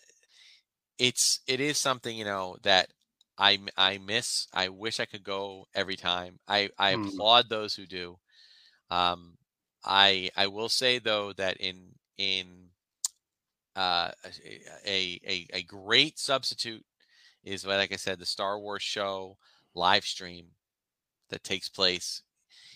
it's 0.98 1.40
it 1.48 1.60
is 1.60 1.76
something 1.76 2.16
you 2.16 2.24
know 2.24 2.56
that 2.62 2.88
I 3.36 3.58
I 3.76 3.98
miss. 3.98 4.46
I 4.54 4.68
wish 4.68 5.00
I 5.00 5.06
could 5.06 5.24
go 5.24 5.66
every 5.74 5.96
time. 5.96 6.38
I 6.46 6.70
I 6.78 6.94
Hmm. 6.94 7.08
applaud 7.08 7.48
those 7.48 7.74
who 7.74 7.84
do. 7.86 8.18
Um, 8.90 9.36
I 9.84 10.30
I 10.36 10.46
will 10.46 10.68
say 10.68 10.98
though 10.98 11.32
that 11.34 11.58
in 11.58 11.94
in 12.16 12.46
uh, 13.76 14.10
a, 14.86 15.20
a 15.26 15.46
a 15.52 15.62
great 15.64 16.18
substitute 16.18 16.84
is 17.42 17.66
like 17.66 17.92
I 17.92 17.96
said 17.96 18.18
the 18.18 18.26
Star 18.26 18.58
Wars 18.58 18.82
show 18.82 19.36
live 19.74 20.04
stream 20.04 20.46
that 21.30 21.44
takes 21.44 21.68
place. 21.68 22.22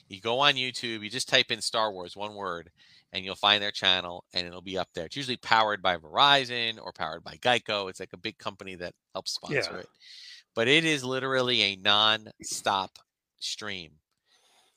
You 0.09 0.21
go 0.21 0.41
on 0.41 0.55
YouTube, 0.55 1.03
you 1.03 1.11
just 1.11 1.29
type 1.29 1.51
in 1.51 1.61
Star 1.61 1.93
Wars 1.93 2.17
one 2.17 2.35
word, 2.35 2.71
and 3.13 3.25
you'll 3.25 3.35
find 3.35 3.63
their 3.63 3.71
channel, 3.71 4.25
and 4.33 4.47
it'll 4.47 4.63
be 4.63 4.79
up 4.79 4.89
there. 4.95 5.05
It's 5.07 5.17
usually 5.17 5.37
powered 5.37 5.83
by 5.83 5.97
Verizon 5.99 6.79
or 6.83 6.93
powered 6.93 7.23
by 7.23 7.37
Geico. 7.37 7.91
It's 7.91 8.01
like 8.01 8.15
a 8.15 8.19
big 8.19 8.39
company 8.39 8.75
that 8.77 8.95
helps 9.13 9.33
sponsor 9.33 9.71
Yeah. 9.73 9.79
it. 9.81 9.89
But 10.55 10.67
it 10.67 10.85
is 10.85 11.05
literally 11.05 11.63
a 11.63 11.77
non-stop 11.77 12.99
stream 13.39 13.93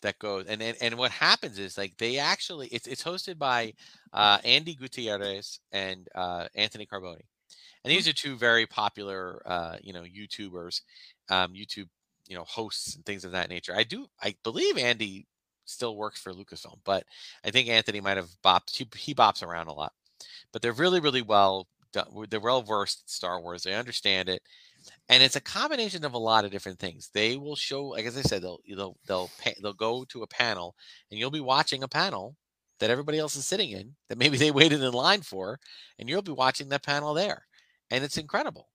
that 0.02 0.20
goes 0.20 0.46
and, 0.48 0.62
and 0.62 0.78
and 0.82 0.98
what 0.98 1.12
happens 1.12 1.60
is 1.60 1.78
like 1.78 1.98
they 1.98 2.18
actually 2.18 2.68
it's 2.68 2.88
it's 2.88 3.04
hosted 3.04 3.38
by 3.38 3.74
uh, 4.14 4.40
Andy 4.44 4.76
Gutierrez 4.76 5.60
and 5.72 6.08
uh, 6.16 6.48
Anthony 6.56 6.86
Carboni, 6.86 7.22
and 7.84 7.92
these 7.92 8.08
are 8.08 8.14
two 8.14 8.36
very 8.36 8.66
popular 8.66 9.42
uh, 9.46 9.78
you 9.82 9.94
know 9.94 10.04
YouTubers, 10.04 10.82
um, 11.30 11.54
YouTube 11.54 11.90
you 12.28 12.36
know 12.36 12.44
hosts 12.44 12.96
and 12.96 13.06
things 13.06 13.26
of 13.26 13.32
that 13.32 13.50
nature. 13.50 13.76
I 13.76 13.84
do 13.84 14.08
I 14.22 14.36
believe 14.44 14.78
Andy 14.78 15.28
still 15.66 15.96
works 15.96 16.20
for 16.22 16.34
Lucasfilm, 16.34 16.80
but 16.84 17.06
I 17.46 17.52
think 17.52 17.70
Anthony 17.70 18.02
might 18.02 18.18
have 18.18 18.30
bopped 18.44 18.76
he, 18.76 18.88
he 18.96 19.16
bops 19.16 19.44
around 19.44 19.68
a 19.68 19.74
lot, 19.74 19.94
but 20.52 20.62
they're 20.62 20.74
really 20.74 21.00
really 21.00 21.22
well 21.22 21.68
done. 21.94 22.08
They're 22.30 22.40
well 22.40 22.62
versed 22.62 23.04
in 23.04 23.08
Star 23.08 23.40
Wars. 23.42 23.64
They 23.64 23.76
understand 23.76 24.30
it 24.30 24.42
and 25.10 25.24
it's 25.24 25.36
a 25.36 25.42
combination 25.42 26.06
of 26.06 26.14
a 26.14 26.18
lot 26.20 26.46
of 26.46 26.52
different 26.52 26.80
things. 26.80 27.10
They 27.14 27.38
will 27.38 27.56
show, 27.56 27.86
like 27.88 28.06
as 28.06 28.18
I 28.18 28.22
said, 28.22 28.42
they'll 28.44 28.60
they'll 28.68 28.98
they'll 29.08 29.32
pa- 29.44 29.52
they'll 29.62 29.74
go 29.74 30.06
to 30.06 30.24
a 30.24 30.28
panel, 30.28 30.76
and 31.10 31.20
you'll 31.20 31.32
be 31.32 31.42
watching 31.42 31.84
a 31.84 31.88
panel 31.88 32.36
that 32.80 32.90
everybody 32.90 33.20
else 33.20 33.36
is 33.36 33.46
sitting 33.46 33.72
in 33.72 33.96
that 34.10 34.18
maybe 34.18 34.38
they 34.38 34.52
waited 34.54 34.82
in 34.82 34.94
line 34.94 35.22
for, 35.22 35.60
and 36.00 36.10
you'll 36.10 36.22
be 36.22 36.32
watching 36.32 36.70
that 36.70 36.84
panel 36.86 37.14
there, 37.14 37.46
and 37.92 38.04
it's 38.04 38.18
incredible. 38.18 38.70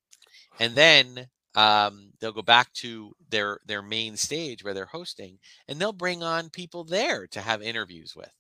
And 0.61 0.74
then 0.74 1.28
um, 1.54 2.12
they'll 2.20 2.32
go 2.32 2.42
back 2.42 2.72
to 2.74 3.12
their 3.30 3.61
their 3.66 3.82
main 3.82 4.16
stage 4.16 4.64
where 4.64 4.74
they're 4.74 4.86
hosting, 4.86 5.38
and 5.68 5.80
they'll 5.80 5.92
bring 5.92 6.22
on 6.22 6.50
people 6.50 6.84
there 6.84 7.26
to 7.28 7.40
have 7.40 7.62
interviews 7.62 8.14
with, 8.16 8.32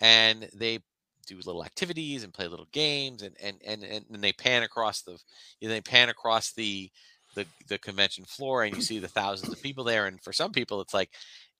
and 0.00 0.48
they 0.54 0.80
do 1.26 1.36
little 1.36 1.64
activities 1.64 2.24
and 2.24 2.34
play 2.34 2.48
little 2.48 2.68
games 2.72 3.22
and 3.22 3.36
and 3.42 3.56
and, 3.66 3.82
and, 3.82 4.04
and 4.10 4.24
they 4.24 4.32
pan 4.32 4.62
across 4.62 5.02
the 5.02 5.18
you 5.60 5.68
know, 5.68 5.74
they 5.74 5.80
pan 5.80 6.08
across 6.08 6.52
the, 6.52 6.90
the 7.34 7.46
the 7.68 7.78
convention 7.78 8.24
floor 8.24 8.64
and 8.64 8.74
you 8.74 8.82
see 8.82 8.98
the 8.98 9.08
thousands 9.08 9.52
of 9.52 9.62
people 9.62 9.84
there 9.84 10.06
and 10.06 10.20
for 10.22 10.32
some 10.32 10.52
people 10.52 10.80
it's 10.80 10.94
like 10.94 11.10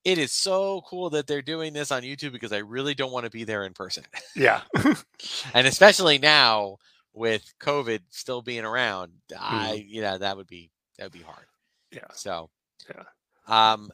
it 0.03 0.17
is 0.17 0.31
so 0.31 0.81
cool 0.87 1.09
that 1.11 1.27
they're 1.27 1.41
doing 1.41 1.73
this 1.73 1.91
on 1.91 2.01
YouTube 2.01 2.33
because 2.33 2.51
I 2.51 2.57
really 2.57 2.93
don't 2.93 3.11
want 3.11 3.25
to 3.25 3.29
be 3.29 3.45
there 3.45 3.63
in 3.63 3.73
person. 3.73 4.03
Yeah. 4.35 4.61
and 5.53 5.65
especially 5.65 6.17
now 6.17 6.77
with 7.13 7.53
COVID 7.61 8.01
still 8.09 8.41
being 8.41 8.65
around, 8.65 9.13
I 9.37 9.85
you 9.87 10.01
know 10.01 10.17
that 10.17 10.35
would 10.35 10.47
be 10.47 10.71
that 10.97 11.05
would 11.05 11.13
be 11.13 11.21
hard. 11.21 11.45
Yeah. 11.91 12.07
So 12.13 12.49
Yeah. 12.89 13.03
Um 13.47 13.91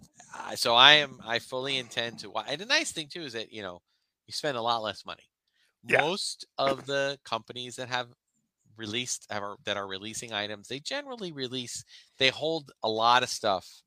so 0.55 0.73
I 0.73 0.93
am 0.93 1.19
I 1.25 1.39
fully 1.39 1.77
intend 1.77 2.19
to 2.19 2.33
and 2.35 2.59
the 2.59 2.65
nice 2.65 2.91
thing 2.91 3.07
too 3.07 3.21
is 3.21 3.33
that 3.33 3.53
you 3.53 3.61
know 3.61 3.81
you 4.25 4.33
spend 4.33 4.57
a 4.57 4.61
lot 4.61 4.81
less 4.81 5.05
money. 5.05 5.23
Yeah. 5.87 6.01
Most 6.01 6.45
of 6.57 6.85
the 6.85 7.19
companies 7.23 7.75
that 7.77 7.89
have 7.89 8.09
released 8.77 9.27
are- 9.31 9.57
that 9.65 9.77
are 9.77 9.87
releasing 9.87 10.33
items, 10.33 10.67
they 10.67 10.79
generally 10.79 11.31
release 11.31 11.83
they 12.17 12.29
hold 12.29 12.71
a 12.83 12.89
lot 12.89 13.23
of 13.23 13.29
stuff 13.29 13.83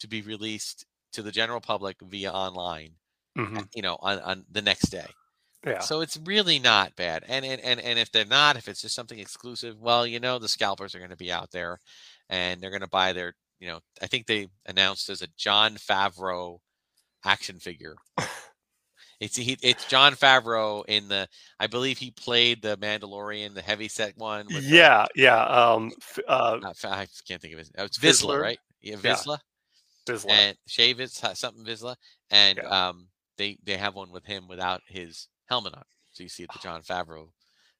to 0.00 0.08
be 0.08 0.22
released 0.22 0.86
to 1.12 1.22
the 1.22 1.32
general 1.32 1.60
public 1.60 2.00
via 2.02 2.32
online, 2.32 2.96
Mhm. 3.36 3.68
you 3.74 3.82
know, 3.82 3.96
on, 4.00 4.20
on 4.20 4.46
the 4.50 4.62
next 4.62 4.90
day. 4.90 5.16
Yeah. 5.66 5.80
So 5.80 6.00
it's 6.00 6.16
really 6.18 6.58
not 6.58 6.96
bad. 6.96 7.24
And, 7.28 7.44
and 7.44 7.60
and 7.62 7.80
and 7.80 7.98
if 7.98 8.10
they're 8.12 8.24
not, 8.26 8.56
if 8.56 8.68
it's 8.68 8.82
just 8.82 8.94
something 8.94 9.18
exclusive, 9.18 9.80
well, 9.80 10.06
you 10.06 10.20
know, 10.20 10.38
the 10.38 10.48
scalpers 10.48 10.94
are 10.94 10.98
going 10.98 11.10
to 11.10 11.16
be 11.16 11.32
out 11.32 11.50
there, 11.52 11.80
and 12.28 12.60
they're 12.60 12.70
going 12.70 12.80
to 12.82 12.88
buy 12.88 13.12
their, 13.12 13.34
you 13.60 13.68
know, 13.68 13.80
I 14.02 14.06
think 14.08 14.26
they 14.26 14.48
announced 14.66 15.08
as 15.10 15.22
a 15.22 15.28
John 15.36 15.76
Favreau 15.76 16.60
action 17.24 17.60
figure. 17.60 17.96
It's 19.22 19.36
he, 19.36 19.56
it's 19.62 19.84
John 19.84 20.14
Favreau 20.14 20.84
in 20.88 21.06
the, 21.06 21.28
I 21.60 21.68
believe 21.68 21.96
he 21.98 22.10
played 22.10 22.60
the 22.60 22.76
Mandalorian, 22.76 23.54
the 23.54 23.62
heavy 23.62 23.86
set 23.86 24.16
one. 24.18 24.46
with 24.46 24.64
the- 24.64 24.76
Yeah. 24.76 25.06
Yeah. 25.14 25.44
Um. 25.44 25.92
Uh. 26.26 26.58
not 26.60 26.76
I 26.84 27.06
can't 27.28 27.40
think 27.40 27.52
of 27.54 27.60
his. 27.60 27.70
Oh, 27.78 27.84
it's 27.84 27.98
Vizsla, 28.00 28.34
Vizsla? 28.36 28.40
right? 28.40 28.58
Yeah, 28.80 28.96
Yeah. 29.02 29.14
Vizsla 29.14 29.38
Vizsla. 30.08 30.30
and 30.30 30.56
Shay 30.66 30.92
Viz, 30.92 31.12
something 31.34 31.64
Vizsla, 31.64 31.94
and 32.32 32.58
Yeah. 32.58 32.88
um, 32.88 33.06
they 33.38 33.58
they 33.62 33.76
have 33.76 33.94
one 33.94 34.10
with 34.10 34.24
him 34.26 34.48
without 34.48 34.82
his 34.88 35.28
helmet 35.46 35.74
on, 35.74 35.84
so 36.10 36.24
you 36.24 36.28
see 36.28 36.44
the 36.52 36.58
John 36.60 36.82
Favreau 36.82 37.28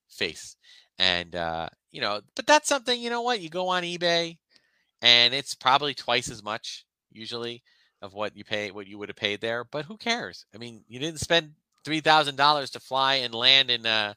face, 0.09 0.55
and 0.99 1.35
uh, 1.35 1.69
you 1.91 2.01
know, 2.01 2.21
but 2.37 2.47
that's 2.47 2.69
something 2.69 3.01
you 3.01 3.11
know 3.11 3.23
what 3.23 3.41
you 3.41 3.51
go 3.51 3.67
on 3.67 3.83
eBay, 3.83 4.39
and 5.01 5.35
it's 5.35 5.55
probably 5.57 5.95
twice 5.95 6.31
as 6.31 6.43
much 6.45 6.85
usually 7.11 7.65
of 8.03 8.15
what 8.15 8.37
you 8.37 8.45
pay 8.45 8.73
what 8.73 8.89
you 8.89 8.99
would 8.99 9.11
have 9.11 9.17
paid 9.17 9.41
there, 9.43 9.65
but 9.65 9.87
who 9.87 9.99
cares? 9.99 10.47
I 10.55 10.59
mean, 10.59 10.85
you 10.89 11.01
didn't 11.01 11.21
spend 11.21 11.55
three 11.85 12.01
thousand 12.01 12.37
dollars 12.37 12.71
to 12.73 12.81
fly 12.81 13.17
and 13.17 13.35
land 13.35 13.71
in 13.71 13.87
uh 13.87 14.15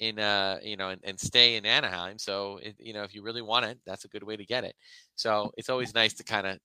in 0.00 0.18
uh 0.18 0.58
you 0.62 0.76
know 0.76 0.90
and, 0.90 1.00
and 1.04 1.20
stay 1.20 1.56
in 1.56 1.66
Anaheim, 1.66 2.18
so 2.18 2.58
it, 2.58 2.76
you 2.78 2.92
know 2.94 3.04
if 3.04 3.14
you 3.14 3.22
really 3.22 3.42
want 3.42 3.66
it, 3.66 3.80
that's 3.86 4.04
a 4.04 4.08
good 4.08 4.22
way 4.24 4.36
to 4.36 4.46
get 4.46 4.64
it. 4.64 4.76
So 5.16 5.50
it's 5.56 5.70
always 5.70 5.94
nice 5.94 6.14
to 6.14 6.24
kind 6.24 6.46
of 6.46 6.58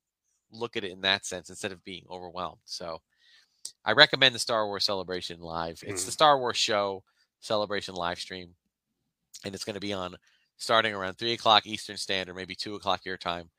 look 0.51 0.77
at 0.77 0.83
it 0.85 0.91
in 0.91 1.01
that 1.01 1.25
sense 1.25 1.49
instead 1.49 1.71
of 1.73 1.83
being 1.83 2.05
overwhelmed. 2.09 2.61
So 2.65 2.99
I 3.85 3.93
recommend 3.93 4.35
the 4.35 4.39
Star 4.39 4.67
Wars 4.67 4.85
Celebration 4.85 5.39
live. 5.41 5.83
It's 5.85 6.05
the 6.05 6.11
Mhm. 6.11 6.13
Star 6.13 6.39
Wars 6.39 6.57
show 6.57 7.03
celebration 7.41 7.95
live 7.95 8.19
stream, 8.19 8.55
and 9.45 9.53
it's 9.55 9.63
going 9.65 9.75
to 9.75 9.79
be 9.79 9.93
on 9.93 10.15
starting 10.57 10.93
around 10.93 11.15
three 11.15 11.33
o'clock 11.33 11.65
Eastern 11.65 11.97
Standard, 11.97 12.35
maybe 12.35 12.55
two 12.55 12.75
o'clock 12.75 13.05
your 13.05 13.17
time, 13.17 13.49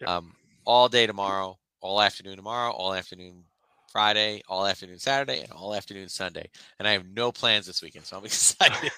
Yep. 0.00 0.10
um, 0.10 0.34
all 0.64 0.88
day 0.88 1.06
tomorrow, 1.06 1.58
all 1.80 2.00
afternoon 2.02 2.36
tomorrow, 2.36 2.72
all 2.72 2.94
afternoon 2.94 3.44
Friday, 3.92 4.42
all 4.48 4.66
afternoon 4.66 4.98
Saturday, 4.98 5.40
and 5.40 5.50
all 5.52 5.74
afternoon 5.74 6.08
Sunday. 6.08 6.48
And 6.78 6.86
I 6.86 6.92
have 6.92 7.06
no 7.06 7.32
plans 7.32 7.66
this 7.66 7.82
weekend, 7.82 8.04
so 8.04 8.16
I'm 8.18 8.24
excited. 8.26 8.90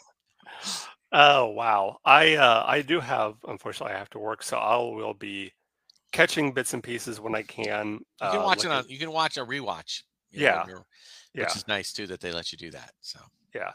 Oh 1.12 1.46
wow. 1.48 1.98
I 2.04 2.36
uh 2.36 2.64
I 2.66 2.82
do 2.82 3.00
have 3.00 3.34
unfortunately 3.48 3.94
I 3.94 3.98
have 3.98 4.10
to 4.10 4.18
work, 4.18 4.42
so 4.42 4.56
I 4.56 4.76
will 4.76 5.14
be 5.14 5.52
catching 6.12 6.52
bits 6.52 6.72
and 6.74 6.82
pieces 6.82 7.20
when 7.20 7.34
I 7.34 7.42
can. 7.42 7.92
You 8.20 8.28
can 8.30 8.40
uh, 8.40 8.44
watch 8.44 8.64
it 8.64 8.70
on. 8.70 8.84
You 8.88 8.98
can 8.98 9.10
watch 9.12 9.36
a 9.36 9.44
rewatch. 9.44 10.02
you 10.30 10.40
know, 10.40 10.44
Yeah, 10.46 10.66
you're- 10.66 10.82
Yeah. 11.34 11.44
which 11.44 11.56
is 11.56 11.68
nice 11.68 11.92
too 11.92 12.06
that 12.08 12.20
they 12.20 12.32
let 12.32 12.52
you 12.52 12.58
do 12.58 12.70
that. 12.72 12.92
So 13.00 13.20
Yeah. 13.54 13.72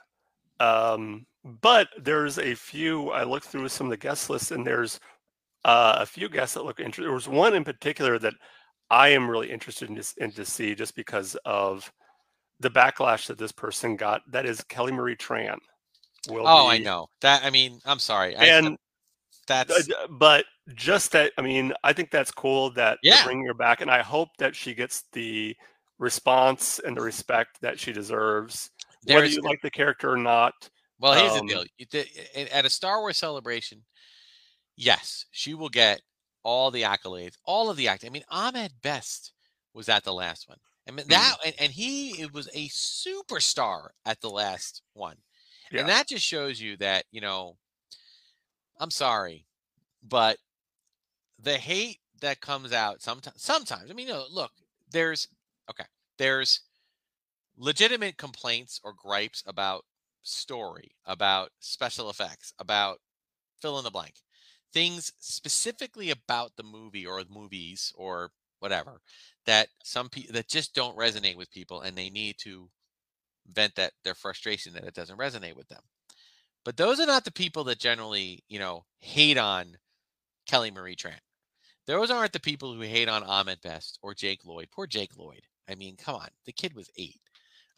Um, 0.60 1.26
but 1.44 1.90
there's 2.02 2.40
a 2.40 2.56
few, 2.56 3.12
I 3.12 3.24
looked 3.24 3.48
through 3.48 3.68
some 3.70 3.88
of 3.88 3.92
the 3.92 3.98
guest 3.98 4.30
lists 4.30 4.52
and 4.52 4.66
there's 4.66 5.00
uh, 5.66 5.98
a 6.00 6.06
few 6.06 6.30
guests 6.30 6.54
that 6.54 6.64
look 6.64 6.80
interesting. 6.80 7.04
There 7.06 7.14
was 7.14 7.28
one 7.28 7.54
in 7.54 7.64
particular 7.66 8.18
that 8.20 8.34
I 8.90 9.10
am 9.10 9.30
really 9.30 9.52
interested 9.52 9.90
in, 9.90 9.96
to- 9.96 10.14
in 10.18 10.32
to 10.34 10.46
see 10.46 10.76
just 10.76 10.96
because 10.96 11.36
of 11.46 11.92
the 12.60 12.70
backlash 12.70 13.28
that 13.28 13.38
this 13.38 13.52
person 13.52 13.96
got. 13.96 14.22
That 14.32 14.46
is 14.46 14.62
Kelly 14.66 14.92
Marie 14.92 15.16
Tran. 15.16 15.58
Will 16.30 16.48
oh, 16.48 16.68
I 16.68 16.78
know 16.80 17.08
that. 17.22 17.44
I 17.44 17.50
mean, 17.50 17.80
I'm 17.86 18.00
sorry. 18.00 18.36
I, 18.36 18.46
And 18.46 18.78
that's 19.48 19.72
uh, 19.90 20.08
but 20.10 20.46
just 20.74 21.12
that, 21.12 21.32
I 21.38 21.42
mean, 21.42 21.72
I 21.84 21.94
think 21.94 22.10
that's 22.10 22.32
cool 22.32 22.72
that 22.72 22.98
Yeah. 23.04 23.16
they're 23.18 23.26
bringing 23.26 23.46
her 23.46 23.54
back, 23.54 23.82
and 23.82 23.92
I 23.92 24.02
hope 24.02 24.30
that 24.40 24.56
she 24.56 24.74
gets 24.74 25.04
the 25.14 25.56
response 26.00 26.80
and 26.80 26.98
the 26.98 27.02
respect 27.02 27.62
that 27.62 27.80
she 27.80 27.94
deserves, 27.94 28.72
whether 29.06 29.26
you 29.26 29.42
like 29.42 29.62
the 29.62 29.70
character 29.72 30.12
or 30.12 30.18
not. 30.18 30.54
Well, 31.00 31.14
here's 31.14 31.34
Um, 31.40 31.46
the 31.48 31.54
deal. 31.54 31.64
You 31.78 31.86
did- 31.86 32.10
a- 32.36 32.56
At 32.56 32.66
a 32.66 32.70
Star 32.70 33.02
Wars 33.02 33.18
celebration, 33.18 33.84
yes, 34.76 35.26
she 35.32 35.54
will 35.54 35.70
get 35.70 36.02
all 36.46 36.70
the 36.70 36.84
accolades, 36.84 37.36
all 37.44 37.70
of 37.70 37.76
the 37.76 37.90
act. 37.90 38.06
I 38.06 38.10
mean, 38.10 38.24
Ahmed 38.30 38.72
Best 38.82 39.34
was 39.74 39.90
at 39.90 40.06
the 40.06 40.14
last 40.14 40.48
one. 40.48 40.60
I 40.88 40.92
mean 40.92 41.08
that, 41.10 41.38
mm. 41.42 41.46
and, 41.48 41.56
and 41.60 41.72
he 41.74 42.22
it 42.22 42.32
was 42.32 42.48
a 42.54 42.70
superstar 42.70 43.90
at 44.06 44.22
the 44.22 44.30
last 44.30 44.84
one, 44.94 45.18
Yeah. 45.72 45.82
and 45.82 45.90
that 45.90 46.08
just 46.08 46.24
shows 46.24 46.62
you 46.62 46.78
that 46.78 47.06
you 47.12 47.20
know. 47.20 47.58
I'm 48.80 48.92
sorry, 48.92 49.46
but 50.04 50.38
the 51.42 51.58
hate 51.58 52.00
that 52.22 52.42
comes 52.42 52.72
out 52.72 53.02
sometimes. 53.02 53.42
Sometimes, 53.42 53.90
I 53.90 53.94
mean, 53.94 54.08
you 54.08 54.14
know, 54.14 54.26
look, 54.30 54.52
there's 54.92 55.28
okay, 55.70 55.86
there's 56.20 56.62
legitimate 57.58 58.18
complaints 58.18 58.80
or 58.84 58.94
gripes 58.94 59.44
about 59.48 59.86
story, 60.22 60.92
about 61.06 61.50
special 61.60 62.10
effects, 62.12 62.54
about 62.60 63.00
fill 63.60 63.80
in 63.80 63.84
the 63.84 63.92
blank. 63.92 64.14
Things 64.76 65.14
specifically 65.20 66.12
about 66.12 66.52
the 66.58 66.64
movie 66.64 67.06
or 67.08 67.24
the 67.24 67.34
movies 67.34 67.94
or 67.96 68.30
whatever 68.60 69.00
that 69.46 69.70
some 69.84 70.10
people 70.10 70.34
that 70.34 70.50
just 70.50 70.76
don't 70.76 70.98
resonate 70.98 71.38
with 71.38 71.50
people 71.50 71.80
and 71.80 71.98
they 71.98 72.10
need 72.10 72.36
to 72.40 72.70
vent 73.48 73.74
that 73.76 73.94
their 74.04 74.16
frustration 74.16 74.74
that 74.74 74.84
it 74.84 74.94
doesn't 74.94 75.18
resonate 75.18 75.56
with 75.56 75.70
them. 75.70 75.82
But 76.66 76.76
those 76.76 77.00
are 77.00 77.06
not 77.06 77.24
the 77.24 77.32
people 77.32 77.64
that 77.66 77.80
generally, 77.80 78.44
you 78.50 78.60
know, 78.60 78.84
hate 79.00 79.38
on 79.38 79.78
Kelly 80.46 80.72
Marie 80.72 80.98
Tran. 80.98 81.20
Those 81.88 82.12
aren't 82.12 82.34
the 82.34 82.40
people 82.42 82.74
who 82.74 82.82
hate 82.82 83.08
on 83.08 83.24
Ahmed 83.24 83.62
Best 83.62 83.98
or 84.02 84.14
Jake 84.14 84.44
Lloyd. 84.44 84.68
Poor 84.74 84.88
Jake 84.88 85.16
Lloyd. 85.18 85.44
I 85.70 85.76
mean, 85.76 85.96
come 85.96 86.16
on. 86.16 86.28
The 86.46 86.52
kid 86.52 86.74
was 86.74 86.90
eight. 86.98 87.22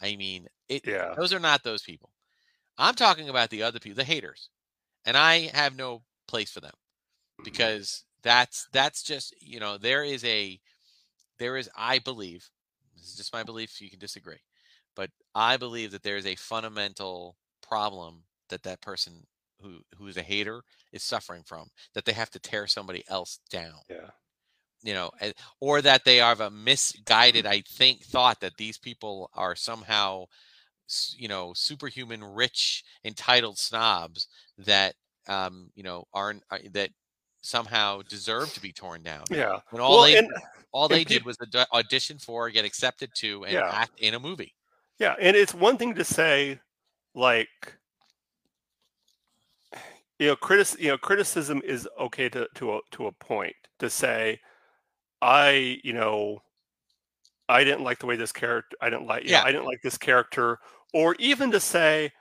I 0.01 0.15
mean, 0.15 0.47
it 0.67 0.87
Yeah. 0.87 1.13
those 1.15 1.31
are 1.31 1.39
not 1.39 1.63
those 1.63 1.83
people. 1.83 2.11
I'm 2.75 2.95
talking 2.95 3.29
about 3.29 3.51
the 3.51 3.61
other 3.61 3.79
people, 3.79 3.97
the 3.97 4.03
haters. 4.03 4.49
And 5.05 5.15
I 5.15 5.51
have 5.53 5.75
no 5.75 6.01
place 6.27 6.49
for 6.51 6.59
them 6.61 6.73
because 7.43 8.03
that's 8.23 8.67
that's 8.71 9.03
just, 9.03 9.33
you 9.41 9.59
know, 9.59 9.77
there 9.77 10.03
is 10.03 10.23
a 10.25 10.59
there 11.39 11.57
is 11.57 11.69
I 11.77 11.99
believe, 11.99 12.49
this 12.95 13.09
is 13.09 13.15
just 13.15 13.33
my 13.33 13.43
belief, 13.43 13.81
you 13.81 13.89
can 13.89 13.99
disagree. 13.99 14.41
But 14.95 15.11
I 15.35 15.57
believe 15.57 15.91
that 15.91 16.03
there 16.03 16.17
is 16.17 16.25
a 16.25 16.35
fundamental 16.35 17.37
problem 17.61 18.23
that 18.49 18.63
that 18.63 18.81
person 18.81 19.25
who 19.61 19.79
who 19.97 20.07
is 20.07 20.17
a 20.17 20.21
hater 20.23 20.63
is 20.91 21.03
suffering 21.03 21.43
from 21.43 21.69
that 21.93 22.05
they 22.05 22.13
have 22.13 22.29
to 22.31 22.39
tear 22.39 22.67
somebody 22.67 23.03
else 23.09 23.39
down 23.49 23.79
Yeah. 23.89 24.11
you 24.83 24.93
know 24.93 25.11
or 25.59 25.81
that 25.81 26.05
they 26.05 26.17
have 26.17 26.39
a 26.41 26.49
misguided 26.51 27.45
i 27.45 27.61
think 27.61 28.03
thought 28.03 28.39
that 28.41 28.57
these 28.57 28.77
people 28.77 29.29
are 29.33 29.55
somehow 29.55 30.25
you 31.15 31.27
know 31.27 31.53
superhuman 31.55 32.23
rich 32.23 32.83
entitled 33.03 33.57
snobs 33.57 34.27
that 34.57 34.95
um 35.27 35.71
you 35.75 35.83
know 35.83 36.05
aren't 36.13 36.43
uh, 36.51 36.59
that 36.71 36.91
somehow 37.47 38.01
deserve 38.09 38.53
to 38.53 38.59
be 38.61 38.71
torn 38.73 39.01
down 39.01 39.23
Yeah. 39.31 39.59
when 39.69 39.81
all 39.81 39.95
Well, 39.97 40.03
they 40.03 40.17
and 40.17 40.29
all 40.73 40.87
they 40.87 41.03
did 41.03 41.23
was 41.25 41.37
aud- 41.41 41.67
audition 41.73 42.19
for 42.19 42.49
get 42.49 42.65
accepted 42.65 43.11
to 43.15 43.45
and 43.45 43.53
Yeah. 43.53 43.69
act 43.71 43.99
in 43.99 44.13
a 44.13 44.19
movie 44.19 44.53
yeah, 44.99 45.15
and 45.19 45.37
it's 45.37 45.53
one 45.53 45.77
thing 45.77 45.93
to 45.93 46.03
say, 46.03 46.59
like, 47.13 47.49
you 50.17 50.25
know, 50.27 50.35
critic, 50.35 50.79
you 50.79 50.87
know, 50.87 50.97
criticism 50.97 51.61
is 51.63 51.87
okay 51.99 52.29
to 52.29 52.47
to 52.55 52.75
a 52.75 52.79
to 52.91 53.05
a 53.07 53.11
point. 53.11 53.55
To 53.79 53.89
say, 53.91 54.39
I, 55.21 55.79
you 55.83 55.93
know, 55.93 56.41
I 57.47 57.63
didn't 57.63 57.83
like 57.83 57.99
the 57.99 58.07
way 58.07 58.15
this 58.15 58.31
character, 58.31 58.75
I 58.81 58.89
didn't 58.89 59.05
like, 59.05 59.23
you 59.25 59.31
know, 59.31 59.37
Yeah. 59.37 59.43
I 59.43 59.51
didn't 59.51 59.65
like 59.67 59.81
this 59.83 59.99
character, 59.99 60.57
or 60.93 61.15
even 61.19 61.51
to 61.51 61.59
say, 61.59 62.11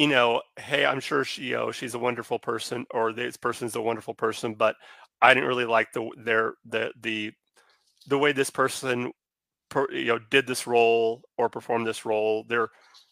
you 0.00 0.06
know, 0.06 0.40
hey, 0.58 0.86
I'm 0.86 0.98
sure 0.98 1.24
she, 1.24 1.42
you 1.42 1.56
know, 1.56 1.72
she's 1.72 1.92
a 1.92 1.98
wonderful 1.98 2.38
person, 2.38 2.86
or 2.90 3.12
this 3.12 3.36
person's 3.36 3.76
a 3.76 3.82
wonderful 3.82 4.14
person, 4.14 4.54
but 4.54 4.74
I 5.20 5.34
didn't 5.34 5.46
really 5.46 5.66
like 5.66 5.92
the 5.92 6.08
their 6.16 6.54
the 6.64 6.90
the 6.98 7.32
the 8.06 8.16
way 8.16 8.32
this 8.32 8.48
person, 8.48 9.12
per, 9.68 9.92
you 9.92 10.06
know, 10.06 10.18
did 10.30 10.46
this 10.46 10.66
role 10.66 11.20
or 11.36 11.50
performed 11.50 11.86
this 11.86 12.06
role. 12.06 12.46
They're, 12.48 12.68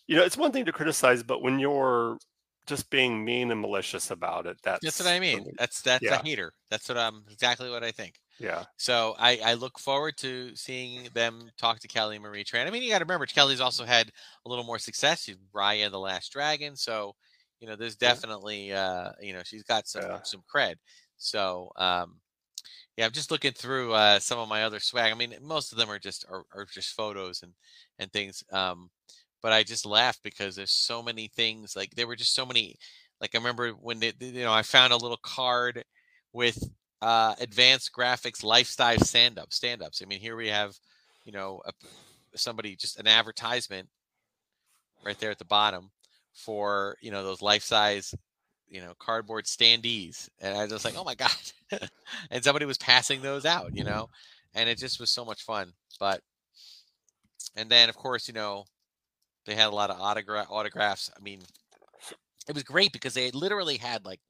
you 0.06 0.16
know, 0.16 0.24
it's 0.24 0.38
one 0.38 0.50
thing 0.50 0.64
to 0.64 0.72
criticize, 0.72 1.22
but 1.22 1.42
when 1.42 1.58
you're 1.58 2.16
just 2.66 2.88
being 2.88 3.22
mean 3.22 3.50
and 3.50 3.60
malicious 3.60 4.10
about 4.10 4.46
it, 4.46 4.56
that's 4.64 4.82
that's 4.82 4.98
what 4.98 5.08
i 5.08 5.20
mean 5.20 5.44
that's 5.58 5.82
that's 5.82 6.02
yeah. 6.02 6.20
a 6.20 6.24
hater 6.24 6.52
that's 6.70 6.88
what 6.88 6.96
i'm 6.96 7.22
exactly 7.30 7.70
what 7.70 7.84
i 7.84 7.90
think 7.90 8.14
Yeah, 8.38 8.66
So 8.76 9.14
I, 9.18 9.38
I 9.44 9.54
look 9.54 9.78
forward 9.78 10.16
to 10.18 10.54
seeing 10.54 11.08
them 11.14 11.50
talk 11.58 11.80
to 11.80 11.88
Kelly 11.88 12.18
Marie 12.18 12.44
Tran. 12.44 12.66
I 12.66 12.70
mean, 12.70 12.82
you 12.82 12.90
got 12.90 12.98
to 13.00 13.04
remember 13.04 13.26
Kelly's 13.26 13.60
also 13.60 13.84
had 13.84 14.10
a 14.46 14.48
little 14.48 14.64
more 14.64 14.78
success. 14.78 15.24
She's 15.24 15.36
Raya 15.54 15.90
the 15.90 15.98
Last 15.98 16.32
Dragon, 16.32 16.76
so 16.76 17.14
you 17.60 17.66
know 17.68 17.74
there's 17.76 17.96
definitely 17.96 18.72
uh, 18.72 19.12
you 19.20 19.32
know 19.32 19.42
she's 19.44 19.64
got 19.64 19.88
some 19.88 20.06
Yeah. 20.06 20.20
some 20.22 20.42
cred. 20.54 20.76
So 21.16 21.72
um, 21.76 22.20
yeah, 22.96 23.06
I'm 23.06 23.12
just 23.12 23.30
looking 23.30 23.52
through 23.52 23.92
uh, 23.94 24.18
some 24.18 24.38
of 24.38 24.48
my 24.48 24.64
other 24.64 24.80
swag. 24.80 25.12
I 25.12 25.14
mean, 25.14 25.34
most 25.42 25.72
of 25.72 25.78
them 25.78 25.90
are 25.90 25.98
just 25.98 26.24
are, 26.28 26.44
are 26.54 26.66
just 26.66 26.94
photos 26.94 27.42
and 27.42 27.54
and 27.98 28.12
things. 28.12 28.42
Um, 28.52 28.90
but 29.42 29.52
I 29.52 29.62
just 29.62 29.86
laugh 29.86 30.18
because 30.22 30.56
there's 30.56 30.72
so 30.72 31.02
many 31.02 31.28
things. 31.28 31.76
Like 31.76 31.90
there 31.94 32.06
were 32.06 32.16
just 32.16 32.34
so 32.34 32.46
many. 32.46 32.76
Like 33.20 33.34
I 33.34 33.38
remember 33.38 33.70
when 33.70 34.00
they, 34.00 34.12
you 34.20 34.42
know 34.42 34.52
I 34.52 34.62
found 34.62 34.92
a 34.92 34.96
little 34.96 35.18
card 35.22 35.84
with 36.32 36.62
uh, 37.00 37.34
advanced 37.40 37.92
graphics 37.92 38.42
lifestyle 38.42 38.98
stand 38.98 39.38
up 39.38 39.52
stand 39.52 39.82
ups. 39.82 40.02
I 40.02 40.06
mean, 40.06 40.20
here 40.20 40.36
we 40.36 40.48
have, 40.48 40.78
you 41.24 41.32
know, 41.32 41.62
a, 41.66 41.72
somebody 42.34 42.76
just 42.76 42.98
an 42.98 43.06
advertisement 43.06 43.88
right 45.04 45.18
there 45.18 45.30
at 45.30 45.38
the 45.38 45.44
bottom 45.44 45.90
for 46.32 46.96
you 47.00 47.10
know 47.10 47.24
those 47.24 47.42
life 47.42 47.62
size, 47.62 48.14
you 48.68 48.80
know, 48.80 48.94
cardboard 48.98 49.44
standees, 49.44 50.28
and 50.40 50.56
I 50.56 50.62
was 50.62 50.72
just 50.72 50.84
like, 50.84 50.96
oh 50.96 51.04
my 51.04 51.14
god, 51.14 51.30
and 52.30 52.42
somebody 52.42 52.66
was 52.66 52.78
passing 52.78 53.22
those 53.22 53.46
out, 53.46 53.74
you 53.74 53.84
know, 53.84 54.08
and 54.54 54.68
it 54.68 54.78
just 54.78 55.00
was 55.00 55.10
so 55.10 55.24
much 55.24 55.42
fun. 55.42 55.72
But 56.00 56.22
and 57.56 57.70
then 57.70 57.88
of 57.88 57.96
course, 57.96 58.28
you 58.28 58.34
know, 58.34 58.64
they 59.46 59.54
had 59.54 59.68
a 59.68 59.74
lot 59.74 59.90
of 59.90 60.00
autograph 60.00 60.48
autographs. 60.50 61.10
I 61.16 61.22
mean, 61.22 61.40
it 62.48 62.54
was 62.54 62.62
great 62.64 62.92
because 62.92 63.14
they 63.14 63.30
literally 63.30 63.76
had 63.76 64.04
like 64.04 64.20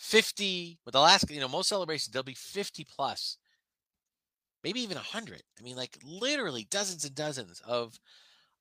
50 0.00 0.78
with 0.84 0.92
the 0.94 1.00
last 1.00 1.30
you 1.30 1.40
know 1.40 1.48
most 1.48 1.68
celebrations 1.68 2.12
there'll 2.12 2.24
be 2.24 2.34
50 2.34 2.84
plus. 2.84 3.36
Maybe 4.62 4.80
even 4.80 4.96
100 4.96 5.42
i 5.58 5.62
mean 5.62 5.76
like 5.76 5.98
literally 6.02 6.64
dozens 6.70 7.04
and 7.04 7.14
dozens 7.14 7.60
of 7.60 7.98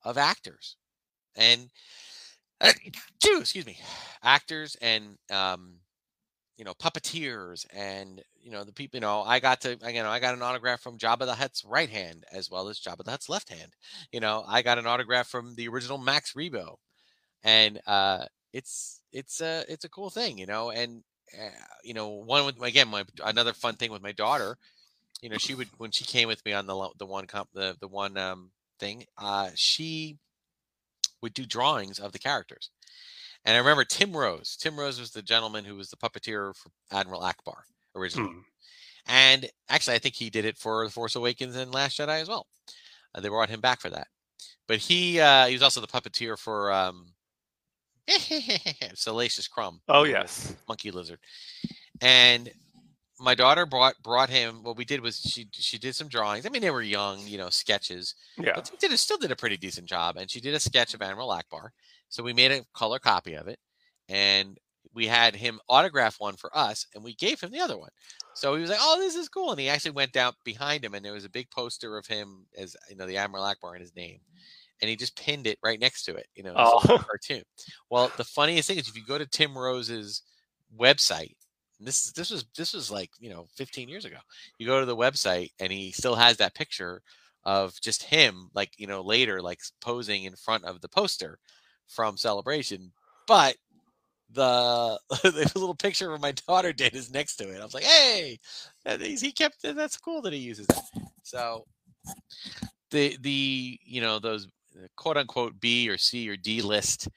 of 0.03 0.17
actors. 0.17 0.77
And 1.35 1.69
uh, 2.61 2.73
two 3.21 3.37
excuse 3.41 3.65
me 3.65 3.79
actors 4.23 4.77
and 4.81 5.17
um 5.31 5.75
you 6.57 6.65
know 6.65 6.73
puppeteers 6.75 7.65
and 7.73 8.23
you 8.41 8.51
know 8.51 8.63
the 8.65 8.73
people 8.73 8.97
you 8.97 9.01
know 9.01 9.21
i 9.23 9.39
got 9.39 9.61
to 9.61 9.77
you 9.87 10.03
know 10.03 10.09
i 10.09 10.19
got 10.19 10.35
an 10.35 10.41
autograph 10.43 10.81
from 10.81 10.97
jabba 10.99 11.25
the 11.25 11.35
hutt's 11.35 11.65
right 11.65 11.89
hand 11.89 12.25
as 12.33 12.49
well 12.51 12.69
as 12.69 12.79
jabba 12.79 13.03
the 13.05 13.11
hutt's 13.11 13.29
left 13.29 13.49
hand. 13.49 13.73
You 14.11 14.19
know 14.21 14.43
i 14.47 14.61
got 14.63 14.79
an 14.79 14.87
autograph 14.87 15.27
from 15.29 15.55
the 15.55 15.67
original 15.69 15.97
max 15.99 16.33
rebo. 16.33 16.75
And 17.43 17.81
uh 17.87 18.25
it's 18.53 19.01
it's 19.13 19.41
a 19.41 19.65
it's 19.69 19.85
a 19.85 19.89
cool 19.89 20.09
thing 20.11 20.37
you 20.37 20.45
know 20.47 20.71
and 20.71 21.03
you 21.83 21.93
know 21.93 22.09
one 22.09 22.45
with 22.45 22.61
again 22.61 22.87
my 22.87 23.03
another 23.23 23.53
fun 23.53 23.75
thing 23.75 23.91
with 23.91 24.01
my 24.01 24.11
daughter 24.11 24.57
you 25.21 25.29
know 25.29 25.37
she 25.37 25.55
would 25.55 25.67
when 25.77 25.91
she 25.91 26.05
came 26.05 26.27
with 26.27 26.43
me 26.45 26.53
on 26.53 26.65
the 26.65 26.89
the 26.97 27.05
one 27.05 27.27
comp 27.27 27.49
the 27.53 27.75
the 27.79 27.87
one 27.87 28.17
um 28.17 28.51
thing 28.79 29.05
uh 29.17 29.49
she 29.55 30.17
would 31.21 31.33
do 31.33 31.45
drawings 31.45 31.99
of 31.99 32.13
the 32.13 32.19
characters. 32.19 32.69
And 33.45 33.55
i 33.55 33.59
remember 33.59 33.83
tim 33.85 34.15
rose 34.15 34.57
tim 34.59 34.79
rose 34.79 34.99
was 34.99 35.11
the 35.11 35.21
gentleman 35.21 35.65
who 35.65 35.75
was 35.75 35.89
the 35.89 35.97
puppeteer 35.97 36.55
for 36.55 36.69
admiral 36.91 37.21
ackbar 37.21 37.61
originally. 37.95 38.31
Hmm. 38.31 38.39
and 39.07 39.49
actually 39.69 39.95
i 39.95 39.99
think 39.99 40.15
he 40.15 40.29
did 40.29 40.45
it 40.45 40.57
for 40.57 40.85
the 40.85 40.91
force 40.91 41.15
awakens 41.15 41.55
and 41.55 41.73
last 41.73 41.97
jedi 41.97 42.21
as 42.21 42.29
well. 42.29 42.47
Uh, 43.13 43.21
they 43.21 43.29
brought 43.29 43.49
him 43.49 43.59
back 43.61 43.81
for 43.81 43.89
that. 43.89 44.07
But 44.67 44.77
he 44.77 45.19
uh 45.19 45.47
he 45.47 45.53
was 45.53 45.63
also 45.63 45.81
the 45.81 45.87
puppeteer 45.87 46.37
for 46.37 46.71
um 46.71 47.13
Salacious 48.95 49.47
Crumb. 49.47 49.81
Oh 49.87 50.03
yes. 50.03 50.55
monkey 50.67 50.91
lizard. 50.91 51.19
And 52.01 52.49
my 53.19 53.35
daughter 53.35 53.65
brought 53.65 53.95
brought 54.01 54.29
him. 54.29 54.63
What 54.63 54.77
we 54.77 54.85
did 54.85 55.01
was 55.01 55.19
she 55.19 55.47
she 55.51 55.77
did 55.77 55.95
some 55.95 56.07
drawings. 56.07 56.45
I 56.45 56.49
mean, 56.49 56.61
they 56.61 56.71
were 56.71 56.81
young, 56.81 57.19
you 57.27 57.37
know, 57.37 57.49
sketches, 57.49 58.15
Yeah. 58.37 58.53
but 58.55 58.67
she 58.79 58.87
did 58.87 58.97
still 58.97 59.17
did 59.17 59.31
a 59.31 59.35
pretty 59.35 59.57
decent 59.57 59.87
job. 59.87 60.17
And 60.17 60.29
she 60.31 60.39
did 60.39 60.53
a 60.53 60.59
sketch 60.59 60.93
of 60.93 61.01
Admiral 61.01 61.29
Ackbar. 61.29 61.69
So 62.09 62.23
we 62.23 62.33
made 62.33 62.51
a 62.51 62.63
color 62.73 62.97
copy 62.99 63.33
of 63.35 63.47
it, 63.47 63.59
and 64.07 64.57
we 64.93 65.05
had 65.05 65.35
him 65.35 65.59
autograph 65.69 66.19
one 66.19 66.35
for 66.37 66.49
us, 66.57 66.87
and 66.95 67.03
we 67.03 67.13
gave 67.13 67.39
him 67.39 67.51
the 67.51 67.59
other 67.59 67.77
one. 67.77 67.91
So 68.33 68.55
he 68.55 68.61
was 68.61 68.69
like, 68.69 68.79
"Oh, 68.81 68.97
this 68.99 69.15
is 69.15 69.27
cool," 69.29 69.51
and 69.51 69.59
he 69.59 69.69
actually 69.69 69.91
went 69.91 70.13
down 70.13 70.33
behind 70.45 70.83
him, 70.85 70.93
and 70.95 71.03
there 71.05 71.13
was 71.13 71.25
a 71.25 71.29
big 71.29 71.51
poster 71.51 71.97
of 71.97 72.07
him 72.07 72.47
as 72.57 72.75
you 72.89 72.95
know 72.95 73.05
the 73.05 73.17
Admiral 73.17 73.43
Ackbar 73.43 73.73
and 73.73 73.81
his 73.81 73.95
name, 73.95 74.21
and 74.81 74.89
he 74.89 74.95
just 74.95 75.15
pinned 75.17 75.47
it 75.47 75.57
right 75.63 75.79
next 75.79 76.03
to 76.05 76.15
it. 76.15 76.27
You 76.35 76.43
know, 76.43 76.53
Oh. 76.55 76.69
so 76.71 76.77
it's 76.79 76.89
a 76.89 76.93
oh. 76.93 76.97
cartoon. 77.07 77.43
Well, 77.89 78.11
the 78.17 78.23
funniest 78.23 78.67
thing 78.67 78.77
is 78.77 78.87
if 78.87 78.95
you 78.95 79.03
go 79.05 79.17
to 79.17 79.25
Tim 79.25 79.57
Rose's 79.57 80.23
website, 80.77 81.35
and 81.79 81.87
this 81.87 82.11
this 82.11 82.29
was 82.29 82.45
this 82.57 82.73
was 82.73 82.91
like 82.91 83.09
you 83.19 83.29
know 83.29 83.47
15 83.55 83.87
years 83.89 84.05
ago. 84.05 84.17
You 84.57 84.67
go 84.67 84.79
to 84.79 84.85
the 84.85 84.95
website, 84.97 85.51
and 85.59 85.71
he 85.71 85.91
still 85.91 86.15
has 86.15 86.37
that 86.37 86.55
picture 86.55 87.01
of 87.45 87.73
just 87.81 88.03
him, 88.03 88.49
like 88.53 88.71
you 88.77 88.87
know 88.87 89.01
later, 89.01 89.41
like 89.41 89.59
posing 89.81 90.25
in 90.25 90.35
front 90.35 90.65
of 90.65 90.81
the 90.81 90.89
poster 90.89 91.39
from 91.87 92.17
Celebration, 92.17 92.91
but 93.27 93.55
the 94.31 94.99
the 95.23 95.51
little 95.55 95.73
picture 95.75 96.13
of 96.13 96.21
my 96.21 96.33
daughter 96.47 96.71
did 96.73 96.95
is 96.95 97.11
next 97.11 97.37
to 97.37 97.49
it. 97.49 97.59
I 97.59 97.63
was 97.63 97.73
like, 97.73 97.83
hey, 97.83 98.39
that 98.85 99.01
is- 99.01 99.21
he 99.21 99.31
kept 99.31 99.61
that's 99.63 99.97
cool 99.97 100.21
that 100.23 100.33
he 100.33 100.39
uses 100.39 100.67
that. 100.67 100.83
So 101.23 101.65
the 102.91 103.17
the 103.21 103.79
you 103.83 104.01
know 104.01 104.19
those 104.19 104.47
uh, 104.83 104.87
quote 104.95 105.17
unquote 105.17 105.59
B 105.59 105.89
or 105.89 105.97
C 105.97 106.29
or 106.29 106.37
D 106.37 106.61
list 106.61 107.07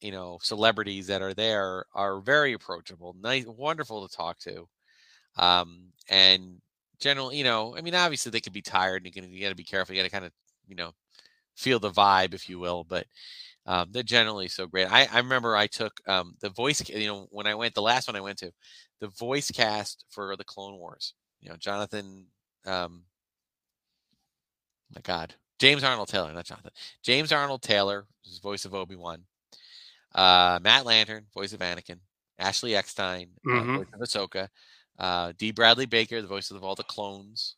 you 0.00 0.12
know 0.12 0.38
celebrities 0.42 1.06
that 1.06 1.22
are 1.22 1.34
there 1.34 1.86
are 1.94 2.20
very 2.20 2.52
approachable, 2.52 3.16
nice, 3.20 3.46
wonderful 3.46 4.06
to 4.06 4.16
talk 4.16 4.38
to, 4.40 4.68
um, 5.36 5.92
and 6.08 6.60
generally, 7.00 7.36
you 7.38 7.44
know, 7.44 7.76
I 7.76 7.80
mean, 7.80 7.94
obviously 7.94 8.30
they 8.30 8.40
could 8.40 8.52
be 8.52 8.62
tired, 8.62 8.98
and 8.98 9.06
you, 9.06 9.12
can, 9.12 9.30
you 9.32 9.40
got 9.40 9.48
to 9.50 9.54
be 9.54 9.64
careful. 9.64 9.94
You 9.94 10.02
got 10.02 10.06
to 10.06 10.12
kind 10.12 10.24
of 10.26 10.32
you 10.66 10.76
know 10.76 10.92
feel 11.56 11.78
the 11.78 11.90
vibe, 11.90 12.34
if 12.34 12.48
you 12.48 12.58
will, 12.58 12.84
but 12.84 13.06
um, 13.66 13.88
they're 13.92 14.02
generally 14.02 14.48
so 14.48 14.66
great. 14.66 14.92
I, 14.92 15.08
I 15.10 15.18
remember 15.18 15.56
I 15.56 15.66
took 15.66 16.00
um, 16.06 16.34
the 16.40 16.50
voice, 16.50 16.86
you 16.88 17.06
know, 17.06 17.26
when 17.30 17.46
I 17.46 17.54
went, 17.54 17.74
the 17.74 17.82
last 17.82 18.08
one 18.08 18.16
I 18.16 18.20
went 18.20 18.38
to, 18.38 18.52
the 19.00 19.08
voice 19.08 19.50
cast 19.50 20.04
for 20.10 20.36
the 20.36 20.44
Clone 20.44 20.76
Wars. 20.76 21.14
You 21.40 21.50
know, 21.50 21.56
Jonathan, 21.56 22.26
um, 22.66 23.04
my 24.94 25.00
God, 25.02 25.34
James 25.58 25.84
Arnold 25.84 26.08
Taylor, 26.08 26.32
not 26.32 26.44
Jonathan. 26.44 26.72
James 27.02 27.32
Arnold 27.32 27.62
Taylor, 27.62 28.06
who's 28.24 28.34
the 28.36 28.42
voice 28.42 28.64
of 28.64 28.74
Obi 28.74 28.96
Wan. 28.96 29.24
Uh, 30.14 30.58
Matt 30.62 30.84
Lanter, 30.84 31.22
voice 31.32 31.52
of 31.52 31.60
Anakin. 31.60 31.98
Ashley 32.38 32.74
Eckstein, 32.74 33.28
uh, 33.46 33.50
Mhm. 33.50 33.76
voice 33.76 33.86
of 33.92 34.00
Ahsoka. 34.00 34.48
Uh, 34.98 35.32
D. 35.36 35.50
Bradley 35.52 35.86
Baker, 35.86 36.20
the 36.20 36.28
voice 36.28 36.50
of 36.50 36.62
all 36.64 36.74
the 36.74 36.82
clones. 36.84 37.56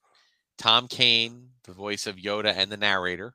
Tom 0.59 0.89
Kane, 0.89 1.51
the 1.65 1.73
voice 1.73 2.07
of 2.07 2.17
Yoda 2.17 2.55
and 2.55 2.71
the 2.71 2.77
narrator. 2.77 3.35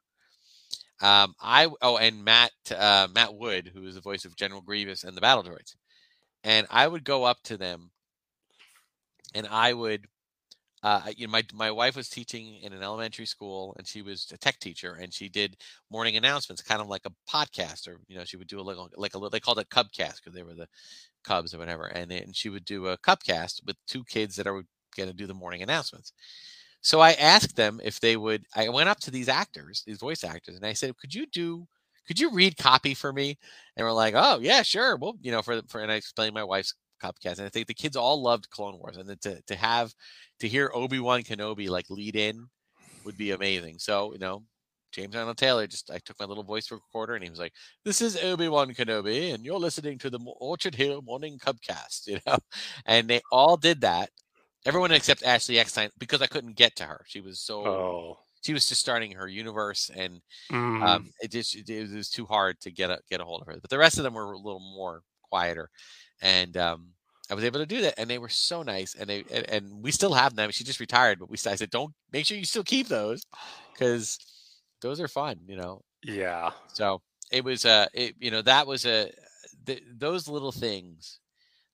Um, 1.02 1.36
I 1.40 1.68
oh, 1.82 1.98
and 1.98 2.24
Matt 2.24 2.52
uh, 2.76 3.08
Matt 3.14 3.34
Wood, 3.36 3.72
who 3.74 3.86
is 3.88 3.96
the 3.96 4.02
voice 4.02 4.24
of 4.26 4.36
General 4.36 4.62
Grievous 4.62 5.04
and 5.04 5.18
the 5.18 5.22
battle 5.22 5.44
droids. 5.44 5.76
And 6.44 6.68
I 6.70 6.88
would 6.88 7.04
go 7.04 7.24
up 7.24 7.42
to 7.44 7.58
them, 7.58 7.92
and 9.34 9.48
I 9.48 9.74
would, 9.74 10.08
uh, 10.84 11.02
you 11.16 11.28
know, 11.28 11.32
my 11.32 11.44
my 11.54 11.72
wife 11.72 11.96
was 11.96 12.10
teaching 12.10 12.58
in 12.62 12.74
an 12.74 12.82
elementary 12.84 13.26
school, 13.26 13.74
and 13.78 13.88
she 13.88 14.02
was 14.02 14.28
a 14.34 14.38
tech 14.38 14.60
teacher, 14.60 14.96
and 15.02 15.14
she 15.14 15.30
did 15.30 15.58
morning 15.92 16.18
announcements, 16.18 16.62
kind 16.62 16.82
of 16.82 16.88
like 16.88 17.06
a 17.06 17.12
podcast, 17.32 17.88
or 17.88 18.00
you 18.08 18.18
know, 18.18 18.26
she 18.26 18.38
would 18.38 18.48
do 18.48 18.60
a 18.60 18.64
little 18.64 18.90
like 18.98 19.14
a 19.14 19.18
little. 19.18 19.30
They 19.30 19.40
called 19.40 19.60
it 19.60 19.70
Cubcast 19.70 20.16
because 20.18 20.34
they 20.34 20.44
were 20.44 20.56
the 20.56 20.68
Cubs 21.24 21.54
or 21.54 21.60
whatever, 21.60 21.88
and 21.88 22.12
then 22.12 22.34
she 22.34 22.50
would 22.50 22.66
do 22.66 22.88
a 22.88 22.98
Cubcast 23.00 23.66
with 23.66 23.78
two 23.88 24.04
kids 24.06 24.36
that 24.38 24.48
are 24.48 24.64
going 24.98 25.10
to 25.10 25.16
do 25.16 25.28
the 25.28 25.34
morning 25.36 25.64
announcements. 25.64 26.14
So 26.82 27.00
I 27.00 27.12
asked 27.14 27.56
them 27.56 27.80
if 27.84 28.00
they 28.00 28.18
would. 28.18 28.46
I 28.56 28.70
went 28.70 28.90
up 28.90 29.00
to 29.02 29.12
these 29.12 29.30
actors, 29.30 29.84
these 29.86 30.00
voice 30.00 30.24
actors, 30.24 30.56
and 30.56 30.66
I 30.66 30.74
said, 30.74 30.98
"Could 30.98 31.14
you 31.14 31.26
do? 31.28 31.68
Could 32.08 32.20
you 32.20 32.32
read 32.32 32.58
copy 32.58 32.94
for 32.96 33.14
me?" 33.14 33.38
And 33.78 33.86
we're 33.86 33.92
like, 33.94 34.14
"Oh 34.18 34.40
yeah, 34.42 34.64
sure." 34.64 34.98
Well, 34.98 35.16
you 35.22 35.32
know, 35.32 35.42
for 35.44 35.62
for 35.68 35.82
and 35.82 35.92
I 35.92 35.96
explained 35.96 36.34
my 36.34 36.44
wife's 36.44 36.74
copycats, 37.02 37.38
and 37.40 37.46
I 37.48 37.50
think 37.50 37.68
the 37.68 37.74
kids 37.74 37.96
all 37.96 38.22
loved 38.22 38.50
Clone 38.50 38.78
Wars, 38.78 38.98
and 38.98 39.10
then 39.10 39.18
to 39.22 39.42
to 39.44 39.56
have 39.56 39.94
to 40.40 40.48
hear 40.48 40.72
Obi 40.74 41.00
Wan 41.00 41.22
Kenobi 41.24 41.70
like 41.70 41.90
lead 41.90 42.16
in 42.16 42.48
would 43.06 43.18
be 43.18 43.32
amazing. 43.32 43.80
So 43.80 44.14
you 44.14 44.20
know. 44.20 44.44
James 44.94 45.16
Arnold 45.16 45.38
Taylor 45.38 45.68
just 45.68 45.90
I 45.90 46.00
took 46.00 46.20
my 46.20 46.26
little 46.26 46.44
voice 46.44 46.70
recorder 46.70 47.16
and 47.16 47.24
he 47.24 47.30
was 47.30 47.40
like, 47.40 47.54
"This 47.86 48.02
is 48.02 48.18
Obi 48.18 48.50
Wan 48.50 48.74
Kenobi, 48.74 49.34
and 49.34 49.46
you're 49.46 49.58
listening 49.58 49.98
to 50.00 50.10
the 50.10 50.20
Orchard 50.38 50.76
Hill 50.76 51.02
Morning 51.02 51.40
Cubcast," 51.40 52.08
you 52.08 52.20
know, 52.28 52.38
and 52.86 53.10
they 53.10 53.22
all 53.32 53.56
did 53.56 53.80
that. 53.82 54.10
Everyone 54.66 54.92
except 54.92 55.24
Ashley 55.24 55.60
Eckstein 55.60 55.92
because 55.98 56.22
I 56.22 56.28
couldn't 56.28 56.58
get 56.58 56.76
to 56.76 56.84
her. 56.84 57.06
She 57.08 57.22
was 57.22 57.40
so 57.40 57.66
Oh. 57.66 58.20
she 58.44 58.52
was 58.54 58.68
just 58.68 58.82
starting 58.82 59.14
her 59.14 59.30
universe, 59.30 59.90
and 59.96 60.22
Mm. 60.52 60.84
um, 60.86 61.12
it 61.22 61.32
just 61.32 61.56
it, 61.56 61.70
it 61.70 61.90
was 61.90 62.10
too 62.10 62.26
hard 62.26 62.60
to 62.62 62.70
get 62.72 62.90
a 62.90 63.00
get 63.10 63.22
a 63.22 63.26
hold 63.26 63.42
of 63.44 63.48
her. 63.48 63.62
But 63.62 63.70
the 63.70 63.78
rest 63.78 63.98
of 63.98 64.04
them 64.04 64.14
were 64.16 64.34
a 64.34 64.38
little 64.38 64.60
more 64.60 65.04
quieter, 65.30 65.70
and 66.22 66.56
um, 66.58 66.90
I 67.30 67.34
was 67.34 67.44
able 67.44 67.60
to 67.60 67.66
do 67.66 67.82
that, 67.82 68.00
and 68.00 68.10
they 68.10 68.18
were 68.20 68.30
so 68.30 68.64
nice, 68.64 68.96
and 68.96 69.10
they 69.10 69.24
and, 69.32 69.50
and 69.50 69.84
we 69.84 69.92
still 69.92 70.14
have 70.14 70.36
them. 70.36 70.52
She 70.52 70.64
just 70.64 70.80
retired, 70.80 71.20
but 71.20 71.30
we 71.30 71.38
I 71.46 71.56
said, 71.56 71.70
don't 71.70 71.94
make 72.12 72.26
sure 72.26 72.38
you 72.38 72.46
still 72.46 72.64
keep 72.64 72.88
those 72.88 73.24
because 73.74 74.18
those 74.82 75.00
are 75.00 75.08
fun, 75.08 75.40
you 75.48 75.56
know. 75.58 75.82
yeah. 76.04 76.52
So 76.68 77.02
it 77.32 77.44
was 77.44 77.66
uh 77.66 77.88
it 77.94 78.16
you 78.20 78.32
know 78.32 78.42
that 78.44 78.68
was 78.68 78.86
a 78.86 79.12
th- 79.66 79.84
those 79.98 80.28
little 80.28 80.52
things, 80.52 81.20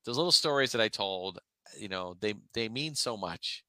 those 0.06 0.18
little 0.18 0.32
stories 0.32 0.72
that 0.74 0.82
I 0.82 0.88
told, 0.90 1.40
you 1.78 1.90
know, 1.90 2.16
they 2.20 2.36
they 2.54 2.70
mean 2.70 2.96
so 2.96 3.18
much. 3.18 3.64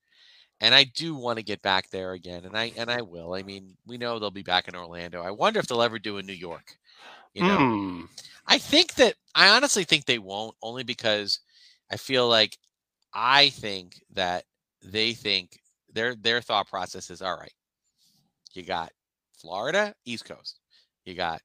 And 0.60 0.74
I 0.74 0.84
do 0.84 1.14
want 1.14 1.38
to 1.38 1.44
get 1.44 1.62
back 1.62 1.90
there 1.90 2.12
again, 2.12 2.44
and 2.44 2.56
I 2.56 2.72
and 2.76 2.90
I 2.90 3.02
will. 3.02 3.34
I 3.34 3.42
mean, 3.42 3.76
we 3.86 3.98
know 3.98 4.18
they'll 4.18 4.30
be 4.30 4.42
back 4.42 4.68
in 4.68 4.76
Orlando. 4.76 5.22
I 5.22 5.30
wonder 5.30 5.60
if 5.60 5.66
they'll 5.66 5.82
ever 5.82 5.98
do 5.98 6.18
in 6.18 6.26
New 6.26 6.32
York. 6.32 6.76
You 7.34 7.42
know, 7.42 7.56
Hmm. 7.58 8.04
I 8.46 8.58
think 8.58 8.94
that 8.94 9.14
I 9.34 9.48
honestly 9.50 9.84
think 9.84 10.06
they 10.06 10.18
won't, 10.18 10.56
only 10.62 10.82
because 10.82 11.40
I 11.90 11.96
feel 11.96 12.28
like 12.28 12.56
I 13.12 13.50
think 13.50 14.02
that 14.12 14.44
they 14.82 15.12
think 15.12 15.60
their 15.92 16.14
their 16.14 16.40
thought 16.40 16.68
process 16.68 17.10
is 17.10 17.22
all 17.22 17.36
right. 17.36 17.52
You 18.54 18.62
got 18.62 18.92
Florida, 19.38 19.94
East 20.04 20.24
Coast. 20.24 20.60
You 21.04 21.14
got 21.14 21.42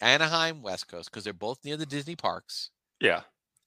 Anaheim, 0.00 0.62
West 0.62 0.88
Coast, 0.88 1.10
because 1.10 1.24
they're 1.24 1.32
both 1.32 1.64
near 1.64 1.76
the 1.76 1.86
Disney 1.86 2.16
parks, 2.16 2.70
Yeah. 3.00 3.22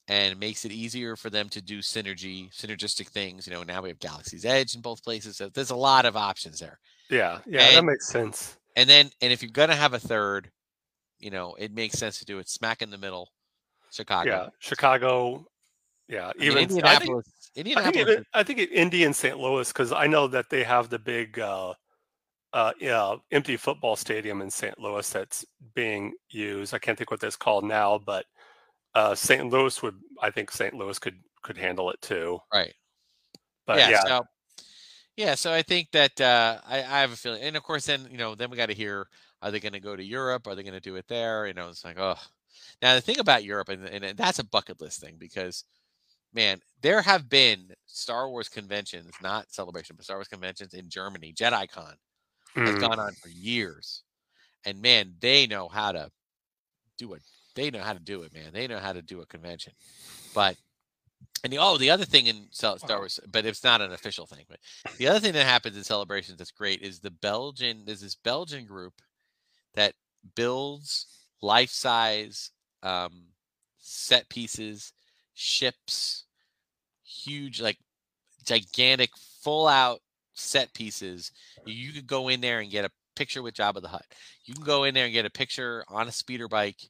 and 0.07 0.31
it 0.31 0.37
makes 0.39 0.65
it 0.65 0.71
easier 0.71 1.15
for 1.15 1.29
them 1.29 1.47
to 1.49 1.61
do 1.61 1.79
synergy, 1.79 2.51
synergistic 2.53 3.07
things. 3.09 3.45
You 3.45 3.53
know, 3.53 3.63
now 3.63 3.81
we 3.81 3.89
have 3.89 3.99
Galaxy's 3.99 4.45
Edge 4.45 4.73
in 4.75 4.81
both 4.81 5.03
places, 5.03 5.37
so 5.37 5.49
there's 5.49 5.69
a 5.69 5.75
lot 5.75 6.05
of 6.05 6.15
options 6.17 6.59
there. 6.59 6.79
Yeah. 7.09 7.39
Yeah. 7.45 7.71
that 7.75 7.85
makes 7.85 8.07
sense. 8.07 8.57
And 8.75 8.89
then, 8.89 9.11
and 9.21 9.31
if 9.31 9.43
you're 9.43 9.51
gonna 9.51 9.75
have 9.75 9.93
a 9.93 9.99
third, 9.99 10.51
you 11.23 11.31
know, 11.31 11.55
it 11.57 11.73
makes 11.73 11.97
sense 11.97 12.19
to 12.19 12.25
do 12.25 12.39
it 12.39 12.49
smack 12.49 12.81
in 12.81 12.89
the 12.89 12.97
middle, 12.97 13.29
Chicago. 13.91 14.29
Yeah. 14.29 14.49
Chicago. 14.59 15.45
Yeah. 16.07 16.31
I 16.35 16.39
mean, 16.39 16.51
Even 16.51 16.57
I 16.57 16.65
think, 16.65 16.71
Indianapolis. 16.71 17.25
I 17.55 17.63
think 17.63 17.67
Indianapolis. 17.75 17.95
even 17.95 18.25
I 18.33 18.43
think 18.43 18.59
Indy 18.71 19.03
and 19.03 19.15
St. 19.15 19.39
Louis 19.39 19.67
because 19.67 19.91
I 19.91 20.07
know 20.07 20.27
that 20.27 20.49
they 20.49 20.63
have 20.63 20.89
the 20.89 20.99
big 20.99 21.39
uh, 21.39 21.73
uh, 22.53 22.71
yeah, 22.79 23.15
empty 23.31 23.57
football 23.57 23.95
stadium 23.95 24.41
in 24.41 24.49
St. 24.49 24.77
Louis 24.79 25.09
that's 25.09 25.45
being 25.73 26.13
used. 26.29 26.73
I 26.73 26.79
can't 26.79 26.97
think 26.97 27.09
what 27.09 27.19
that's 27.19 27.35
called 27.35 27.63
now, 27.63 27.99
but 28.05 28.25
uh, 28.95 29.15
St. 29.15 29.49
Louis 29.49 29.81
would 29.81 29.95
I 30.21 30.29
think 30.29 30.51
St. 30.51 30.73
Louis 30.73 30.99
could 30.99 31.19
could 31.41 31.57
handle 31.57 31.89
it 31.89 32.01
too. 32.01 32.39
right. 32.53 32.73
But 33.65 33.79
yeah, 33.79 33.89
yeah, 33.89 34.01
So, 34.05 34.25
yeah. 35.15 35.35
So 35.35 35.53
I 35.53 35.61
think 35.61 35.91
that 35.93 36.19
uh, 36.19 36.59
I, 36.67 36.79
I 36.79 36.99
have 37.01 37.13
a 37.13 37.15
feeling, 37.15 37.41
and 37.41 37.55
of 37.55 37.63
course, 37.63 37.85
then 37.85 38.07
you 38.11 38.17
know, 38.17 38.35
then 38.35 38.49
we 38.49 38.57
got 38.57 38.67
to 38.67 38.73
hear: 38.73 39.07
Are 39.43 39.51
they 39.51 39.59
going 39.59 39.73
to 39.73 39.81
go 39.81 39.95
to 39.95 40.03
Europe? 40.03 40.47
Are 40.47 40.55
they 40.55 40.63
going 40.63 40.73
to 40.73 40.79
do 40.79 40.95
it 40.95 41.05
there? 41.09 41.45
You 41.45 41.53
know, 41.53 41.67
it's 41.67 41.83
like, 41.83 41.99
oh. 41.99 42.15
Now 42.81 42.95
the 42.95 43.01
thing 43.01 43.19
about 43.19 43.43
Europe, 43.43 43.69
and, 43.69 43.85
and, 43.85 44.17
that's 44.17 44.39
a 44.39 44.45
bucket 44.45 44.79
list 44.79 45.01
thing 45.01 45.15
because, 45.19 45.65
man, 46.33 46.61
there 46.81 47.01
have 47.01 47.27
been 47.27 47.67
Star 47.85 48.29
Wars 48.29 48.47
conventions, 48.47 49.11
not 49.21 49.51
celebration, 49.51 49.97
but 49.97 50.05
Star 50.05 50.17
Wars 50.17 50.29
conventions 50.29 50.73
in 50.73 50.89
Germany. 50.89 51.33
JediCon 51.33 51.93
has 52.65 52.75
Mm, 52.75 52.79
gone 52.79 52.99
on 52.99 53.13
for 53.15 53.29
years, 53.29 54.03
and 54.65 54.81
man, 54.81 55.15
they 55.19 55.45
know 55.45 55.67
how 55.67 55.91
to 55.91 56.09
do 56.97 57.13
it. 57.13 57.23
They 57.55 57.69
know 57.69 57.81
how 57.81 57.93
to 57.93 57.99
do 57.99 58.21
it, 58.21 58.33
man. 58.33 58.53
They 58.53 58.67
know 58.67 58.79
how 58.79 58.93
to 58.93 59.01
do 59.01 59.21
a 59.21 59.25
convention, 59.25 59.73
but. 60.33 60.55
And 61.43 61.51
the, 61.51 61.57
oh, 61.57 61.77
the 61.77 61.89
other 61.89 62.05
thing 62.05 62.27
in 62.27 62.47
Star 62.51 62.77
Star 62.77 62.99
Wars, 62.99 63.19
but 63.29 63.45
it's 63.45 63.65
not 63.65 63.81
an 63.81 63.91
official 63.91 64.25
thing. 64.25 64.45
But 64.47 64.59
the 64.97 65.07
other 65.07 65.19
thing 65.19 65.33
that 65.33 65.45
happens 65.45 65.75
in 65.75 65.83
celebrations 65.83 66.37
that's 66.37 66.51
great 66.51 66.81
is 66.81 66.99
the 66.99 67.11
Belgian. 67.11 67.83
There's 67.85 67.99
this 67.99 68.15
Belgian 68.15 68.65
group 68.65 68.93
that 69.75 69.93
builds 70.35 71.07
life-size 71.41 72.51
um, 72.83 73.25
set 73.79 74.27
pieces, 74.29 74.93
ships, 75.33 76.25
huge, 77.03 77.61
like 77.61 77.77
gigantic, 78.45 79.11
full-out 79.43 79.99
set 80.33 80.73
pieces. 80.73 81.31
You 81.65 81.91
could 81.93 82.07
go 82.07 82.29
in 82.29 82.41
there 82.41 82.59
and 82.59 82.71
get 82.71 82.85
a 82.85 82.91
picture 83.15 83.41
with 83.41 83.55
Jabba 83.55 83.81
the 83.81 83.87
Hutt. 83.89 84.05
You 84.45 84.53
can 84.55 84.63
go 84.63 84.83
in 84.83 84.93
there 84.93 85.05
and 85.05 85.13
get 85.13 85.25
a 85.25 85.29
picture 85.31 85.83
on 85.87 86.07
a 86.07 86.11
speeder 86.11 86.47
bike 86.47 86.81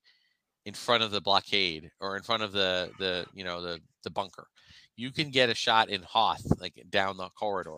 in 0.65 0.73
front 0.73 1.03
of 1.03 1.11
the 1.11 1.21
blockade 1.21 1.91
or 1.99 2.15
in 2.17 2.23
front 2.23 2.43
of 2.43 2.51
the 2.51 2.91
the 2.97 3.25
you 3.33 3.43
know 3.43 3.61
the 3.61 3.79
the 4.03 4.09
bunker. 4.09 4.47
You 4.95 5.11
can 5.11 5.29
get 5.31 5.49
a 5.49 5.55
shot 5.55 5.89
in 5.89 6.03
Hoth, 6.03 6.43
like 6.59 6.73
down 6.89 7.17
the 7.17 7.29
corridor. 7.29 7.77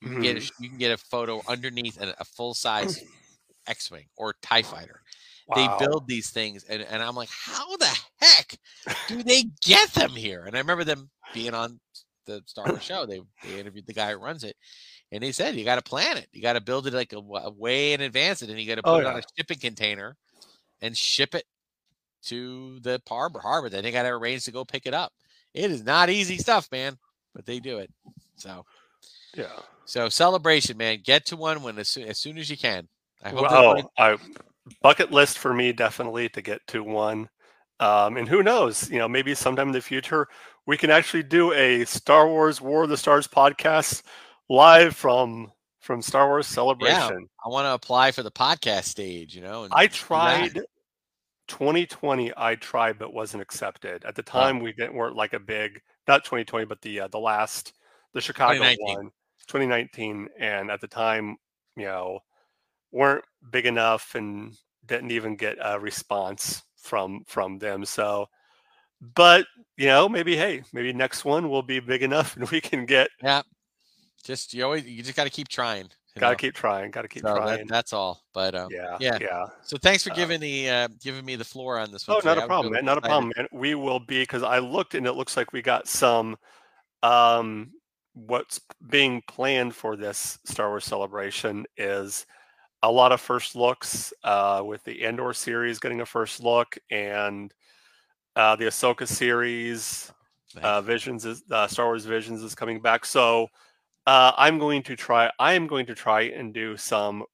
You 0.00 0.10
can 0.10 0.20
get 0.20 0.36
a, 0.36 0.40
Mhm. 0.40 0.50
you 0.58 0.68
can 0.68 0.78
get 0.78 0.92
a 0.92 0.98
photo 0.98 1.42
underneath 1.46 2.00
a, 2.00 2.14
a 2.18 2.24
full 2.24 2.54
size 2.54 3.02
X-wing 3.68 4.06
or 4.16 4.34
Tie 4.42 4.62
Fighter. 4.62 5.02
Wow. 5.46 5.78
They 5.78 5.86
build 5.86 6.06
these 6.06 6.30
things, 6.30 6.64
and, 6.64 6.82
and 6.82 7.02
I'm 7.02 7.14
like, 7.14 7.30
how 7.30 7.76
the 7.76 7.98
heck 8.20 8.58
do 9.08 9.22
they 9.22 9.44
get 9.64 9.90
them 9.92 10.10
here? 10.10 10.44
And 10.44 10.56
I 10.56 10.58
remember 10.58 10.84
them 10.84 11.10
being 11.32 11.54
on 11.54 11.80
the 12.26 12.42
Star 12.46 12.66
Wars 12.66 12.82
show. 12.82 13.06
They 13.06 13.20
they 13.44 13.58
interviewed 13.58 13.86
the 13.86 13.94
guy 13.94 14.12
who 14.12 14.18
runs 14.18 14.44
it, 14.44 14.56
and 15.10 15.24
he 15.24 15.32
said 15.32 15.56
you 15.56 15.64
got 15.64 15.76
to 15.76 15.82
plan 15.82 16.18
it. 16.18 16.28
You 16.32 16.42
got 16.42 16.52
to 16.52 16.60
build 16.60 16.86
it 16.86 16.92
like 16.92 17.12
a, 17.12 17.20
wa- 17.20 17.50
way 17.56 17.94
in 17.94 18.02
advance, 18.02 18.42
and 18.42 18.50
then 18.50 18.58
you 18.58 18.66
got 18.66 18.76
to 18.76 18.82
oh, 18.84 18.96
put 18.96 19.06
Oh, 19.06 19.08
it 19.08 19.12
on 19.12 19.18
a 19.18 19.22
shipping 19.36 19.58
container 19.58 20.16
and 20.82 20.96
ship 20.96 21.34
it 21.34 21.44
to 22.24 22.78
the 22.80 23.00
harbor. 23.08 23.40
Harbor. 23.40 23.68
Then 23.68 23.82
they 23.82 23.90
got 23.90 24.02
to 24.02 24.10
arrange 24.10 24.44
to 24.44 24.52
go 24.52 24.64
pick 24.64 24.86
it 24.86 24.94
up. 24.94 25.12
It 25.54 25.70
is 25.70 25.82
not 25.82 26.10
easy 26.10 26.38
stuff, 26.38 26.68
man, 26.70 26.98
but 27.34 27.46
they 27.46 27.58
do 27.58 27.78
it. 27.78 27.90
So 28.36 28.64
Yeah. 29.34 29.60
so 29.86 30.08
celebration, 30.08 30.76
man. 30.76 31.00
Get 31.02 31.26
to 31.26 31.36
one 31.36 31.62
when 31.62 31.78
as 31.78 31.88
soon 31.88 32.08
as, 32.08 32.18
soon 32.18 32.38
as 32.38 32.50
you 32.50 32.58
can. 32.58 32.88
I 33.22 33.30
hope 33.30 33.50
Well, 33.50 33.74
one- 33.74 33.84
I 33.98 34.16
bucket 34.82 35.10
list 35.10 35.38
for 35.38 35.52
me 35.54 35.72
definitely 35.72 36.28
to 36.30 36.42
get 36.42 36.66
to 36.68 36.82
one. 36.82 37.28
Um, 37.80 38.16
and 38.16 38.28
who 38.28 38.42
knows, 38.42 38.90
you 38.90 38.98
know, 38.98 39.08
maybe 39.08 39.34
sometime 39.34 39.68
in 39.68 39.72
the 39.72 39.80
future 39.80 40.26
we 40.68 40.76
can 40.76 40.90
actually 40.90 41.22
do 41.22 41.52
a 41.54 41.86
Star 41.86 42.28
Wars 42.28 42.60
War 42.60 42.82
of 42.82 42.90
the 42.90 42.96
Stars 42.98 43.26
podcast 43.26 44.02
live 44.50 44.94
from 44.94 45.50
from 45.80 46.02
Star 46.02 46.28
Wars 46.28 46.46
Celebration. 46.46 47.26
I 47.44 47.48
want 47.48 47.64
to 47.64 47.72
apply 47.72 48.12
for 48.12 48.22
the 48.22 48.30
podcast 48.30 48.84
stage. 48.84 49.34
You 49.34 49.40
know, 49.40 49.64
and 49.64 49.72
I 49.74 49.86
tried 49.86 50.60
2020. 51.48 52.32
I 52.36 52.54
tried, 52.56 52.98
but 52.98 53.14
wasn't 53.14 53.42
accepted 53.42 54.04
at 54.04 54.14
the 54.14 54.22
time. 54.22 54.60
We 54.60 54.74
didn't 54.74 54.94
weren't 54.94 55.16
like 55.16 55.32
a 55.32 55.40
big 55.40 55.80
not 56.06 56.22
2020, 56.24 56.66
but 56.66 56.82
the 56.82 57.00
uh, 57.00 57.08
the 57.08 57.18
last 57.18 57.72
the 58.12 58.20
Chicago 58.20 58.58
2019. 58.58 58.96
one, 58.96 59.10
2019, 59.46 60.28
and 60.38 60.70
at 60.70 60.82
the 60.82 60.88
time, 60.88 61.36
you 61.76 61.86
know, 61.86 62.20
weren't 62.92 63.24
big 63.50 63.66
enough 63.66 64.14
and 64.14 64.56
didn't 64.86 65.10
even 65.10 65.36
get 65.36 65.56
a 65.62 65.78
response 65.78 66.62
from 66.76 67.22
from 67.26 67.58
them. 67.58 67.84
So, 67.84 68.26
but 69.14 69.46
you 69.76 69.86
know, 69.86 70.08
maybe 70.08 70.36
hey, 70.36 70.62
maybe 70.72 70.92
next 70.92 71.24
one 71.24 71.48
will 71.50 71.62
be 71.62 71.80
big 71.80 72.02
enough 72.02 72.36
and 72.38 72.48
we 72.50 72.60
can 72.60 72.86
get. 72.86 73.10
Yeah. 73.22 73.42
Just 74.24 74.52
you 74.54 74.64
always 74.64 74.84
you 74.86 75.02
just 75.02 75.16
got 75.16 75.24
to 75.24 75.30
keep 75.30 75.48
trying. 75.48 75.88
Got 76.18 76.30
to 76.30 76.36
keep 76.36 76.54
trying. 76.54 76.90
Got 76.90 77.02
to 77.02 77.08
keep 77.08 77.22
So 77.22 77.28
that- 77.32 77.36
trying. 77.36 77.66
that's 77.68 77.92
all. 77.92 78.24
But 78.34 78.56
um, 78.56 78.66
yeah, 78.72 78.96
yeah. 78.98 79.18
yeah. 79.20 79.46
so 79.62 79.76
thanks 79.78 80.02
for 80.02 80.10
Uh, 80.10 80.16
giving 80.16 80.40
the 80.40 80.68
uh, 80.68 80.88
giving 81.00 81.24
me 81.24 81.36
the 81.36 81.44
floor 81.44 81.78
on 81.78 81.92
this 81.92 82.08
one. 82.08 82.16
Oh, 82.16 82.20
today. 82.20 82.34
not 82.34 82.42
a 82.42 82.46
problem, 82.48 82.72
man. 82.72 82.84
Not 82.84 82.98
a 82.98 83.02
problem, 83.02 83.32
man. 83.36 83.46
We 83.52 83.76
will 83.76 84.00
be 84.00 84.20
because 84.22 84.42
I 84.42 84.58
looked 84.58 84.96
and 84.96 85.06
it 85.06 85.12
looks 85.12 85.36
like 85.36 85.52
we 85.52 85.62
got 85.62 85.86
some 85.86 86.36
um 87.04 87.70
what's 88.14 88.60
being 88.90 89.22
planned 89.28 89.76
for 89.76 89.94
this 89.96 90.40
Star 90.44 90.70
Wars 90.70 90.84
celebration 90.84 91.64
is 91.76 92.26
a 92.82 92.90
lot 92.90 93.12
of 93.12 93.20
first 93.20 93.56
looks 93.56 94.12
uh 94.24 94.62
with 94.64 94.82
the 94.84 95.04
Endor 95.04 95.32
series 95.32 95.78
getting 95.78 96.00
a 96.00 96.06
first 96.06 96.42
look 96.42 96.76
and 96.90 97.52
uh 98.36 98.54
the 98.56 98.66
Ahsoka 98.66 99.06
series 99.06 100.12
uh 100.62 100.80
Visions 100.80 101.24
is 101.24 101.42
uh, 101.50 101.66
Star 101.66 101.86
Wars 101.86 102.04
Visions 102.06 102.42
is 102.42 102.54
coming 102.54 102.80
back. 102.80 103.04
So 103.04 103.48
uh 104.06 104.32
I'm 104.36 104.58
going 104.58 104.82
to 104.84 104.96
try 104.96 105.30
I 105.38 105.54
am 105.54 105.66
going 105.66 105.86
to 105.86 105.94
try 105.94 106.22
and 106.22 106.54
do 106.54 106.76
some 106.76 107.24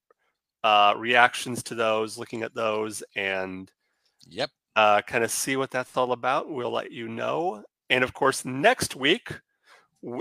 uh 0.63 0.95
reactions 0.97 1.63
to 1.65 1.75
those, 1.75 2.17
looking 2.19 2.43
at 2.43 2.55
those 2.55 3.03
and 3.15 3.71
Yep. 4.29 4.51
uh, 4.77 5.03
kind 5.03 5.23
of 5.23 5.31
see 5.31 5.57
what 5.57 5.71
that's 5.71 5.95
all 5.97 6.13
about. 6.13 6.49
We'll 6.51 6.71
let 6.73 6.91
you 6.91 7.09
know. 7.09 7.63
And 7.91 8.03
of 8.03 8.15
course, 8.15 8.45
next 8.47 8.97
week 8.97 9.29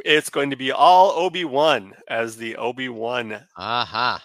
it's 0.04 0.30
going 0.30 0.50
to 0.50 0.58
be 0.58 0.72
all 0.74 1.12
Obi 1.12 1.46
Wan 1.46 1.94
as 2.10 2.36
the 2.36 2.56
Obi 2.58 2.90
Wan 2.90 3.48
Aha. 3.58 4.22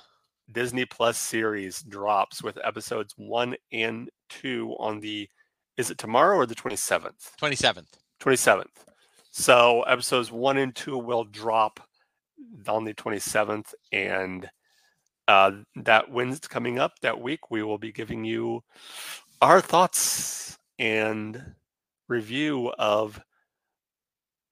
Disney 0.53 0.85
Plus 0.85 1.19
series 1.19 1.83
drops 1.83 2.43
with 2.43 2.59
episodes 2.65 3.15
one 3.17 3.57
and 3.73 4.11
two 4.29 4.75
on 4.79 5.01
the. 5.01 5.29
Is 5.77 5.91
it 5.91 5.99
tomorrow 5.99 6.37
or 6.37 6.47
the 6.47 6.55
twenty 6.55 6.77
seventh? 6.77 7.33
Twenty 7.37 7.57
seventh. 7.57 7.99
Twenty 8.19 8.37
seventh. 8.37 8.85
So 9.31 9.83
episodes 9.83 10.33
one 10.33 10.59
and 10.59 10.75
two 10.75 10.99
will 10.99 11.25
drop 11.25 11.81
on 12.67 12.85
the 12.85 12.95
twenty 12.95 13.19
seventh, 13.19 13.75
and 13.93 14.49
uh, 15.29 15.53
that 15.77 16.11
Wednesday 16.11 16.49
coming 16.49 16.79
up 16.79 16.93
that 17.03 17.21
week, 17.21 17.51
we 17.51 17.63
will 17.63 17.79
be 17.79 17.93
giving 17.93 18.25
you 18.25 18.63
our 19.43 19.61
thoughts 19.61 20.59
and 20.79 21.55
review 22.09 22.73
of 22.79 23.21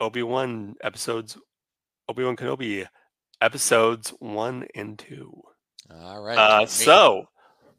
Obi 0.01 0.22
Wan 0.22 0.76
episodes, 0.82 1.38
Obi 2.09 2.22
Wan 2.22 2.36
Kenobi 2.36 2.86
episodes 3.40 4.11
one 4.20 4.66
and 4.74 4.99
two. 4.99 5.42
All 5.91 6.22
right. 6.22 6.39
Uh, 6.39 6.66
so, 6.66 7.28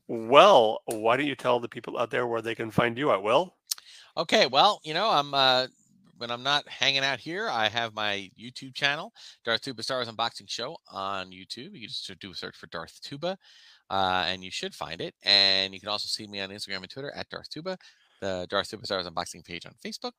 well, 0.08 0.82
why 0.86 1.18
don't 1.18 1.28
you 1.28 1.36
tell 1.36 1.60
the 1.60 1.70
people 1.70 1.98
out 1.98 2.10
there 2.10 2.28
where 2.28 2.42
they 2.42 2.56
can 2.56 2.72
find 2.72 2.98
you 2.98 3.12
at? 3.12 3.22
Will 3.22 3.54
Okay, 4.16 4.48
well, 4.48 4.80
you 4.84 4.94
know, 4.94 5.10
I'm 5.10 5.34
uh 5.34 5.68
when 6.18 6.32
I'm 6.32 6.42
not 6.42 6.68
hanging 6.68 7.04
out 7.04 7.20
here, 7.20 7.48
I 7.48 7.70
have 7.70 7.94
my 7.94 8.32
YouTube 8.40 8.74
channel, 8.74 9.14
Darth 9.46 9.62
Tuba 9.62 9.84
Star 9.84 9.98
Wars 9.98 10.10
Unboxing 10.10 10.50
Show 10.50 10.76
on 10.92 11.28
YouTube. 11.28 11.74
You 11.74 11.82
can 11.82 11.90
just 11.90 12.20
do 12.20 12.32
a 12.32 12.36
search 12.36 12.56
for 12.56 12.66
Darth 12.68 13.00
Tuba, 13.02 13.38
uh, 13.92 14.24
and 14.28 14.44
you 14.44 14.50
should 14.50 14.74
find 14.74 15.00
it. 15.00 15.14
And 15.24 15.74
you 15.74 15.80
can 15.80 15.90
also 15.90 16.08
see 16.08 16.26
me 16.26 16.40
on 16.42 16.50
Instagram 16.50 16.78
and 16.78 16.90
Twitter 16.90 17.14
at 17.16 17.30
Darth 17.30 17.50
Tuba, 17.50 17.78
the 18.22 18.48
Darth 18.50 18.70
Tuba 18.70 18.86
Star 18.86 18.98
Wars 18.98 19.08
Unboxing 19.08 19.46
page 19.46 19.68
on 19.68 19.74
Facebook. 19.86 20.14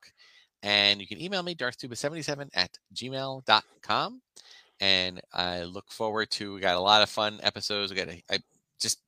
And 0.62 1.00
you 1.00 1.06
can 1.06 1.20
email 1.20 1.42
me, 1.42 1.54
darthtuba77 1.54 2.48
at 2.54 2.70
gmail.com. 2.94 4.22
And 4.80 5.20
I 5.32 5.64
look 5.64 5.90
forward 5.90 6.30
to, 6.32 6.54
we 6.54 6.60
got 6.60 6.76
a 6.76 6.80
lot 6.80 7.02
of 7.02 7.10
fun 7.10 7.40
episodes. 7.42 7.90
We 7.90 7.98
got, 7.98 8.08
a, 8.08 8.22
I 8.30 8.38
just, 8.80 9.00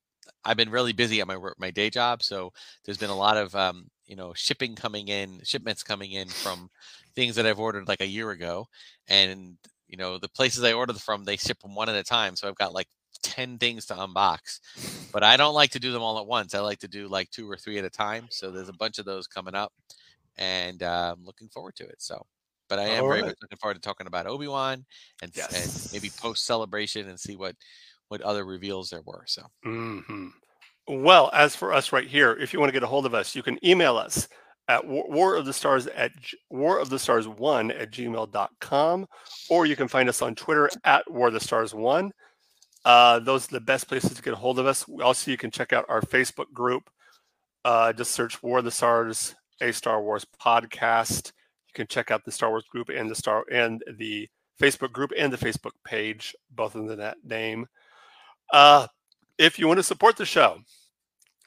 I've 0.44 0.56
been 0.56 0.70
really 0.70 0.92
busy 0.92 1.20
at 1.20 1.26
my 1.26 1.36
work, 1.36 1.56
my 1.58 1.70
day 1.70 1.90
job. 1.90 2.22
So 2.22 2.52
there's 2.84 2.98
been 2.98 3.10
a 3.10 3.16
lot 3.16 3.36
of, 3.36 3.54
um, 3.54 3.88
you 4.06 4.16
know, 4.16 4.32
shipping 4.34 4.74
coming 4.74 5.08
in, 5.08 5.40
shipments 5.44 5.82
coming 5.82 6.12
in 6.12 6.28
from 6.28 6.70
things 7.14 7.36
that 7.36 7.46
I've 7.46 7.60
ordered 7.60 7.88
like 7.88 8.00
a 8.00 8.06
year 8.06 8.30
ago. 8.30 8.66
And, 9.08 9.56
you 9.88 9.96
know, 9.96 10.18
the 10.18 10.28
places 10.28 10.64
I 10.64 10.72
ordered 10.72 11.00
from, 11.00 11.24
they 11.24 11.36
ship 11.36 11.60
them 11.60 11.74
one 11.74 11.88
at 11.88 11.94
a 11.94 12.02
time. 12.02 12.34
So 12.36 12.48
I've 12.48 12.56
got 12.56 12.74
like 12.74 12.88
10 13.22 13.58
things 13.58 13.86
to 13.86 13.94
unbox, 13.94 14.60
but 15.12 15.22
I 15.22 15.36
don't 15.36 15.54
like 15.54 15.70
to 15.72 15.80
do 15.80 15.92
them 15.92 16.02
all 16.02 16.18
at 16.18 16.26
once. 16.26 16.54
I 16.54 16.60
like 16.60 16.80
to 16.80 16.88
do 16.88 17.06
like 17.06 17.30
two 17.30 17.50
or 17.50 17.56
three 17.56 17.78
at 17.78 17.84
a 17.84 17.90
time. 17.90 18.26
So 18.30 18.50
there's 18.50 18.68
a 18.68 18.74
bunch 18.74 18.98
of 18.98 19.04
those 19.04 19.26
coming 19.26 19.54
up 19.54 19.72
and 20.36 20.82
uh, 20.82 21.14
I'm 21.16 21.24
looking 21.24 21.48
forward 21.48 21.76
to 21.76 21.84
it. 21.84 22.00
So, 22.00 22.26
but 22.70 22.78
I 22.78 22.84
am 22.84 23.02
All 23.02 23.08
very 23.08 23.20
right. 23.20 23.26
much 23.28 23.36
looking 23.42 23.58
forward 23.58 23.74
to 23.74 23.80
talking 23.80 24.06
about 24.06 24.26
Obi 24.26 24.48
Wan 24.48 24.86
and, 25.20 25.36
s- 25.36 25.54
and 25.54 25.92
maybe 25.92 26.08
post 26.18 26.46
celebration 26.46 27.08
and 27.10 27.20
see 27.20 27.36
what 27.36 27.54
what 28.08 28.22
other 28.22 28.44
reveals 28.46 28.88
there 28.88 29.02
were. 29.04 29.24
So, 29.26 29.42
hmm 29.62 30.28
Well, 30.88 31.30
as 31.34 31.54
for 31.54 31.72
us 31.74 31.92
right 31.92 32.08
here, 32.08 32.32
if 32.32 32.52
you 32.52 32.58
want 32.58 32.70
to 32.70 32.72
get 32.72 32.82
a 32.82 32.86
hold 32.88 33.04
of 33.06 33.14
us, 33.14 33.36
you 33.36 33.42
can 33.42 33.58
email 33.64 33.96
us 33.98 34.26
at 34.68 34.86
war, 34.86 35.04
war 35.08 35.36
of 35.36 35.44
the 35.46 35.52
stars 35.52 35.86
at 35.88 36.12
war 36.48 36.78
of 36.78 36.88
the 36.90 36.98
stars 36.98 37.28
one 37.28 37.70
at 37.70 37.90
gmail.com, 37.92 39.06
or 39.50 39.66
you 39.66 39.76
can 39.76 39.88
find 39.88 40.08
us 40.08 40.22
on 40.22 40.34
Twitter 40.34 40.70
at 40.84 41.08
war 41.10 41.28
of 41.28 41.34
the 41.34 41.40
stars 41.40 41.74
one. 41.74 42.10
Uh, 42.84 43.18
those 43.18 43.46
are 43.46 43.52
the 43.54 43.60
best 43.60 43.88
places 43.88 44.14
to 44.14 44.22
get 44.22 44.32
a 44.32 44.36
hold 44.36 44.58
of 44.58 44.66
us. 44.66 44.84
Also, 45.02 45.30
you 45.30 45.36
can 45.36 45.50
check 45.50 45.72
out 45.72 45.84
our 45.88 46.00
Facebook 46.00 46.50
group. 46.52 46.88
Uh, 47.64 47.92
just 47.92 48.12
search 48.12 48.42
War 48.42 48.58
of 48.60 48.64
the 48.64 48.70
Stars, 48.70 49.34
a 49.60 49.70
Star 49.72 50.00
Wars 50.02 50.24
podcast. 50.42 51.32
You 51.70 51.74
can 51.74 51.86
check 51.86 52.10
out 52.10 52.24
the 52.24 52.32
Star 52.32 52.50
Wars 52.50 52.64
group 52.68 52.88
and 52.88 53.08
the 53.08 53.14
Star 53.14 53.44
and 53.50 53.82
the 53.96 54.28
Facebook 54.60 54.92
group 54.92 55.12
and 55.16 55.32
the 55.32 55.38
Facebook 55.38 55.72
page, 55.84 56.34
both 56.50 56.74
under 56.74 56.96
that 56.96 57.18
name. 57.24 57.66
Uh, 58.52 58.88
if 59.38 59.56
you 59.58 59.68
want 59.68 59.78
to 59.78 59.84
support 59.84 60.16
the 60.16 60.26
show, 60.26 60.58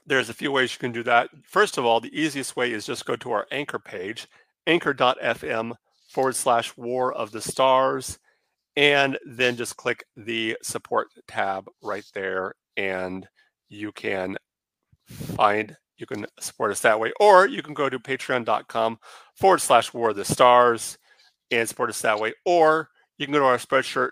there's 0.06 0.30
a 0.30 0.34
few 0.34 0.52
ways 0.52 0.74
you 0.74 0.80
can 0.80 0.94
do 0.94 1.04
that. 1.04 1.30
First 1.44 1.78
of 1.78 1.86
all, 1.86 2.00
the 2.00 2.18
easiest 2.18 2.56
way 2.56 2.72
is 2.72 2.86
just 2.86 3.06
go 3.06 3.18
to 3.18 3.32
our 3.34 3.46
anchor 3.52 3.80
page, 3.80 4.28
anchor.fm 4.66 5.74
forward 6.10 6.36
slash 6.36 6.76
war 6.78 7.14
of 7.14 7.32
the 7.32 7.42
stars, 7.42 8.18
and 8.76 9.20
then 9.26 9.58
just 9.58 9.76
click 9.76 10.06
the 10.16 10.58
support 10.64 11.10
tab 11.28 11.68
right 11.82 12.06
there, 12.14 12.54
and 12.78 13.28
you 13.70 13.92
can 13.92 14.38
find 15.08 15.76
you 15.98 16.06
can 16.06 16.26
support 16.40 16.72
us 16.72 16.82
that 16.82 17.00
way, 17.00 17.12
or 17.20 17.48
you 17.48 17.62
can 17.62 17.74
go 17.74 17.90
to 17.90 18.00
patreon.com 18.00 19.00
forward 19.36 19.62
slash 19.62 19.94
war 19.94 20.10
of 20.10 20.16
the 20.16 20.26
stars 20.26 20.98
and 21.52 21.68
support 21.68 21.90
us 21.90 22.02
that 22.02 22.20
way, 22.20 22.34
or 22.46 22.90
you 23.18 23.26
can 23.26 23.34
go 23.34 23.40
to 23.40 23.46
our 23.46 23.58
Spreadshirt 23.58 24.12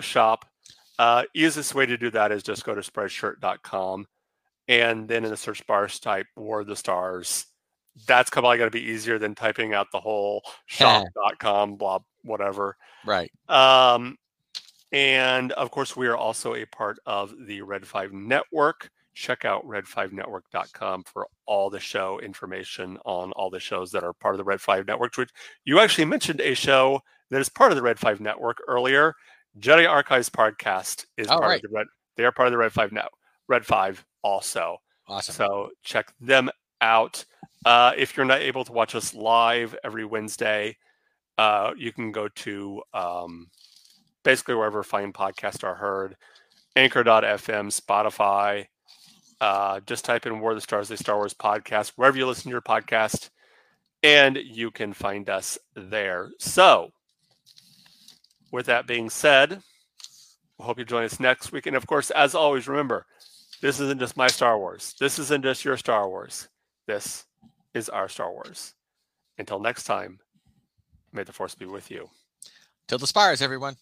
shop. 0.00 0.44
Uh, 0.98 1.22
easiest 1.34 1.74
way 1.74 1.86
to 1.86 1.96
do 1.96 2.10
that 2.10 2.32
is 2.32 2.42
just 2.42 2.64
go 2.64 2.74
to 2.74 2.80
spreadshirt.com 2.80 4.06
and 4.66 5.08
then 5.08 5.24
in 5.24 5.30
the 5.30 5.36
search 5.36 5.66
bars 5.66 5.98
type 5.98 6.26
War 6.36 6.60
of 6.60 6.66
the 6.66 6.76
Stars. 6.76 7.46
That's 8.06 8.30
probably 8.30 8.58
going 8.58 8.70
to 8.70 8.76
be 8.76 8.84
easier 8.84 9.18
than 9.18 9.34
typing 9.34 9.74
out 9.74 9.88
the 9.92 10.00
whole 10.00 10.42
shop.com, 10.66 11.76
blah, 11.76 12.00
whatever. 12.22 12.76
right. 13.04 13.30
Um, 13.48 14.16
and 14.92 15.52
of 15.52 15.70
course, 15.70 15.96
we 15.96 16.06
are 16.06 16.16
also 16.16 16.54
a 16.54 16.64
part 16.66 16.98
of 17.04 17.34
the 17.46 17.62
Red 17.62 17.86
5 17.86 18.12
network. 18.12 18.90
Check 19.18 19.44
out 19.44 19.66
red5network.com 19.66 21.02
for 21.04 21.26
all 21.46 21.70
the 21.70 21.80
show 21.80 22.20
information 22.20 22.96
on 23.04 23.32
all 23.32 23.50
the 23.50 23.58
shows 23.60 23.90
that 23.90 24.04
are 24.04 24.12
part 24.12 24.34
of 24.34 24.38
the 24.38 24.44
Red 24.44 24.60
5 24.60 24.86
Network. 24.86 25.16
Which 25.16 25.30
you 25.64 25.80
actually 25.80 26.04
mentioned 26.04 26.40
a 26.40 26.54
show 26.54 27.00
that 27.30 27.40
is 27.40 27.48
part 27.48 27.72
of 27.72 27.76
the 27.76 27.82
Red 27.82 27.98
5 27.98 28.20
Network 28.20 28.58
earlier. 28.68 29.14
Jedi 29.58 29.88
Archives 29.88 30.30
podcast 30.30 31.06
is 31.16 31.26
Oh, 31.26 31.38
part 31.38 31.42
right. 31.42 31.56
of 31.64 31.70
the 31.70 31.76
Red. 31.76 31.86
They 32.16 32.24
are 32.24 32.32
part 32.32 32.46
of 32.48 32.52
the 32.52 32.58
Red 32.58 32.72
5 32.72 32.92
Net. 32.92 33.08
Red 33.48 33.66
5 33.66 34.04
also. 34.22 34.78
Awesome. 35.08 35.34
So 35.34 35.70
check 35.82 36.12
them 36.20 36.50
out. 36.80 37.24
Uh, 37.64 37.92
if 37.96 38.16
you're 38.16 38.26
not 38.26 38.40
able 38.40 38.64
to 38.64 38.72
watch 38.72 38.94
us 38.94 39.14
live 39.14 39.74
every 39.82 40.04
Wednesday, 40.04 40.76
uh, 41.38 41.72
you 41.76 41.92
can 41.92 42.12
go 42.12 42.28
to 42.28 42.82
um, 42.94 43.48
basically 44.22 44.54
wherever 44.54 44.82
fine 44.84 45.12
podcasts 45.12 45.64
are 45.64 45.74
heard, 45.74 46.16
anchor.fm, 46.76 47.68
Spotify. 47.72 48.66
Uh, 49.40 49.80
just 49.86 50.04
type 50.04 50.26
in 50.26 50.40
War 50.40 50.50
of 50.50 50.56
the 50.56 50.60
Stars, 50.60 50.88
the 50.88 50.96
Star 50.96 51.16
Wars 51.16 51.34
podcast, 51.34 51.92
wherever 51.96 52.16
you 52.16 52.26
listen 52.26 52.44
to 52.44 52.50
your 52.50 52.60
podcast, 52.60 53.30
and 54.02 54.36
you 54.36 54.70
can 54.70 54.92
find 54.92 55.28
us 55.30 55.58
there. 55.74 56.30
So, 56.38 56.90
with 58.50 58.66
that 58.66 58.86
being 58.86 59.10
said, 59.10 59.62
we 60.58 60.64
hope 60.64 60.78
you 60.78 60.84
join 60.84 61.04
us 61.04 61.20
next 61.20 61.52
week. 61.52 61.66
And 61.66 61.76
of 61.76 61.86
course, 61.86 62.10
as 62.10 62.34
always, 62.34 62.66
remember, 62.66 63.06
this 63.60 63.80
isn't 63.80 64.00
just 64.00 64.16
my 64.16 64.28
Star 64.28 64.58
Wars. 64.58 64.94
This 64.98 65.18
isn't 65.18 65.42
just 65.44 65.64
your 65.64 65.76
Star 65.76 66.08
Wars. 66.08 66.48
This 66.86 67.24
is 67.74 67.88
our 67.88 68.08
Star 68.08 68.32
Wars. 68.32 68.74
Until 69.36 69.60
next 69.60 69.84
time, 69.84 70.18
may 71.12 71.22
the 71.22 71.32
force 71.32 71.54
be 71.54 71.66
with 71.66 71.90
you. 71.90 72.08
Till 72.88 72.98
the 72.98 73.06
spires, 73.06 73.42
everyone. 73.42 73.76